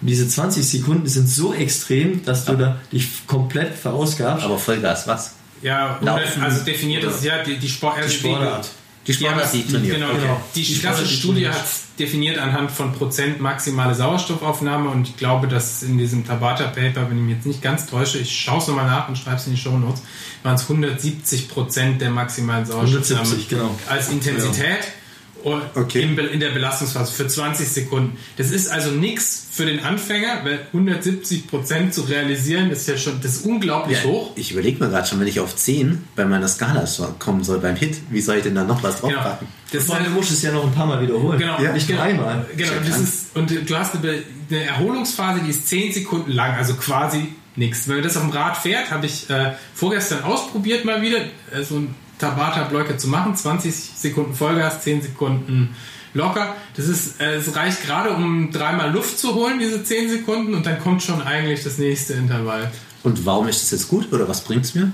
Und 0.00 0.06
diese 0.06 0.26
20 0.26 0.66
Sekunden 0.66 1.06
sind 1.06 1.28
so 1.28 1.52
extrem, 1.52 2.24
dass 2.24 2.46
du 2.46 2.56
da 2.56 2.80
dich 2.90 3.26
komplett 3.26 3.74
verausgabst. 3.74 4.44
Aber 4.44 4.58
Vollgas, 4.58 5.06
was? 5.06 5.34
Ja, 5.62 5.98
Laufen, 6.00 6.42
also 6.42 6.64
definiert 6.64 7.04
das 7.04 7.22
ja 7.22 7.42
die, 7.42 7.58
die, 7.58 7.68
Sport, 7.68 7.98
die 8.06 8.10
Sportart. 8.10 8.70
Die 9.06 9.14
Sportart, 9.14 9.52
die, 9.52 9.62
die 9.62 9.72
trainiert. 9.72 9.94
Genau, 9.96 10.08
okay. 10.10 10.20
genau. 10.20 10.40
Die, 10.54 10.62
die 10.62 10.78
klassische 10.78 11.14
Studie 11.14 11.48
hat 11.48 11.64
definiert 11.98 12.38
anhand 12.38 12.70
von 12.70 12.92
Prozent 12.92 13.40
maximale 13.40 13.94
Sauerstoffaufnahme 13.94 14.88
und 14.88 15.08
ich 15.08 15.16
glaube, 15.16 15.48
dass 15.48 15.82
in 15.82 15.98
diesem 15.98 16.26
Tabata-Paper, 16.26 17.10
wenn 17.10 17.18
ich 17.18 17.24
mich 17.24 17.34
jetzt 17.36 17.46
nicht 17.46 17.62
ganz 17.62 17.86
täusche, 17.86 18.18
ich 18.18 18.40
schaue 18.40 18.58
es 18.58 18.68
nochmal 18.68 18.86
nach 18.86 19.08
und 19.08 19.18
schreibe 19.18 19.36
es 19.36 19.46
in 19.46 19.54
die 19.54 19.60
Show 19.60 19.76
Notes, 19.76 20.02
waren 20.42 20.54
es 20.54 20.62
170 20.62 21.48
Prozent 21.48 22.00
der 22.00 22.10
maximalen 22.10 22.64
Sauerstoffaufnahme 22.64 23.20
170, 23.20 23.48
genau. 23.48 23.78
als 23.88 24.08
Intensität. 24.08 24.84
Ja 24.84 24.99
okay. 25.44 26.02
in, 26.02 26.40
der 26.40 26.50
Belastungsphase 26.50 27.12
für 27.12 27.26
20 27.26 27.68
Sekunden. 27.68 28.16
Das 28.36 28.50
ist 28.50 28.68
also 28.68 28.90
nichts 28.90 29.46
für 29.50 29.66
den 29.66 29.80
Anfänger, 29.80 30.44
weil 30.44 30.60
170 30.72 31.46
Prozent 31.48 31.94
zu 31.94 32.02
realisieren, 32.02 32.70
ist 32.70 32.88
ja 32.88 32.96
schon 32.96 33.20
das 33.20 33.36
ist 33.36 33.46
unglaublich 33.46 33.98
ja, 33.98 34.04
hoch. 34.04 34.32
Ich 34.36 34.52
überlege 34.52 34.82
mir 34.82 34.90
gerade 34.90 35.06
schon, 35.06 35.20
wenn 35.20 35.26
ich 35.26 35.40
auf 35.40 35.54
10 35.54 36.04
bei 36.16 36.24
meiner 36.24 36.48
Skala 36.48 36.84
kommen 37.18 37.44
soll 37.44 37.58
beim 37.58 37.76
Hit, 37.76 37.98
wie 38.10 38.20
soll 38.20 38.36
ich 38.36 38.42
denn 38.42 38.54
da 38.54 38.64
noch 38.64 38.82
was 38.82 39.00
draufpacken? 39.00 39.48
Genau. 39.70 39.84
Das 39.94 40.04
du 40.04 40.10
musst 40.10 40.30
es 40.32 40.42
ja 40.42 40.52
noch 40.52 40.64
ein 40.64 40.72
paar 40.72 40.86
Mal 40.86 41.00
wiederholen. 41.00 41.38
Genau, 41.38 41.60
ja, 41.60 41.72
nicht 41.72 41.86
genau, 41.86 42.02
einmal. 42.02 42.46
Genau, 42.56 42.72
das 42.84 42.98
ist, 42.98 43.36
und 43.36 43.50
du 43.50 43.76
hast 43.76 43.94
eine, 43.94 44.22
eine 44.50 44.64
Erholungsphase, 44.64 45.40
die 45.44 45.50
ist 45.50 45.68
10 45.68 45.92
Sekunden 45.92 46.32
lang, 46.32 46.54
also 46.54 46.74
quasi 46.74 47.28
nichts. 47.56 47.86
Wenn 47.86 47.96
man 47.96 48.04
das 48.04 48.16
auf 48.16 48.24
dem 48.24 48.32
Rad 48.32 48.56
fährt, 48.56 48.90
habe 48.90 49.06
ich 49.06 49.30
äh, 49.30 49.52
vorgestern 49.74 50.24
ausprobiert 50.24 50.84
mal 50.84 51.02
wieder, 51.02 51.18
äh, 51.18 51.62
so 51.62 51.76
ein 51.76 51.94
Tabata-Blöcke 52.20 52.96
zu 52.96 53.08
machen. 53.08 53.34
20 53.34 53.74
Sekunden 53.74 54.34
Vollgas, 54.34 54.82
10 54.82 55.02
Sekunden 55.02 55.74
locker. 56.14 56.54
Das 56.76 56.88
ist, 56.88 57.20
äh, 57.20 57.36
es 57.36 57.54
reicht 57.56 57.84
gerade, 57.84 58.10
um 58.10 58.50
dreimal 58.50 58.92
Luft 58.92 59.18
zu 59.18 59.34
holen, 59.34 59.58
diese 59.58 59.82
10 59.82 60.10
Sekunden, 60.10 60.54
und 60.54 60.66
dann 60.66 60.80
kommt 60.80 61.02
schon 61.02 61.22
eigentlich 61.22 61.62
das 61.62 61.78
nächste 61.78 62.14
Intervall. 62.14 62.70
Und 63.02 63.24
warum 63.24 63.48
ist 63.48 63.62
das 63.62 63.70
jetzt 63.70 63.88
gut 63.88 64.12
oder 64.12 64.28
was 64.28 64.42
bringt 64.42 64.64
es 64.64 64.74
mir? 64.74 64.92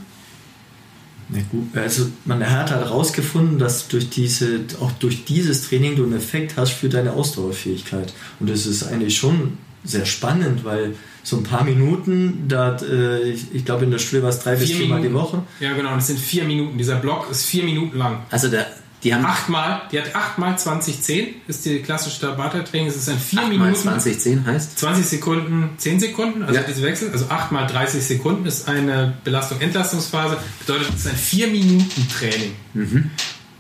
Na 1.29 1.41
gut, 1.51 1.77
also 1.77 2.07
man 2.25 2.49
hat 2.49 2.71
halt 2.71 2.85
herausgefunden, 2.85 3.59
dass 3.59 3.89
durch 3.89 4.11
diese, 4.11 4.61
auch 4.81 4.93
durch 4.93 5.25
dieses 5.25 5.69
Training 5.69 5.97
du 5.97 6.05
einen 6.05 6.17
Effekt 6.17 6.57
hast 6.57 6.73
für 6.73 6.89
deine 6.89 7.15
Ausdauerfähigkeit. 7.15 8.13
Und 8.39 8.49
das 8.49 8.65
ist 8.67 8.85
eigentlich 8.85 9.17
schon 9.17 9.59
sehr 9.83 10.07
spannend, 10.07 10.65
weil 10.65 10.95
so 11.27 11.39
ein 11.39 11.43
paar 11.43 11.65
Minuten, 11.65 12.45
da 12.47 12.77
äh, 12.77 13.31
ich, 13.31 13.53
ich 13.53 13.65
glaube 13.65 13.85
in 13.85 13.91
der 13.91 13.99
Schule 13.99 14.23
war 14.23 14.29
es 14.29 14.39
drei 14.39 14.57
vier 14.57 14.67
bis 14.69 14.77
viermal 14.77 15.03
die 15.03 15.13
Woche. 15.13 15.43
Ja 15.59 15.75
genau, 15.75 15.97
das 15.97 16.07
sind 16.07 16.21
vier 16.21 16.45
Minuten. 16.45 16.79
Dieser 16.79 16.97
Block 16.97 17.29
ist 17.29 17.47
vier 17.47 17.65
Minuten 17.65 17.99
lang. 17.99 18.21
Also 18.31 18.47
der, 18.47 18.69
die 19.03 19.13
haben 19.13 19.27
achtmal, 19.27 19.83
die 19.91 19.99
hat 19.99 20.15
achtmal 20.15 20.57
2010, 20.57 21.35
ist 21.49 21.65
die 21.65 21.81
klassische 21.81 22.21
Tabata-Training. 22.21 22.87
Es 22.87 22.95
ist 22.95 23.09
ein 23.09 23.19
vier 23.19 23.43
Minuten. 23.43 23.75
2010 23.75 24.47
heißt? 24.47 24.79
20 24.79 25.05
Sekunden, 25.05 25.71
10 25.77 25.99
Sekunden, 25.99 26.45
also 26.45 26.55
ja. 26.55 26.63
diese 26.63 26.83
Wechsel. 26.83 27.11
Also 27.11 27.27
achtmal 27.29 27.67
30 27.67 28.05
Sekunden 28.05 28.47
ist 28.47 28.69
eine 28.69 29.15
Belastung-Entlastungsphase. 29.25 30.37
Bedeutet, 30.61 30.91
es 30.91 31.07
ist 31.07 31.09
ein 31.09 31.17
vier 31.17 31.49
Minuten 31.49 32.07
Training. 32.09 32.53
Mhm. 32.73 33.11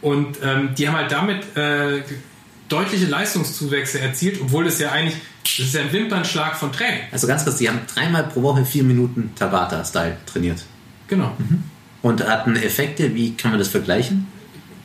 Und 0.02 0.38
ähm, 0.40 0.70
die 0.78 0.86
haben 0.86 0.96
halt 0.96 1.10
damit 1.10 1.56
äh, 1.56 2.02
deutliche 2.68 3.06
Leistungszuwächse 3.06 4.00
erzielt, 4.00 4.40
obwohl 4.40 4.66
es 4.66 4.78
ja 4.78 4.92
eigentlich 4.92 5.16
das 5.58 5.68
ist 5.68 5.74
ja 5.74 5.82
ein 5.82 5.92
Wimpernschlag 5.92 6.56
von 6.56 6.72
Training. 6.72 7.00
Also 7.12 7.26
ganz 7.26 7.44
kurz, 7.44 7.58
Sie 7.58 7.68
haben 7.68 7.80
dreimal 7.92 8.24
pro 8.24 8.42
Woche 8.42 8.64
vier 8.64 8.82
Minuten 8.82 9.30
Tabata-Style 9.36 10.16
trainiert. 10.26 10.64
Genau. 11.08 11.32
Mhm. 11.38 11.62
Und 12.02 12.26
hatten 12.26 12.56
Effekte, 12.56 13.14
wie 13.14 13.36
kann 13.36 13.52
man 13.52 13.58
das 13.58 13.68
vergleichen? 13.68 14.26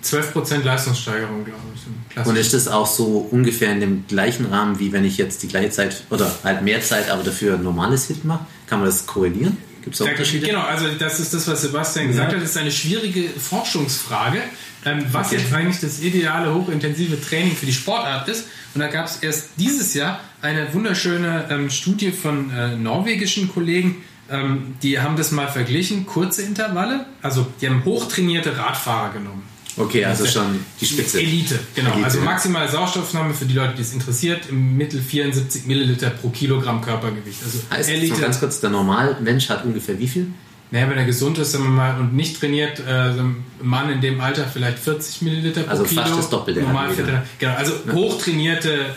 12% 0.04 0.64
Leistungssteigerung, 0.64 1.46
glaube 1.46 1.60
ich. 1.76 2.26
Und 2.26 2.36
ist 2.36 2.54
das 2.54 2.68
auch 2.68 2.88
so 2.88 3.28
ungefähr 3.32 3.72
in 3.72 3.80
dem 3.80 4.08
gleichen 4.08 4.48
Rahmen, 4.48 4.80
wie 4.80 4.92
wenn 4.92 5.06
ich 5.06 5.18
jetzt 5.18 5.44
die 5.44 5.48
gleiche 5.48 5.70
Zeit 5.70 6.04
oder 6.10 6.32
halt 6.44 6.62
mehr 6.64 6.82
Zeit, 6.82 7.10
aber 7.10 7.24
dafür 7.24 7.56
ein 7.56 7.64
normales 7.64 8.08
Hit 8.08 8.26
mache? 8.26 8.46
Kann 8.68 8.80
man 8.80 8.88
das 8.88 9.06
korrelieren? 9.06 9.58
Gibt 9.84 9.96
es 9.96 10.02
Unterschiede? 10.02 10.48
Genau, 10.48 10.62
also 10.62 10.88
das 10.98 11.20
ist 11.20 11.34
das, 11.34 11.48
was 11.48 11.62
Sebastian 11.62 12.06
ja. 12.06 12.12
gesagt 12.12 12.34
hat. 12.34 12.42
Das 12.42 12.50
ist 12.50 12.58
eine 12.58 12.72
schwierige 12.72 13.30
Forschungsfrage, 13.30 14.42
ähm, 14.86 15.06
was 15.12 15.32
jetzt 15.32 15.54
eigentlich 15.54 15.80
das 15.80 16.02
ideale 16.02 16.54
hochintensive 16.54 17.22
Training 17.22 17.56
für 17.56 17.66
die 17.66 17.74
Sportart 17.74 18.28
ist. 18.28 18.48
Und 18.74 18.82
da 18.82 18.88
gab 18.88 19.06
es 19.06 19.18
erst 19.18 19.52
dieses 19.58 19.94
Jahr 19.94 20.20
eine 20.42 20.74
wunderschöne 20.74 21.48
ähm, 21.50 21.70
Studie 21.70 22.12
von 22.12 22.52
äh, 22.52 22.76
norwegischen 22.76 23.52
Kollegen, 23.52 24.04
ähm, 24.30 24.76
die 24.82 25.00
haben 25.00 25.18
das 25.18 25.32
mal 25.32 25.48
verglichen, 25.48 26.06
kurze 26.06 26.44
Intervalle, 26.44 27.06
also 27.22 27.48
die 27.60 27.68
haben 27.68 27.84
hochtrainierte 27.84 28.58
Radfahrer 28.58 29.14
genommen. 29.14 29.44
Okay, 29.78 30.04
also 30.04 30.26
schon 30.26 30.60
die 30.80 30.86
Spitze. 30.86 31.22
Elite, 31.22 31.60
genau. 31.76 31.92
Elite, 31.92 32.06
also 32.06 32.22
maximale 32.22 32.70
Sauerstoffnahme 32.70 33.34
für 33.34 33.46
die 33.46 33.54
Leute, 33.54 33.76
die 33.76 33.82
es 33.82 33.94
interessiert, 33.94 34.50
im 34.50 34.76
Mittel 34.78 35.02
74 35.02 35.66
Milliliter 35.66 36.10
pro 36.10 36.30
Kilogramm 36.30 36.82
Körpergewicht. 36.82 37.40
Also 37.44 37.60
heißt, 37.70 37.90
Elite. 37.90 38.20
Ganz 38.20 38.40
kurz, 38.40 38.60
der 38.60 38.70
Normalmensch 38.70 39.50
hat 39.50 39.66
ungefähr 39.66 39.98
wie 39.98 40.08
viel? 40.08 40.28
Naja, 40.72 40.90
wenn 40.90 40.98
er 40.98 41.06
gesund 41.06 41.38
ist, 41.38 41.52
sagen 41.52 41.66
wir 41.66 41.72
mal, 41.72 42.00
und 42.00 42.14
nicht 42.14 42.40
trainiert, 42.40 42.80
äh, 42.80 43.14
so 43.14 43.20
ein 43.20 43.44
Mann 43.62 43.90
in 43.90 44.00
dem 44.00 44.22
Alter 44.22 44.46
vielleicht 44.46 44.80
40 44.80 45.22
Milliliter 45.22 45.64
pro 45.64 45.72
also 45.72 45.84
Kilo. 45.84 46.02
Also 46.02 46.14
fast 46.14 46.24
das 46.24 46.30
Doppelte. 46.30 46.62
Normal 46.62 46.90
genau, 47.38 47.54
also 47.56 47.74
ja. 47.86 47.94
hochtrainierte, 47.94 48.96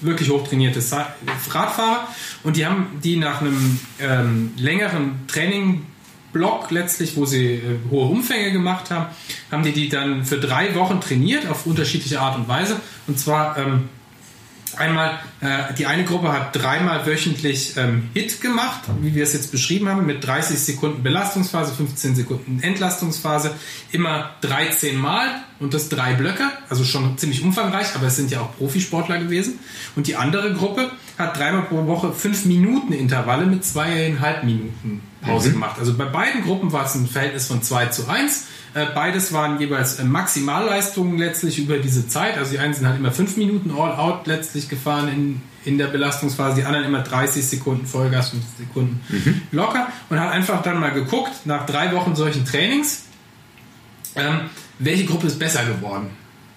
wirklich 0.00 0.30
hochtrainierte 0.30 0.80
Radfahrer. 1.50 2.08
Und 2.44 2.56
die 2.56 2.64
haben 2.64 2.98
die 3.04 3.16
nach 3.16 3.42
einem 3.42 3.78
ähm, 4.00 4.52
längeren 4.56 5.26
Trainingblock 5.28 6.70
letztlich, 6.70 7.14
wo 7.14 7.26
sie 7.26 7.56
äh, 7.56 7.60
hohe 7.90 8.08
Umfänge 8.08 8.52
gemacht 8.52 8.90
haben, 8.90 9.06
haben 9.50 9.64
die 9.64 9.72
die 9.72 9.90
dann 9.90 10.24
für 10.24 10.38
drei 10.38 10.74
Wochen 10.74 11.02
trainiert 11.02 11.46
auf 11.46 11.66
unterschiedliche 11.66 12.20
Art 12.20 12.36
und 12.36 12.48
Weise. 12.48 12.80
Und 13.06 13.18
zwar 13.18 13.58
ähm, 13.58 13.90
Einmal, 14.76 15.18
äh, 15.40 15.72
die 15.74 15.86
eine 15.86 16.04
Gruppe 16.04 16.32
hat 16.32 16.54
dreimal 16.54 17.06
wöchentlich 17.06 17.76
ähm, 17.76 18.10
HIT 18.14 18.40
gemacht, 18.40 18.80
wie 19.00 19.14
wir 19.14 19.22
es 19.22 19.32
jetzt 19.32 19.50
beschrieben 19.50 19.88
haben, 19.88 20.04
mit 20.06 20.26
30 20.26 20.58
Sekunden 20.58 21.02
Belastungsphase, 21.02 21.74
15 21.74 22.14
Sekunden 22.14 22.60
Entlastungsphase, 22.62 23.54
immer 23.92 24.30
13 24.42 24.96
Mal 24.96 25.28
und 25.58 25.72
das 25.72 25.88
drei 25.88 26.14
Blöcke, 26.14 26.44
also 26.68 26.84
schon 26.84 27.16
ziemlich 27.16 27.42
umfangreich, 27.42 27.94
aber 27.94 28.06
es 28.06 28.16
sind 28.16 28.30
ja 28.30 28.40
auch 28.40 28.56
Profisportler 28.56 29.18
gewesen. 29.18 29.58
Und 29.94 30.06
die 30.06 30.16
andere 30.16 30.52
Gruppe 30.52 30.90
hat 31.18 31.38
dreimal 31.38 31.62
pro 31.62 31.86
Woche 31.86 32.12
fünf 32.12 32.44
Minuten 32.44 32.92
Intervalle 32.92 33.46
mit 33.46 33.64
zweieinhalb 33.64 34.44
Minuten 34.44 35.00
Pause 35.26 35.50
mhm. 35.50 35.62
Also 35.62 35.94
bei 35.94 36.04
beiden 36.04 36.44
Gruppen 36.44 36.72
war 36.72 36.84
es 36.84 36.94
ein 36.94 37.06
Verhältnis 37.06 37.46
von 37.46 37.62
2 37.62 37.86
zu 37.86 38.08
1 38.08 38.46
äh, 38.76 38.88
beides 38.94 39.32
waren 39.32 39.58
jeweils 39.58 39.98
äh, 39.98 40.04
Maximalleistungen 40.04 41.16
letztlich 41.16 41.58
über 41.58 41.78
diese 41.78 42.08
Zeit. 42.08 42.36
Also 42.36 42.52
die 42.52 42.58
einen 42.58 42.74
sind 42.74 42.86
halt 42.86 42.98
immer 42.98 43.10
5 43.10 43.38
Minuten 43.38 43.70
All-Out 43.70 44.26
letztlich 44.26 44.68
gefahren 44.68 45.08
in, 45.08 45.40
in 45.64 45.78
der 45.78 45.86
Belastungsphase, 45.86 46.56
die 46.56 46.64
anderen 46.64 46.84
immer 46.84 47.00
30 47.00 47.42
Sekunden 47.42 47.86
Vollgas, 47.86 48.30
50 48.30 48.66
Sekunden 48.66 49.00
mhm. 49.08 49.42
locker 49.50 49.88
und 50.10 50.20
hat 50.20 50.30
einfach 50.30 50.60
dann 50.60 50.78
mal 50.78 50.92
geguckt, 50.92 51.32
nach 51.46 51.64
drei 51.64 51.90
Wochen 51.92 52.14
solchen 52.14 52.44
Trainings, 52.44 53.04
ähm, 54.14 54.40
welche 54.78 55.06
Gruppe 55.06 55.28
ist 55.28 55.38
besser 55.38 55.64
geworden 55.64 56.10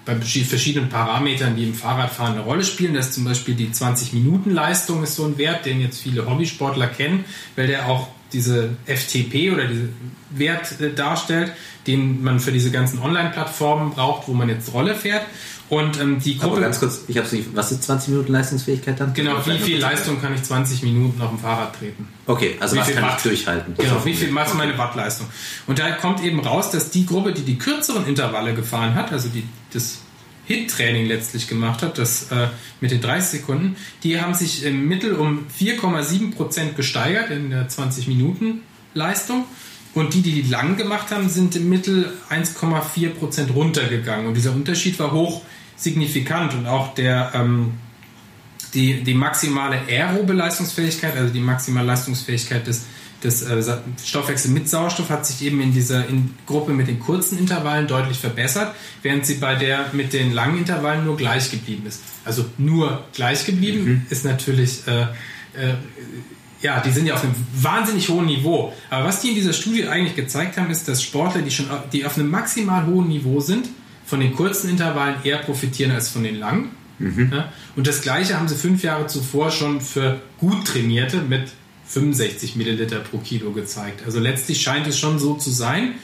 bei 0.04 0.16
verschiedenen 0.16 0.90
Parametern, 0.90 1.56
die 1.56 1.64
im 1.64 1.74
Fahrradfahren 1.74 2.34
eine 2.34 2.42
Rolle 2.42 2.64
spielen. 2.64 2.96
Das 2.96 3.08
ist 3.08 3.14
zum 3.14 3.26
Beispiel 3.26 3.56
die 3.56 3.68
20-Minuten-Leistung 3.68 5.04
ist 5.04 5.16
so 5.16 5.26
ein 5.26 5.38
Wert, 5.38 5.66
den 5.66 5.80
jetzt 5.80 6.02
viele 6.02 6.26
Hobbysportler 6.26 6.88
kennen, 6.88 7.24
weil 7.56 7.68
der 7.68 7.88
auch 7.88 8.08
diese 8.34 8.70
FTP 8.86 9.52
oder 9.52 9.66
diese 9.66 9.90
Wert 10.30 10.80
äh, 10.80 10.94
darstellt, 10.94 11.52
den 11.88 12.24
man 12.24 12.40
für 12.40 12.52
diese 12.52 12.72
ganzen 12.72 13.00
Online-Plattformen 13.00 13.92
braucht, 13.92 14.28
wo 14.28 14.34
man 14.34 14.50
jetzt 14.50 14.74
Rolle 14.74 14.96
fährt. 14.96 15.24
Und 15.70 16.00
ähm, 16.00 16.20
die 16.20 16.38
Gruppe. 16.38 16.54
Aber 16.54 16.62
ganz 16.62 16.80
kurz, 16.80 17.04
ich 17.08 17.18
habe 17.18 17.28
nicht. 17.36 17.56
Was 17.56 17.72
ist 17.72 17.84
20 17.84 18.10
Minuten 18.10 18.32
Leistungsfähigkeit 18.32 19.00
dann? 19.00 19.14
Genau, 19.14 19.46
wie 19.46 19.60
viel 19.60 19.78
Leistung 19.78 20.20
kann 20.20 20.34
ich 20.34 20.42
20 20.42 20.82
Minuten 20.82 21.22
auf 21.22 21.30
dem 21.30 21.38
Fahrrad 21.38 21.78
treten? 21.78 22.08
Okay, 22.26 22.58
also 22.60 22.76
wie 22.76 22.80
was 22.80 22.92
kann 22.92 23.04
Watt? 23.04 23.18
ich 23.18 23.24
durchhalten? 23.24 23.76
Genau, 23.78 24.04
wie 24.04 24.16
viel 24.16 24.34
was 24.34 24.50
okay. 24.50 24.58
meine 24.58 24.78
Wattleistung? 24.80 25.28
Und 25.68 25.78
da 25.78 25.92
kommt 25.92 26.24
eben 26.24 26.40
raus, 26.40 26.72
dass 26.72 26.90
die 26.90 27.06
Gruppe, 27.06 27.34
die 27.34 27.44
die 27.44 27.60
kürzeren 27.60 28.08
Intervalle 28.08 28.56
gefahren 28.56 28.96
hat, 28.96 29.12
also 29.12 29.30
die 29.30 29.44
das 29.72 30.00
HIT-Training 30.50 31.06
letztlich 31.06 31.48
gemacht 31.48 31.84
hat, 31.84 31.98
das 32.00 32.32
äh, 32.32 32.48
mit 32.82 32.90
den 32.92 33.02
30 33.02 33.40
Sekunden, 33.40 33.76
die 34.04 34.20
haben 34.20 34.34
sich 34.34 34.66
im 34.66 34.88
Mittel 34.88 35.14
um 35.14 35.46
4,7 35.58 36.34
Prozent 36.34 36.76
gesteigert 36.76 37.30
in 37.30 37.52
der 37.52 37.70
20 37.70 38.08
Minuten 38.08 38.62
Leistung 38.96 39.46
Und 39.94 40.14
die, 40.14 40.22
die 40.22 40.42
die 40.42 40.50
lang 40.50 40.76
gemacht 40.78 41.12
haben, 41.12 41.30
sind 41.30 41.56
im 41.56 41.70
Mittel 41.70 42.12
1,4 42.30 43.10
Prozent 43.10 43.54
runtergegangen. 43.54 44.28
Und 44.28 44.36
dieser 44.36 44.52
Unterschied 44.52 45.00
war 45.00 45.12
hoch 45.12 45.42
signifikant. 45.76 46.54
Und 46.54 46.68
auch 46.68 46.94
der, 46.94 47.32
ähm, 47.34 47.74
die, 48.74 49.04
die 49.04 49.14
maximale 49.14 49.80
Aerobeleistungsfähigkeit, 49.88 51.16
also 51.16 51.34
die 51.34 51.40
maximale 51.40 51.88
Leistungsfähigkeit 51.88 52.66
des, 52.68 52.86
des 53.24 53.42
äh, 53.42 53.62
Stoffwechsels 54.04 54.54
mit 54.54 54.70
Sauerstoff, 54.70 55.10
hat 55.10 55.26
sich 55.26 55.46
eben 55.46 55.62
in 55.62 55.74
dieser 55.74 56.08
in 56.08 56.36
Gruppe 56.46 56.72
mit 56.72 56.88
den 56.88 57.00
kurzen 57.00 57.38
Intervallen 57.38 57.88
deutlich 57.88 58.18
verbessert, 58.18 58.74
während 59.02 59.26
sie 59.26 59.36
bei 59.36 59.56
der 59.56 59.88
mit 59.94 60.14
den 60.14 60.34
langen 60.34 60.60
Intervallen 60.60 61.06
nur 61.06 61.18
gleich 61.18 61.52
geblieben 61.52 61.86
ist. 61.88 62.02
Also 62.26 62.46
nur 62.58 63.04
gleich 63.14 63.46
geblieben 63.46 63.86
mhm. 63.86 64.06
ist 64.10 64.26
natürlich. 64.26 64.88
Äh, 64.88 65.02
äh, 65.02 65.76
ja, 66.62 66.82
die 66.82 66.92
sind 66.92 67.06
ja 67.06 67.14
auf 67.14 67.24
einem 67.24 67.36
wahnsinnig 67.54 68.10
hohen 68.10 68.26
Niveau. 68.26 68.74
Aber 68.90 69.06
was 69.06 69.22
die 69.22 69.30
in 69.30 69.36
dieser 69.36 69.54
Studie 69.54 69.88
eigentlich 69.88 70.18
gezeigt 70.18 70.58
haben, 70.58 70.70
ist, 70.70 70.90
dass 70.90 71.02
Sportler, 71.02 71.42
die 71.42 71.52
schon 71.52 71.68
die 71.94 72.06
auf 72.06 72.18
einem 72.18 72.30
maximal 72.30 72.86
hohen 72.86 73.08
Niveau 73.08 73.40
sind, 73.40 73.70
von 74.06 74.20
den 74.20 74.34
kurzen 74.34 74.70
Intervallen 74.70 75.16
eher 75.24 75.38
profitieren 75.38 75.92
als 75.92 76.10
von 76.10 76.24
den 76.24 76.36
langen. 76.36 76.72
Mhm. 76.98 77.32
Ja, 77.32 77.54
und 77.78 77.88
das 77.88 78.02
Gleiche 78.02 78.38
haben 78.38 78.50
sie 78.50 78.56
fünf 78.56 78.84
Jahre 78.84 79.08
zuvor 79.08 79.52
schon 79.52 79.80
für 79.80 80.20
gut 80.38 80.66
trainierte 80.66 81.22
mit 81.22 81.50
65 81.90 82.56
Milliliter 82.56 83.00
pro 83.00 83.18
Kilo 83.18 83.52
gezeigt. 83.52 84.04
Also 84.06 84.20
letztlich 84.20 84.62
scheint 84.62 84.88
es 84.88 84.98
schon 84.98 85.20
so 85.20 85.36
zu 85.36 85.50
sein, 85.50 85.96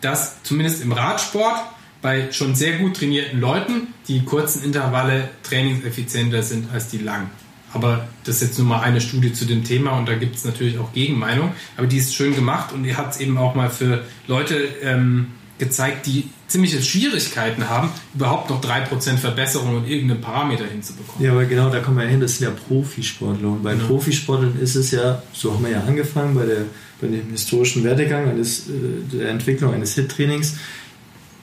dass 0.00 0.42
zumindest 0.42 0.82
im 0.82 0.92
Radsport 0.92 1.60
bei 2.02 2.30
schon 2.32 2.54
sehr 2.54 2.78
gut 2.78 2.96
trainierten 2.96 3.40
Leuten 3.40 3.88
die 4.06 4.24
kurzen 4.24 4.62
Intervalle 4.62 5.30
trainingseffizienter 5.42 6.42
sind 6.42 6.72
als 6.72 6.88
die 6.88 6.98
langen. 6.98 7.30
Aber 7.72 8.08
das 8.24 8.36
ist 8.36 8.48
jetzt 8.48 8.58
nur 8.58 8.68
mal 8.68 8.80
eine 8.80 9.00
Studie 9.00 9.32
zu 9.32 9.44
dem 9.44 9.62
Thema 9.62 9.98
und 9.98 10.08
da 10.08 10.14
gibt 10.14 10.36
es 10.36 10.44
natürlich 10.44 10.78
auch 10.78 10.92
Gegenmeinung. 10.92 11.52
Aber 11.76 11.86
die 11.86 11.98
ist 11.98 12.14
schön 12.14 12.34
gemacht 12.34 12.72
und 12.72 12.82
die 12.82 12.96
hat 12.96 13.12
es 13.12 13.20
eben 13.20 13.36
auch 13.36 13.54
mal 13.54 13.70
für 13.70 14.04
Leute 14.26 14.68
ähm, 14.82 15.28
gezeigt, 15.58 16.06
die 16.06 16.30
ziemliche 16.48 16.82
Schwierigkeiten 16.82 17.68
haben, 17.68 17.90
überhaupt 18.14 18.48
noch 18.50 18.62
3% 18.62 19.18
Verbesserung 19.18 19.84
in 19.84 19.86
irgendeinem 19.86 20.22
Parameter 20.22 20.64
hinzubekommen. 20.64 21.24
Ja, 21.24 21.32
aber 21.32 21.44
genau, 21.44 21.68
da 21.68 21.80
kommen 21.80 21.98
wir 21.98 22.06
hin, 22.06 22.20
das 22.20 22.38
sind 22.38 22.48
ja 22.48 22.54
Profisportler. 22.66 23.48
Und 23.48 23.62
bei 23.62 23.74
genau. 23.74 23.86
Profisportlern 23.86 24.58
ist 24.58 24.74
es 24.74 24.90
ja, 24.90 25.22
so 25.32 25.52
haben 25.52 25.64
wir 25.64 25.72
ja 25.72 25.82
angefangen 25.82 26.34
bei, 26.34 26.46
der, 26.46 26.62
bei 27.00 27.06
dem 27.06 27.30
historischen 27.30 27.84
Werdegang 27.84 28.28
eines, 28.30 28.68
äh, 28.68 28.72
der 29.12 29.28
Entwicklung 29.28 29.74
eines 29.74 29.94
HIT-Trainings, 29.94 30.56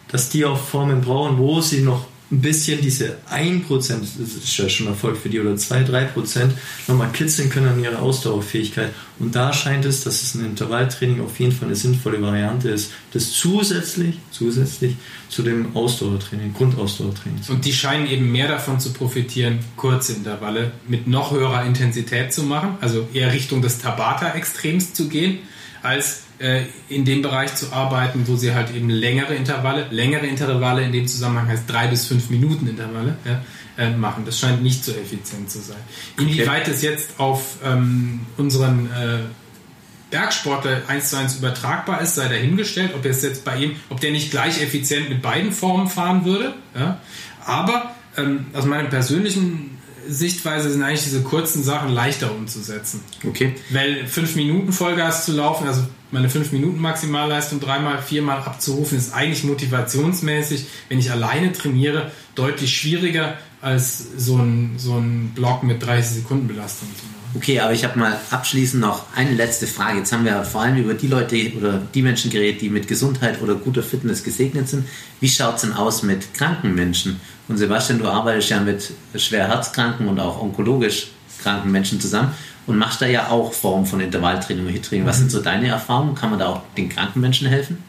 dass 0.08 0.30
die 0.30 0.44
auch 0.44 0.60
Formen 0.60 1.02
brauchen, 1.02 1.38
wo 1.38 1.62
sie 1.62 1.82
noch 1.82 2.08
ein 2.32 2.42
bisschen 2.42 2.82
diese 2.82 3.18
1%, 3.32 3.68
das 3.70 4.18
ist 4.18 4.58
ja 4.58 4.68
schon 4.68 4.88
Erfolg 4.88 5.18
für 5.18 5.30
die, 5.30 5.40
oder 5.40 5.52
2-3% 5.52 6.50
nochmal 6.88 7.12
kitzeln 7.12 7.50
können 7.50 7.68
an 7.68 7.84
ihre 7.84 8.00
Ausdauerfähigkeit. 8.00 8.92
Und 9.20 9.36
da 9.36 9.54
scheint 9.54 9.86
es, 9.86 10.04
dass 10.04 10.24
es 10.24 10.36
ein 10.36 10.44
Intervalltraining 10.44 11.22
auf 11.22 11.40
jeden 11.40 11.52
Fall 11.52 11.68
eine 11.68 11.76
sinnvolle 11.76 12.22
Variante 12.22 12.70
ist, 12.70 12.92
das 13.14 13.32
zusätzlich, 13.32 14.16
zusätzlich 14.32 14.96
zu 15.30 15.44
dem 15.44 15.76
Ausdauertraining, 15.76 16.54
Grundausdauertraining. 16.54 17.42
Und 17.50 17.66
die 17.66 17.74
scheinen 17.74 18.08
eben 18.08 18.32
mehr 18.32 18.48
davon 18.48 18.80
zu 18.80 18.92
profitieren, 18.92 19.60
kurze 19.78 20.14
Intervalle 20.14 20.72
mit 20.88 21.08
noch 21.08 21.32
höherer 21.32 21.64
Intensität 21.66 22.34
zu 22.34 22.44
machen, 22.44 22.78
also 22.82 23.08
eher 23.14 23.32
Richtung 23.32 23.62
des 23.62 23.78
Tabata-Extrems 23.78 24.94
zu 24.94 25.10
gehen, 25.10 25.40
als 25.86 26.24
äh, 26.40 26.64
in 26.90 27.06
dem 27.06 27.22
Bereich 27.22 27.56
zu 27.56 27.72
arbeiten, 27.72 28.28
wo 28.28 28.36
sie 28.36 28.54
halt 28.54 28.76
eben 28.76 28.90
längere 28.90 29.36
Intervalle, 29.36 29.88
längere 29.92 30.26
Intervalle 30.26 30.84
in 30.84 30.92
dem 30.92 31.08
Zusammenhang 31.08 31.48
heißt 31.48 31.64
drei 31.68 31.88
bis 31.88 32.08
fünf 32.08 32.30
Minuten 32.30 32.68
Intervalle 32.68 33.16
ja, 33.26 33.42
äh, 33.84 33.92
machen. 33.92 34.24
Das 34.26 34.40
scheint 34.40 34.62
nicht 34.62 34.84
so 34.84 34.92
effizient 34.92 35.50
zu 35.50 35.60
sein. 35.60 35.78
Inwieweit 36.18 36.68
es 36.68 36.82
jetzt 36.82 37.20
auf 37.20 37.58
ähm, 37.64 38.22
unseren 38.38 38.88
äh, 38.92 39.20
Bergsportler 40.12 40.82
eins 40.88 41.10
zu 41.10 41.18
eins 41.18 41.38
übertragbar 41.38 42.02
ist, 42.02 42.16
sei 42.16 42.28
dahingestellt, 42.28 42.92
ob 42.96 43.06
es 43.06 43.22
jetzt 43.22 43.44
bei 43.46 43.58
ihm, 43.58 43.76
ob 43.90 44.00
der 44.00 44.12
nicht 44.12 44.32
gleich 44.32 44.62
effizient 44.62 45.10
mit 45.10 45.22
beiden 45.22 45.52
Formen 45.52 45.88
fahren 45.88 46.26
würde. 46.26 46.54
Ja. 46.78 47.00
Aber 47.46 47.96
ähm, 48.18 48.48
aus 48.54 48.66
meinem 48.66 48.90
persönlichen 48.90 49.75
Sichtweise 50.08 50.72
sind 50.72 50.84
eigentlich 50.84 51.04
diese 51.04 51.22
kurzen 51.22 51.64
Sachen 51.64 51.90
leichter 51.90 52.32
umzusetzen. 52.32 53.02
Okay. 53.28 53.56
Weil 53.72 54.08
fünf 54.08 54.36
Minuten 54.36 54.72
Vollgas 54.72 55.26
zu 55.26 55.34
laufen, 55.34 55.68
also 55.68 55.84
meine 56.12 56.30
fünf 56.30 56.52
Minuten 56.52 56.80
Maximalleistung 56.80 57.60
dreimal, 57.60 58.02
viermal 58.02 58.40
abzurufen, 58.40 58.98
ist 58.98 59.14
eigentlich 59.14 59.44
motivationsmäßig, 59.44 60.66
wenn 60.90 61.00
ich 61.00 61.12
alleine 61.12 61.52
trainiere, 61.52 62.12
deutlich 62.36 62.76
schwieriger 62.78 63.38
als 63.62 64.06
so 64.18 64.38
ein, 64.38 64.76
so 64.78 64.98
ein 64.98 65.32
Block 65.36 65.64
mit 65.64 65.86
30 65.86 66.18
Sekunden 66.18 66.48
Belastung. 66.48 66.88
Okay, 67.36 67.60
aber 67.60 67.74
ich 67.74 67.84
habe 67.84 68.00
mal 68.00 68.18
abschließend 68.32 68.82
noch 68.82 69.04
eine 69.14 69.34
letzte 69.34 69.68
Frage. 69.68 70.00
Jetzt 70.00 70.14
haben 70.14 70.24
wir 70.24 70.44
vor 70.46 70.62
allem 70.62 70.78
über 70.78 70.94
die 70.94 71.08
Leute 71.08 71.52
oder 71.58 71.82
die 71.94 72.02
Menschen 72.02 72.32
geredet, 72.32 72.62
die 72.62 72.70
mit 72.70 72.88
Gesundheit 72.88 73.42
oder 73.42 73.56
guter 73.56 73.84
Fitness 73.84 74.24
gesegnet 74.24 74.70
sind. 74.70 74.88
Wie 75.20 75.28
schaut 75.28 75.56
es 75.56 75.62
denn 75.62 75.74
aus 75.74 76.02
mit 76.02 76.34
kranken 76.34 76.74
Menschen? 76.74 77.20
Und 77.50 77.58
Sebastian, 77.58 78.00
du 78.00 78.08
arbeitest 78.08 78.50
ja 78.50 78.62
mit 78.62 78.92
schwer 79.16 79.50
herzkranken 79.50 80.08
und 80.08 80.20
auch 80.20 80.42
onkologisch 80.42 81.08
kranken 81.42 81.72
Menschen 81.72 82.00
zusammen 82.00 82.32
und 82.68 82.78
machst 82.78 83.02
da 83.02 83.06
ja 83.06 83.28
auch 83.30 83.52
Formen 83.52 83.86
von 83.86 84.00
Intervalltraining 84.00 84.66
und 84.66 84.72
Hittraining. 84.72 85.06
Was 85.06 85.18
sind 85.18 85.30
so 85.30 85.42
deine 85.42 85.68
Erfahrungen? 85.68 86.16
Kann 86.16 86.30
man 86.30 86.40
da 86.40 86.48
auch 86.48 86.62
den 86.78 86.88
kranken 86.88 87.20
Menschen 87.20 87.48
helfen? 87.48 87.84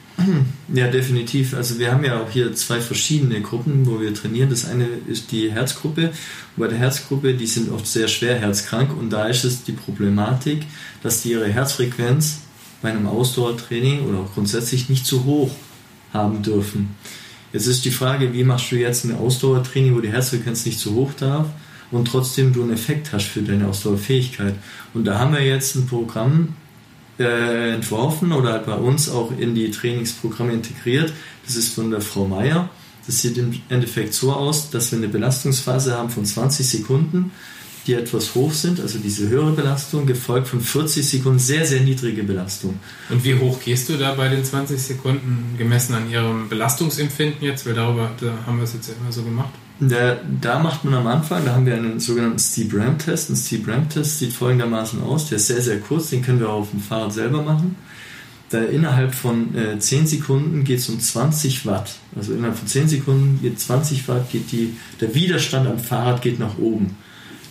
Ja, 0.73 0.89
definitiv. 0.89 1.55
Also 1.55 1.79
wir 1.79 1.93
haben 1.93 2.05
ja 2.05 2.21
auch 2.21 2.31
hier 2.31 2.55
zwei 2.55 2.81
verschiedene 2.81 3.41
Gruppen, 3.43 3.87
wo 3.87 4.01
wir 4.01 4.15
trainieren. 4.15 4.51
Das 4.51 4.65
eine 4.65 4.87
ist 5.07 5.31
die 5.31 5.51
Herzgruppe. 5.53 6.09
Und 6.09 6.15
bei 6.57 6.69
der 6.69 6.79
Herzgruppe, 6.79 7.35
die 7.35 7.47
sind 7.47 7.71
oft 7.71 7.87
sehr 7.87 8.09
schwer 8.09 8.39
herzkrank 8.39 8.97
und 8.97 9.11
da 9.11 9.27
ist 9.27 9.45
es 9.45 9.65
die 9.65 9.73
Problematik, 9.73 10.63
dass 11.03 11.23
die 11.23 11.33
ihre 11.33 11.49
Herzfrequenz 11.49 12.41
bei 12.83 12.91
einem 12.91 13.07
Ausdauertraining 13.07 14.07
oder 14.07 14.21
auch 14.21 14.35
grundsätzlich 14.35 14.89
nicht 14.89 15.07
zu 15.07 15.25
hoch 15.25 15.51
haben 16.13 16.43
dürfen. 16.43 16.95
Jetzt 17.53 17.67
ist 17.67 17.85
die 17.85 17.91
Frage, 17.91 18.33
wie 18.33 18.45
machst 18.45 18.71
du 18.73 18.77
jetzt 18.77 19.05
ein 19.05 19.17
Ausdauertraining, 19.17 19.95
wo 19.95 20.01
die 20.01 20.13
Herzfrequenz 20.13 20.67
nicht 20.67 20.79
zu 20.79 20.95
hoch 20.95 21.13
darf 21.19 21.47
und 21.91 22.09
trotzdem 22.09 22.53
du 22.53 22.63
einen 22.63 22.73
Effekt 22.73 23.13
hast 23.13 23.27
für 23.27 23.43
deine 23.43 23.69
Ausdauerfähigkeit. 23.69 24.55
Und 24.95 25.05
da 25.05 25.19
haben 25.19 25.33
wir 25.33 25.43
jetzt 25.43 25.77
ein 25.77 25.87
Programm 25.87 26.55
äh, 27.19 27.75
entworfen 27.75 28.33
oder 28.33 28.53
halt 28.53 28.67
bei 28.67 28.75
uns 28.75 29.09
auch 29.09 29.31
in 29.37 29.55
die 29.55 29.71
Trainingsprogramme 29.71 30.53
integriert. 30.53 31.13
Das 31.47 31.57
ist 31.57 31.75
von 31.75 31.91
der 31.91 32.01
Frau 32.01 32.27
Meier. 32.27 32.69
Das 33.07 33.23
sieht 33.23 33.39
im 33.39 33.55
Endeffekt 33.69 34.15
so 34.15 34.33
aus, 34.33 34.71
dass 34.71 34.91
wir 34.91 34.99
eine 34.99 35.09
Belastungsphase 35.09 35.97
haben 35.97 36.11
von 36.11 36.25
20 36.25 36.67
Sekunden, 36.67 37.31
die 37.87 37.95
etwas 37.95 38.35
hoch 38.35 38.53
sind, 38.53 38.81
also 38.81 38.99
diese 38.99 39.29
höhere 39.29 39.53
Belastung, 39.53 40.07
gefolgt 40.07 40.49
von 40.49 40.61
40 40.61 41.09
Sekunden 41.09 41.39
sehr, 41.39 41.65
sehr 41.65 41.83
niedrige 41.83 42.25
Belastung. 42.25 42.81
Und 43.09 43.25
wie 43.25 43.37
hoch 43.37 43.61
gehst 43.65 43.89
du 43.89 43.97
da 43.97 44.15
bei 44.15 44.29
den 44.29 44.45
20 44.45 44.81
Sekunden 44.81 45.55
gemessen 45.57 45.95
an 45.95 46.11
ihrem 46.11 46.49
Belastungsempfinden 46.49 47.43
jetzt? 47.43 47.65
Weil 47.65 47.75
darüber 47.75 48.11
da 48.21 48.33
haben 48.45 48.57
wir 48.57 48.65
es 48.65 48.73
jetzt 48.73 48.89
immer 48.89 49.13
so 49.13 49.23
gemacht. 49.23 49.51
Da, 49.79 50.17
da, 50.41 50.59
macht 50.59 50.85
man 50.85 50.95
am 50.95 51.07
Anfang, 51.07 51.45
da 51.45 51.53
haben 51.53 51.67
wir 51.67 51.75
einen 51.75 52.01
sogenannten 52.01 52.39
Steve 52.39 52.79
Ram 52.79 52.99
Test. 52.99 53.29
Ein 53.29 53.37
Steve 53.37 53.71
Ram 53.71 53.89
Test 53.89 54.19
sieht 54.19 54.33
folgendermaßen 54.33 55.03
aus, 55.03 55.29
der 55.29 55.37
ist 55.37 55.49
sehr, 55.49 55.61
sehr 55.61 55.81
kurz, 55.81 56.09
den 56.11 56.23
können 56.23 56.41
wir 56.41 56.49
auch 56.49 56.61
auf 56.61 56.71
dem 56.71 56.81
Fahrrad 56.81 57.13
selber 57.13 57.43
machen. 57.43 57.77
Da 58.49 58.63
innerhalb 58.63 59.15
von 59.15 59.55
äh, 59.57 59.79
10 59.79 60.07
Sekunden 60.07 60.65
geht 60.65 60.79
es 60.79 60.89
um 60.89 61.01
20 61.01 61.67
Watt. 61.67 61.97
Also 62.15 62.33
innerhalb 62.33 62.57
von 62.57 62.69
10 62.69 62.89
Sekunden 62.89 63.41
geht 63.43 63.61
20 63.61 64.07
Watt, 64.09 64.31
geht 64.31 64.53
die, 64.53 64.77
der 65.01 65.15
Widerstand 65.15 65.67
am 65.67 65.79
Fahrrad 65.79 66.23
geht 66.23 66.39
nach 66.39 66.57
oben. 66.59 66.97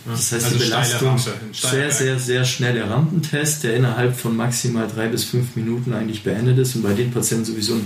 Das 0.06 0.32
heißt, 0.32 0.46
also 0.46 0.58
die 0.58 0.64
Belastung, 0.64 1.08
Rampe, 1.08 1.32
sehr, 1.52 1.90
sehr, 1.90 2.18
sehr 2.18 2.44
schnelle 2.44 2.88
Rampentest, 2.88 3.64
der 3.64 3.76
innerhalb 3.76 4.16
von 4.16 4.36
maximal 4.36 4.88
drei 4.88 5.08
bis 5.08 5.24
fünf 5.24 5.56
Minuten 5.56 5.92
eigentlich 5.92 6.22
beendet 6.22 6.58
ist 6.58 6.76
und 6.76 6.82
bei 6.82 6.94
den 6.94 7.10
Patienten 7.10 7.44
sowieso 7.44 7.80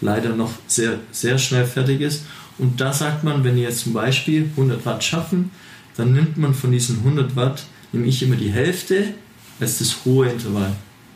leider 0.00 0.34
noch 0.34 0.52
sehr, 0.66 0.98
sehr 1.12 1.38
schnell 1.38 1.66
fertig 1.66 2.00
ist. 2.00 2.24
Und 2.58 2.80
da 2.80 2.92
sagt 2.92 3.24
man, 3.24 3.44
wenn 3.44 3.56
die 3.56 3.62
jetzt 3.62 3.80
zum 3.80 3.92
Beispiel 3.92 4.50
100 4.56 4.84
Watt 4.86 5.04
schaffen, 5.04 5.50
dann 5.96 6.12
nimmt 6.12 6.36
man 6.36 6.54
von 6.54 6.72
diesen 6.72 6.98
100 6.98 7.36
Watt, 7.36 7.64
nehme 7.92 8.06
ich 8.06 8.22
immer 8.22 8.36
die 8.36 8.50
Hälfte 8.50 9.14
als 9.60 9.78
das 9.78 10.04
hohe 10.04 10.28
Intervall. 10.28 10.72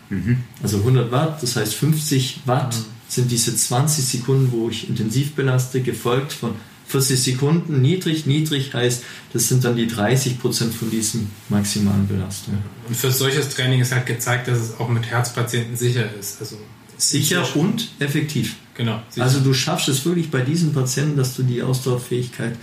Mhm. 0.08 0.38
Also 0.62 0.78
100 0.78 1.10
Watt, 1.10 1.42
das 1.42 1.56
heißt 1.56 1.74
50 1.74 2.40
Watt 2.46 2.74
mhm. 2.74 2.84
sind 3.08 3.30
diese 3.30 3.54
20 3.54 4.04
Sekunden, 4.04 4.52
wo 4.52 4.68
ich 4.68 4.88
intensiv 4.88 5.34
belaste, 5.34 5.80
gefolgt 5.80 6.32
von 6.32 6.54
40 6.86 7.22
Sekunden. 7.22 7.80
Niedrig, 7.80 8.26
niedrig 8.26 8.74
heißt, 8.74 9.04
das 9.32 9.48
sind 9.48 9.64
dann 9.64 9.76
die 9.76 9.86
30 9.86 10.40
Prozent 10.40 10.74
von 10.74 10.90
diesen 10.90 11.30
maximalen 11.48 12.08
Belastungen. 12.08 12.60
Und 12.88 12.96
für 12.96 13.12
solches 13.12 13.50
Training 13.50 13.80
ist 13.80 13.92
halt 13.92 14.06
gezeigt, 14.06 14.48
dass 14.48 14.58
es 14.58 14.80
auch 14.80 14.88
mit 14.88 15.06
Herzpatienten 15.06 15.76
sicher 15.76 16.04
ist. 16.18 16.40
Also 16.40 16.56
sicher 17.00 17.44
und 17.56 17.88
effektiv. 17.98 18.56
Genau. 18.74 19.02
Sicher. 19.10 19.24
Also 19.24 19.40
du 19.40 19.52
schaffst 19.52 19.88
es 19.88 20.04
wirklich 20.04 20.30
bei 20.30 20.40
diesen 20.40 20.72
Patienten, 20.72 21.16
dass 21.16 21.36
du 21.36 21.42
die 21.42 21.62
Ausdauerfähigkeit 21.62 22.56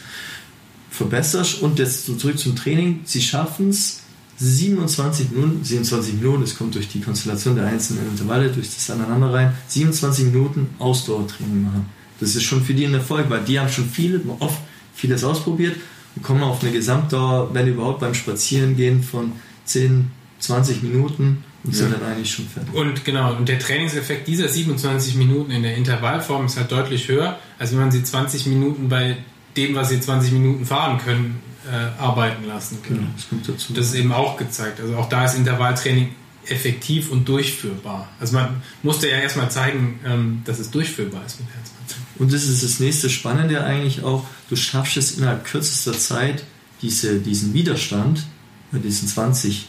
verbesserst 0.90 1.62
und 1.62 1.80
jetzt 1.80 2.06
zurück 2.06 2.40
zum 2.40 2.56
Training. 2.56 3.02
Sie 3.04 3.22
schaffen 3.22 3.70
es 3.70 4.02
27 4.38 5.32
Minuten, 5.32 5.64
27 5.64 6.14
Minuten, 6.16 6.42
das 6.42 6.56
kommt 6.56 6.76
durch 6.76 6.88
die 6.88 7.02
Konstellation 7.02 7.56
der 7.56 7.66
einzelnen 7.66 8.08
Intervalle, 8.08 8.50
durch 8.50 8.74
das 8.74 8.90
Aneinanderreihen, 8.90 9.54
27 9.68 10.26
Minuten 10.26 10.70
Ausdauertraining 10.80 11.64
machen. 11.64 11.86
Das 12.20 12.36
ist 12.36 12.44
schon 12.44 12.64
für 12.64 12.74
die 12.74 12.86
ein 12.86 12.94
Erfolg, 12.94 13.30
weil 13.30 13.44
die 13.44 13.60
haben 13.60 13.70
schon 13.70 13.90
viel, 13.90 14.22
oft 14.40 14.60
vieles 14.94 15.24
ausprobiert 15.24 15.76
und 16.16 16.24
kommen 16.24 16.44
auf 16.44 16.62
eine 16.64 16.72
Gesamtdauer, 16.72 17.54
wenn 17.54 17.68
überhaupt 17.68 18.00
beim 18.00 18.14
Spazierengehen 18.14 19.04
von 19.04 19.34
10, 19.66 20.12
20 20.40 20.84
Minuten 20.84 21.44
und 21.68 21.74
sind 21.74 21.94
dann 21.94 22.04
eigentlich 22.04 22.32
schon 22.32 22.48
fertig. 22.48 22.74
Und 22.74 23.06
genau, 23.06 23.36
und 23.36 23.48
der 23.50 23.60
Trainingseffekt 23.60 24.28
dieser 24.28 24.48
27 24.48 25.16
Minuten 25.16 25.52
in 25.52 25.64
der 25.64 25.76
Intervallform 25.76 26.46
ist 26.46 26.58
halt 26.58 26.72
deutlich 26.72 27.08
höher, 27.10 27.38
als 27.60 27.72
wenn 27.72 27.80
man 27.80 27.92
sie 27.92 28.04
20 28.04 28.46
Minuten 28.48 28.88
bei 28.88 29.18
dem, 29.58 29.76
was 29.76 29.90
sie 29.90 30.00
20 30.00 30.32
Minuten 30.32 30.66
fahren 30.66 30.98
können, 30.98 31.42
äh, 31.70 32.02
arbeiten 32.02 32.46
lassen 32.46 32.82
können. 32.82 33.00
Genau, 33.00 33.12
das 33.16 33.30
kommt 33.30 33.50
dazu. 33.50 33.74
Das 33.74 33.88
ist 33.88 33.96
eben 33.96 34.14
auch 34.14 34.38
gezeigt. 34.38 34.80
Also 34.80 34.96
auch 34.96 35.10
da 35.10 35.26
ist 35.26 35.36
Intervalltraining 35.36 36.16
effektiv 36.46 37.12
und 37.12 37.28
durchführbar. 37.28 38.08
Also 38.20 38.36
man 38.36 38.62
musste 38.82 39.10
ja 39.10 39.18
erstmal 39.18 39.52
zeigen, 39.52 40.00
ähm, 40.06 40.42
dass 40.46 40.60
es 40.60 40.72
durchführbar 40.72 41.26
ist 41.26 41.42
mit 41.42 41.50
Herzpatienten. 41.50 42.06
Und 42.20 42.32
das 42.32 42.46
ist 42.46 42.64
das 42.64 42.80
nächste 42.80 43.10
Spannende 43.10 43.64
eigentlich 43.64 44.04
auch, 44.04 44.26
du 44.50 44.56
schaffst 44.56 44.96
es 44.96 45.18
innerhalb 45.18 45.44
kürzester 45.44 45.94
Zeit, 45.94 46.46
diese, 46.82 47.20
diesen 47.20 47.54
Widerstand 47.54 48.24
bei 48.72 48.80
diesen 48.80 49.08
20 49.08 49.68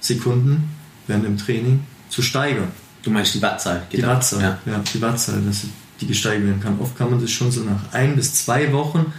Sekunden 0.00 0.68
während 1.10 1.26
dem 1.26 1.36
Training 1.36 1.80
zu 2.08 2.22
steigern. 2.22 2.68
Du 3.02 3.10
meinst 3.10 3.34
die 3.34 3.42
Wattzahl? 3.42 3.82
Die 3.92 3.96
geht 3.96 4.04
ab. 4.04 4.16
Wattzahl, 4.16 4.40
Ja. 4.40 4.58
ja. 4.66 4.82
die 4.94 5.00
Wattzahl, 5.02 5.40
dass 5.42 5.66
die 6.00 6.06
gesteigert 6.06 6.46
werden 6.46 6.62
kann. 6.62 6.78
Oft 6.80 6.96
kann 6.96 7.10
man 7.10 7.20
das 7.20 7.30
schon 7.30 7.50
so 7.50 7.60
nach 7.62 7.92
ein 7.92 8.16
bis 8.16 8.32
zwei 8.34 8.72
Wochen, 8.72 9.12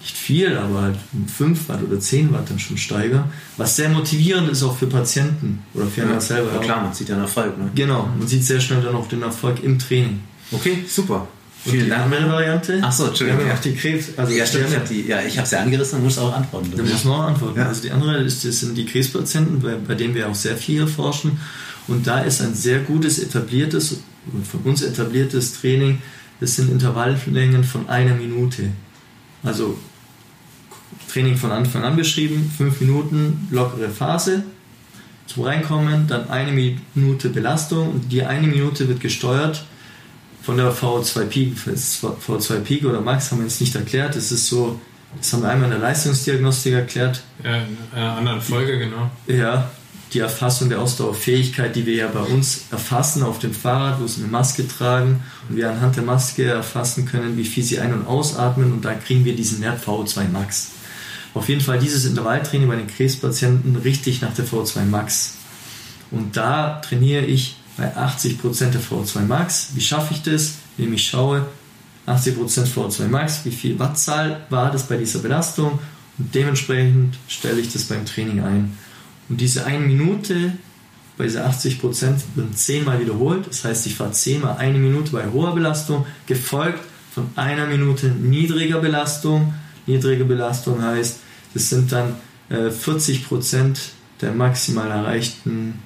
nicht 0.00 0.16
viel, 0.16 0.56
aber 0.56 0.82
halt 0.82 0.96
um 1.12 1.26
5 1.26 1.68
Watt 1.68 1.82
oder 1.82 1.98
10 1.98 2.32
Watt 2.32 2.48
dann 2.50 2.58
schon 2.58 2.76
steigern. 2.76 3.24
Was 3.56 3.76
sehr 3.76 3.88
motivierend 3.88 4.48
ist 4.50 4.62
auch 4.62 4.76
für 4.76 4.86
Patienten 4.86 5.62
oder 5.74 5.86
für 5.86 6.02
einen 6.02 6.20
selber. 6.20 6.52
Ja, 6.54 6.58
klar, 6.60 6.82
man 6.82 6.92
sieht 6.94 7.08
ja 7.08 7.14
einen 7.14 7.24
Erfolg. 7.24 7.56
Ne? 7.58 7.70
Genau, 7.74 8.08
man 8.18 8.28
sieht 8.28 8.44
sehr 8.44 8.60
schnell 8.60 8.82
dann 8.82 8.94
auch 8.94 9.08
den 9.08 9.22
Erfolg 9.22 9.62
im 9.64 9.78
Training. 9.78 10.20
Okay, 10.52 10.84
super. 10.86 11.26
Vielen 11.70 11.86
die 11.86 11.92
andere 11.92 12.30
Variante, 12.30 12.80
Ach 12.82 12.92
so, 12.92 13.06
Entschuldigung, 13.06 13.46
ja. 13.46 13.54
auch 13.54 13.60
die 13.60 13.74
Krebs, 13.74 14.08
also 14.16 14.32
Ja, 14.32 14.46
stimmt. 14.46 14.68
Ich 14.70 14.76
habe 14.76 14.88
die, 14.88 15.06
ja, 15.06 15.22
ich 15.22 15.36
habe 15.36 15.46
sie 15.46 15.58
angerissen 15.58 15.98
und 15.98 16.04
muss 16.04 16.18
auch 16.18 16.32
antworten. 16.32 16.72
Da 16.76 16.82
muss 16.82 17.04
man 17.04 17.20
auch 17.20 17.26
antworten. 17.28 17.58
Ja. 17.58 17.66
Also 17.66 17.82
die 17.82 17.90
andere 17.90 18.18
ist, 18.18 18.44
das 18.44 18.60
sind 18.60 18.76
die 18.76 18.86
Krebspatienten, 18.86 19.60
bei, 19.60 19.74
bei 19.74 19.94
denen 19.94 20.14
wir 20.14 20.28
auch 20.28 20.34
sehr 20.34 20.56
viel 20.56 20.80
erforschen. 20.80 21.38
Und 21.88 22.06
da 22.06 22.20
ist 22.20 22.40
ein 22.40 22.54
sehr 22.54 22.80
gutes 22.80 23.18
etabliertes, 23.18 24.00
von 24.50 24.60
uns 24.60 24.82
etabliertes 24.82 25.60
Training, 25.60 25.98
das 26.40 26.56
sind 26.56 26.70
Intervalllängen 26.70 27.64
von 27.64 27.88
einer 27.88 28.14
Minute. 28.14 28.70
Also 29.42 29.78
Training 31.12 31.36
von 31.36 31.50
Anfang 31.50 31.82
an 31.82 31.96
beschrieben, 31.96 32.52
fünf 32.56 32.80
Minuten 32.80 33.48
lockere 33.50 33.88
Phase 33.88 34.44
zum 35.26 35.44
Reinkommen, 35.44 36.06
dann 36.06 36.28
eine 36.30 36.52
Minute 36.52 37.30
Belastung 37.30 37.90
und 37.90 38.12
die 38.12 38.22
eine 38.22 38.46
Minute 38.46 38.88
wird 38.88 39.00
gesteuert 39.00 39.64
von 40.46 40.56
der 40.56 40.72
VO2 40.72 41.24
Peak. 41.24 41.56
Das 41.66 42.00
VO2 42.00 42.60
Peak 42.60 42.84
oder 42.84 43.00
Max 43.00 43.32
haben 43.32 43.38
wir 43.38 43.46
jetzt 43.46 43.60
nicht 43.60 43.74
erklärt. 43.74 44.14
Das 44.14 44.30
ist 44.30 44.46
so, 44.46 44.80
das 45.18 45.32
haben 45.32 45.42
wir 45.42 45.48
einmal 45.48 45.66
in 45.66 45.72
der 45.72 45.80
Leistungsdiagnostik 45.80 46.72
erklärt. 46.72 47.20
Ja, 47.42 47.56
in 47.56 47.76
einer 47.92 48.12
anderen 48.12 48.40
Folge, 48.40 48.78
genau. 48.78 49.10
Ja, 49.26 49.68
die 50.12 50.20
Erfassung 50.20 50.68
der 50.68 50.80
Ausdauerfähigkeit, 50.80 51.74
die 51.74 51.84
wir 51.84 51.96
ja 51.96 52.06
bei 52.06 52.20
uns 52.20 52.66
erfassen 52.70 53.24
auf 53.24 53.40
dem 53.40 53.52
Fahrrad, 53.52 54.00
wo 54.00 54.06
sie 54.06 54.22
eine 54.22 54.30
Maske 54.30 54.68
tragen 54.68 55.20
und 55.48 55.56
wir 55.56 55.68
anhand 55.68 55.96
der 55.96 56.04
Maske 56.04 56.44
erfassen 56.44 57.06
können, 57.06 57.36
wie 57.36 57.44
viel 57.44 57.64
sie 57.64 57.80
ein- 57.80 57.92
und 57.92 58.06
ausatmen 58.06 58.72
und 58.72 58.84
da 58.84 58.94
kriegen 58.94 59.24
wir 59.24 59.34
diesen 59.34 59.60
Wert 59.62 59.84
VO2 59.84 60.28
Max. 60.28 60.70
Auf 61.34 61.48
jeden 61.48 61.60
Fall 61.60 61.80
dieses 61.80 62.04
Intervalltraining 62.04 62.68
bei 62.68 62.76
den 62.76 62.86
Krebspatienten 62.86 63.74
richtig 63.74 64.22
nach 64.22 64.32
der 64.32 64.46
VO2 64.46 64.84
Max. 64.84 65.38
Und 66.12 66.36
da 66.36 66.80
trainiere 66.80 67.24
ich 67.24 67.55
bei 67.76 67.96
80% 67.96 68.70
der 68.70 68.80
VO2 68.80 69.20
Max. 69.20 69.70
Wie 69.74 69.80
schaffe 69.80 70.14
ich 70.14 70.22
das? 70.22 70.54
Indem 70.78 70.94
ich 70.94 71.06
schaue, 71.06 71.46
80% 72.06 72.36
VO2 72.74 73.08
Max, 73.08 73.44
wie 73.44 73.50
viel 73.50 73.78
Wattzahl 73.78 74.46
war 74.50 74.70
das 74.70 74.86
bei 74.86 74.96
dieser 74.96 75.18
Belastung 75.18 75.78
und 76.18 76.34
dementsprechend 76.34 77.16
stelle 77.28 77.60
ich 77.60 77.72
das 77.72 77.84
beim 77.84 78.06
Training 78.06 78.40
ein. 78.40 78.78
Und 79.28 79.40
diese 79.40 79.66
eine 79.66 79.84
Minute 79.84 80.52
bei 81.18 81.24
dieser 81.24 81.48
80% 81.48 81.80
werden 82.34 82.54
zehnmal 82.54 83.00
wiederholt. 83.00 83.46
Das 83.48 83.64
heißt, 83.64 83.86
ich 83.86 83.96
fahre 83.96 84.12
zehnmal 84.12 84.56
eine 84.58 84.78
Minute 84.78 85.12
bei 85.12 85.24
hoher 85.32 85.54
Belastung, 85.54 86.06
gefolgt 86.26 86.80
von 87.12 87.28
einer 87.36 87.66
Minute 87.66 88.08
niedriger 88.08 88.80
Belastung. 88.80 89.54
Niedrige 89.86 90.24
Belastung 90.24 90.82
heißt, 90.82 91.18
das 91.54 91.70
sind 91.70 91.90
dann 91.90 92.16
äh, 92.50 92.68
40% 92.68 93.76
der 94.20 94.32
maximal 94.32 94.90
erreichten 94.90 95.82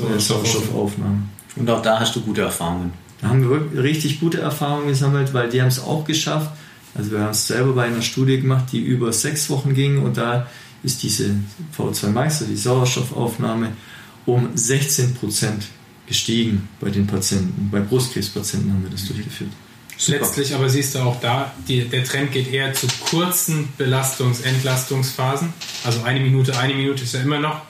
äh, 0.00 0.18
Sauerstoffaufnahmen. 0.18 1.28
Und 1.56 1.70
auch 1.70 1.82
da 1.82 1.98
hast 2.00 2.14
du 2.16 2.20
gute 2.20 2.42
Erfahrungen. 2.42 2.92
Da 3.20 3.28
haben 3.28 3.48
wir 3.48 3.82
richtig 3.82 4.20
gute 4.20 4.40
Erfahrungen 4.40 4.88
gesammelt, 4.88 5.34
weil 5.34 5.48
die 5.48 5.60
haben 5.60 5.68
es 5.68 5.82
auch 5.82 6.04
geschafft. 6.04 6.50
Also 6.94 7.10
wir 7.10 7.20
haben 7.20 7.30
es 7.30 7.46
selber 7.46 7.72
bei 7.72 7.84
einer 7.84 8.02
Studie 8.02 8.40
gemacht, 8.40 8.66
die 8.72 8.80
über 8.80 9.12
sechs 9.12 9.50
Wochen 9.50 9.74
ging 9.74 10.02
und 10.02 10.16
da 10.16 10.46
ist 10.82 11.02
diese 11.02 11.34
VO2 11.76 12.08
Max, 12.08 12.40
also 12.40 12.52
die 12.52 12.56
Sauerstoffaufnahme, 12.56 13.72
um 14.26 14.48
16% 14.54 15.14
gestiegen 16.06 16.68
bei 16.80 16.90
den 16.90 17.06
Patienten. 17.06 17.68
Bei 17.70 17.80
Brustkrebspatienten 17.80 18.72
haben 18.72 18.82
wir 18.82 18.90
das 18.90 19.06
durchgeführt. 19.06 19.50
Super. 19.96 20.20
Letztlich 20.20 20.54
aber 20.54 20.68
siehst 20.68 20.94
du 20.94 21.00
auch 21.00 21.20
da, 21.20 21.52
die, 21.66 21.82
der 21.82 22.04
Trend 22.04 22.30
geht 22.30 22.52
eher 22.52 22.72
zu 22.72 22.86
kurzen 23.00 23.68
Belastungs-, 23.76 24.42
Entlastungsphasen. 24.42 25.52
Also 25.84 26.02
eine 26.02 26.20
Minute, 26.20 26.56
eine 26.56 26.74
Minute 26.74 27.02
ist 27.02 27.14
ja 27.14 27.20
immer 27.20 27.40
noch 27.40 27.62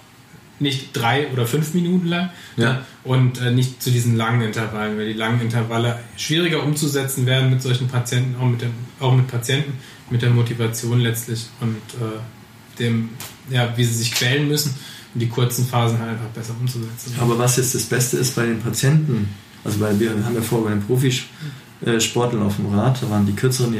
nicht 0.61 0.91
drei 0.93 1.29
oder 1.29 1.47
fünf 1.47 1.75
Minuten 1.75 2.09
lang. 2.09 2.31
Ja. 2.57 2.73
ne? 2.73 2.79
Und 3.05 3.41
äh, 3.41 3.51
nicht 3.51 3.83
zu 3.83 3.91
diesen 3.91 4.17
langen 4.17 4.43
Intervallen, 4.43 4.99
weil 4.99 5.07
die 5.07 5.19
langen 5.19 5.41
Intervalle 5.41 5.99
schwieriger 6.17 6.63
umzusetzen 6.63 7.27
werden 7.27 7.51
mit 7.51 7.63
solchen 7.63 7.89
Patienten, 7.89 8.37
auch 8.41 8.47
mit, 8.47 8.63
dem, 8.63 8.73
auch 9.01 9.15
mit 9.15 9.29
Patienten, 9.29 9.73
mit 10.11 10.23
der 10.23 10.31
Motivation 10.31 11.01
letztlich 11.01 11.47
und 11.61 11.77
äh, 12.01 12.79
dem, 12.79 13.11
ja, 13.51 13.73
wie 13.77 13.85
sie 13.85 13.95
sich 13.95 14.13
quälen 14.13 14.49
müssen. 14.49 14.75
Und 15.15 15.21
die 15.21 15.29
kurzen 15.29 15.67
Phasen 15.67 15.99
halt 15.99 16.11
einfach 16.11 16.27
besser 16.27 16.55
umzusetzen. 16.61 17.15
Aber 17.19 17.39
was 17.39 17.57
jetzt 17.57 17.75
das 17.75 17.85
Beste 17.85 18.19
ist 18.19 18.35
bei 18.37 18.45
den 18.45 18.61
Patienten, 18.61 19.35
also 19.65 19.81
weil 19.81 19.99
wir 19.99 20.11
haben 20.11 20.35
ja 20.35 20.43
vor 20.43 20.65
bei 20.65 20.71
den 20.71 20.83
Profisportlern 20.83 22.43
auf 22.43 22.57
dem 22.57 22.67
Rad, 22.75 23.03
da 23.03 23.09
waren 23.11 23.25
die 23.25 23.33
kürzeren, 23.33 23.73
die, 23.73 23.79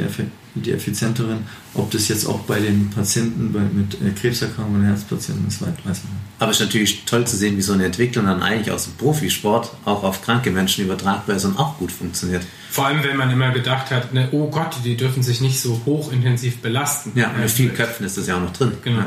die 0.55 0.71
effizienteren, 0.71 1.39
ob 1.73 1.91
das 1.91 2.07
jetzt 2.07 2.25
auch 2.25 2.39
bei 2.39 2.59
den 2.59 2.89
Patienten 2.89 3.53
bei, 3.53 3.59
mit 3.59 3.95
äh, 3.95 4.11
Krebserkrankungen 4.19 4.81
und 4.81 4.87
Herzpatienten 4.87 5.47
ist, 5.47 5.61
weiß 5.61 5.69
man 5.83 5.91
nicht. 5.91 6.01
Aber 6.39 6.51
es 6.51 6.59
ist 6.59 6.65
natürlich 6.65 7.05
toll 7.05 7.25
zu 7.27 7.37
sehen, 7.37 7.57
wie 7.57 7.61
so 7.61 7.73
eine 7.73 7.85
Entwicklung 7.85 8.25
dann 8.25 8.41
eigentlich 8.41 8.71
aus 8.71 8.85
dem 8.85 8.93
Profisport 8.93 9.71
auch 9.85 10.03
auf 10.03 10.23
kranke 10.23 10.51
Menschen 10.51 10.85
übertragbar 10.85 11.35
ist 11.35 11.45
und 11.45 11.57
auch 11.59 11.77
gut 11.77 11.91
funktioniert. 11.91 12.43
Vor 12.71 12.85
allem, 12.87 13.03
wenn 13.03 13.17
man 13.17 13.29
immer 13.31 13.51
gedacht 13.51 13.91
hat, 13.91 14.13
ne, 14.13 14.29
oh 14.31 14.49
Gott, 14.49 14.75
die 14.83 14.95
dürfen 14.95 15.23
sich 15.23 15.41
nicht 15.41 15.59
so 15.59 15.81
hochintensiv 15.85 16.57
belasten. 16.57 17.11
Ja, 17.15 17.29
mit 17.29 17.45
Äh, 17.45 17.49
vielen 17.49 17.73
Köpfen 17.73 18.05
ist 18.05 18.17
das 18.17 18.27
ja 18.27 18.37
auch 18.37 18.41
noch 18.41 18.53
drin. 18.53 18.71
Genau. 18.83 19.05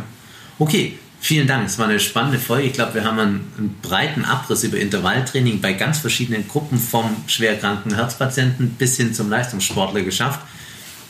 Okay, 0.59 0.99
vielen 1.20 1.47
Dank. 1.47 1.66
Es 1.66 1.78
war 1.78 1.88
eine 1.88 1.99
spannende 1.99 2.38
Folge. 2.38 2.68
Ich 2.68 2.72
glaube, 2.74 2.95
wir 2.95 3.05
haben 3.05 3.18
einen, 3.18 3.53
einen 3.57 3.76
breiten 3.82 4.24
Abriss 4.24 4.62
über 4.64 4.78
Intervalltraining 4.78 5.61
bei 5.61 5.72
ganz 5.72 5.99
verschiedenen 5.99 6.47
Gruppen 6.47 6.78
vom 6.78 7.07
schwerkranken 7.26 7.95
Herzpatienten 7.95 8.70
bis 8.70 8.97
hin 8.97 9.14
zum 9.14 9.30
Leistungssportler 9.30 10.03
geschafft. 10.03 10.40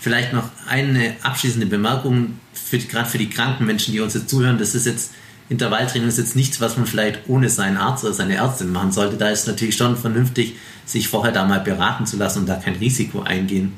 Vielleicht 0.02 0.32
noch 0.32 0.48
eine 0.68 1.14
abschließende 1.22 1.66
Bemerkung, 1.66 2.38
für, 2.52 2.76
die- 2.78 2.88
gerade 2.88 3.08
für 3.08 3.18
die 3.18 3.30
kranken 3.30 3.64
Menschen, 3.66 3.92
die 3.92 4.00
uns 4.00 4.14
jetzt 4.14 4.28
zuhören. 4.28 4.58
Das 4.58 4.74
ist 4.74 4.84
jetzt, 4.84 5.12
Intervalltraining 5.48 6.08
ist 6.08 6.18
jetzt 6.18 6.34
nichts, 6.36 6.60
was 6.60 6.76
man 6.76 6.86
vielleicht 6.86 7.20
ohne 7.28 7.48
seinen 7.48 7.76
Arzt 7.76 8.02
oder 8.04 8.12
seine 8.12 8.34
Ärztin 8.34 8.72
machen 8.72 8.90
sollte. 8.92 9.16
Da 9.16 9.28
ist 9.30 9.40
es 9.42 9.46
natürlich 9.46 9.76
schon 9.76 9.96
vernünftig, 9.96 10.54
sich 10.84 11.06
vorher 11.08 11.32
da 11.32 11.44
mal 11.44 11.60
beraten 11.60 12.04
zu 12.04 12.16
lassen 12.16 12.40
und 12.40 12.46
da 12.48 12.56
kein 12.56 12.74
Risiko 12.74 13.22
eingehen 13.22 13.72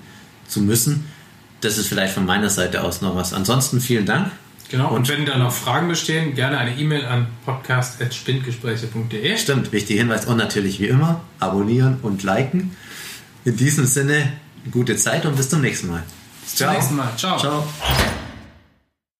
zu 0.48 0.60
müssen. 0.62 1.04
Das 1.60 1.76
ist 1.78 1.88
vielleicht 1.88 2.14
von 2.14 2.24
meiner 2.26 2.48
Seite 2.50 2.82
aus 2.82 3.02
noch 3.02 3.14
was. 3.16 3.32
Ansonsten 3.34 3.80
vielen 3.80 4.06
Dank. 4.06 4.30
Genau, 4.70 4.88
und, 4.88 4.96
Und- 5.00 5.08
wenn 5.10 5.26
da 5.26 5.36
noch 5.36 5.52
Fragen 5.52 5.88
bestehen, 5.88 6.34
gerne 6.34 6.56
eine 6.56 6.74
E-Mail 6.78 7.04
an 7.04 7.26
podcast.spindgespräche.de. 7.44 9.36
Stimmt, 9.36 9.72
wichtiger 9.72 10.00
Hinweis 10.00 10.24
und 10.26 10.36
natürlich 10.36 10.80
wie 10.80 10.86
immer 10.86 11.20
abonnieren 11.40 11.98
und 12.02 12.22
liken. 12.22 12.74
In 13.44 13.56
diesem 13.56 13.86
Sinne, 13.86 14.32
gute 14.70 14.96
Zeit 14.96 15.26
und 15.26 15.36
bis 15.36 15.48
zum 15.48 15.60
nächsten 15.60 15.88
Mal. 15.88 16.02
Bis 16.42 16.56
zum 16.56 16.70
nächsten 16.70 16.96
Mal. 16.96 17.12
Ciao. 17.16 17.38
Ciao. 17.38 17.64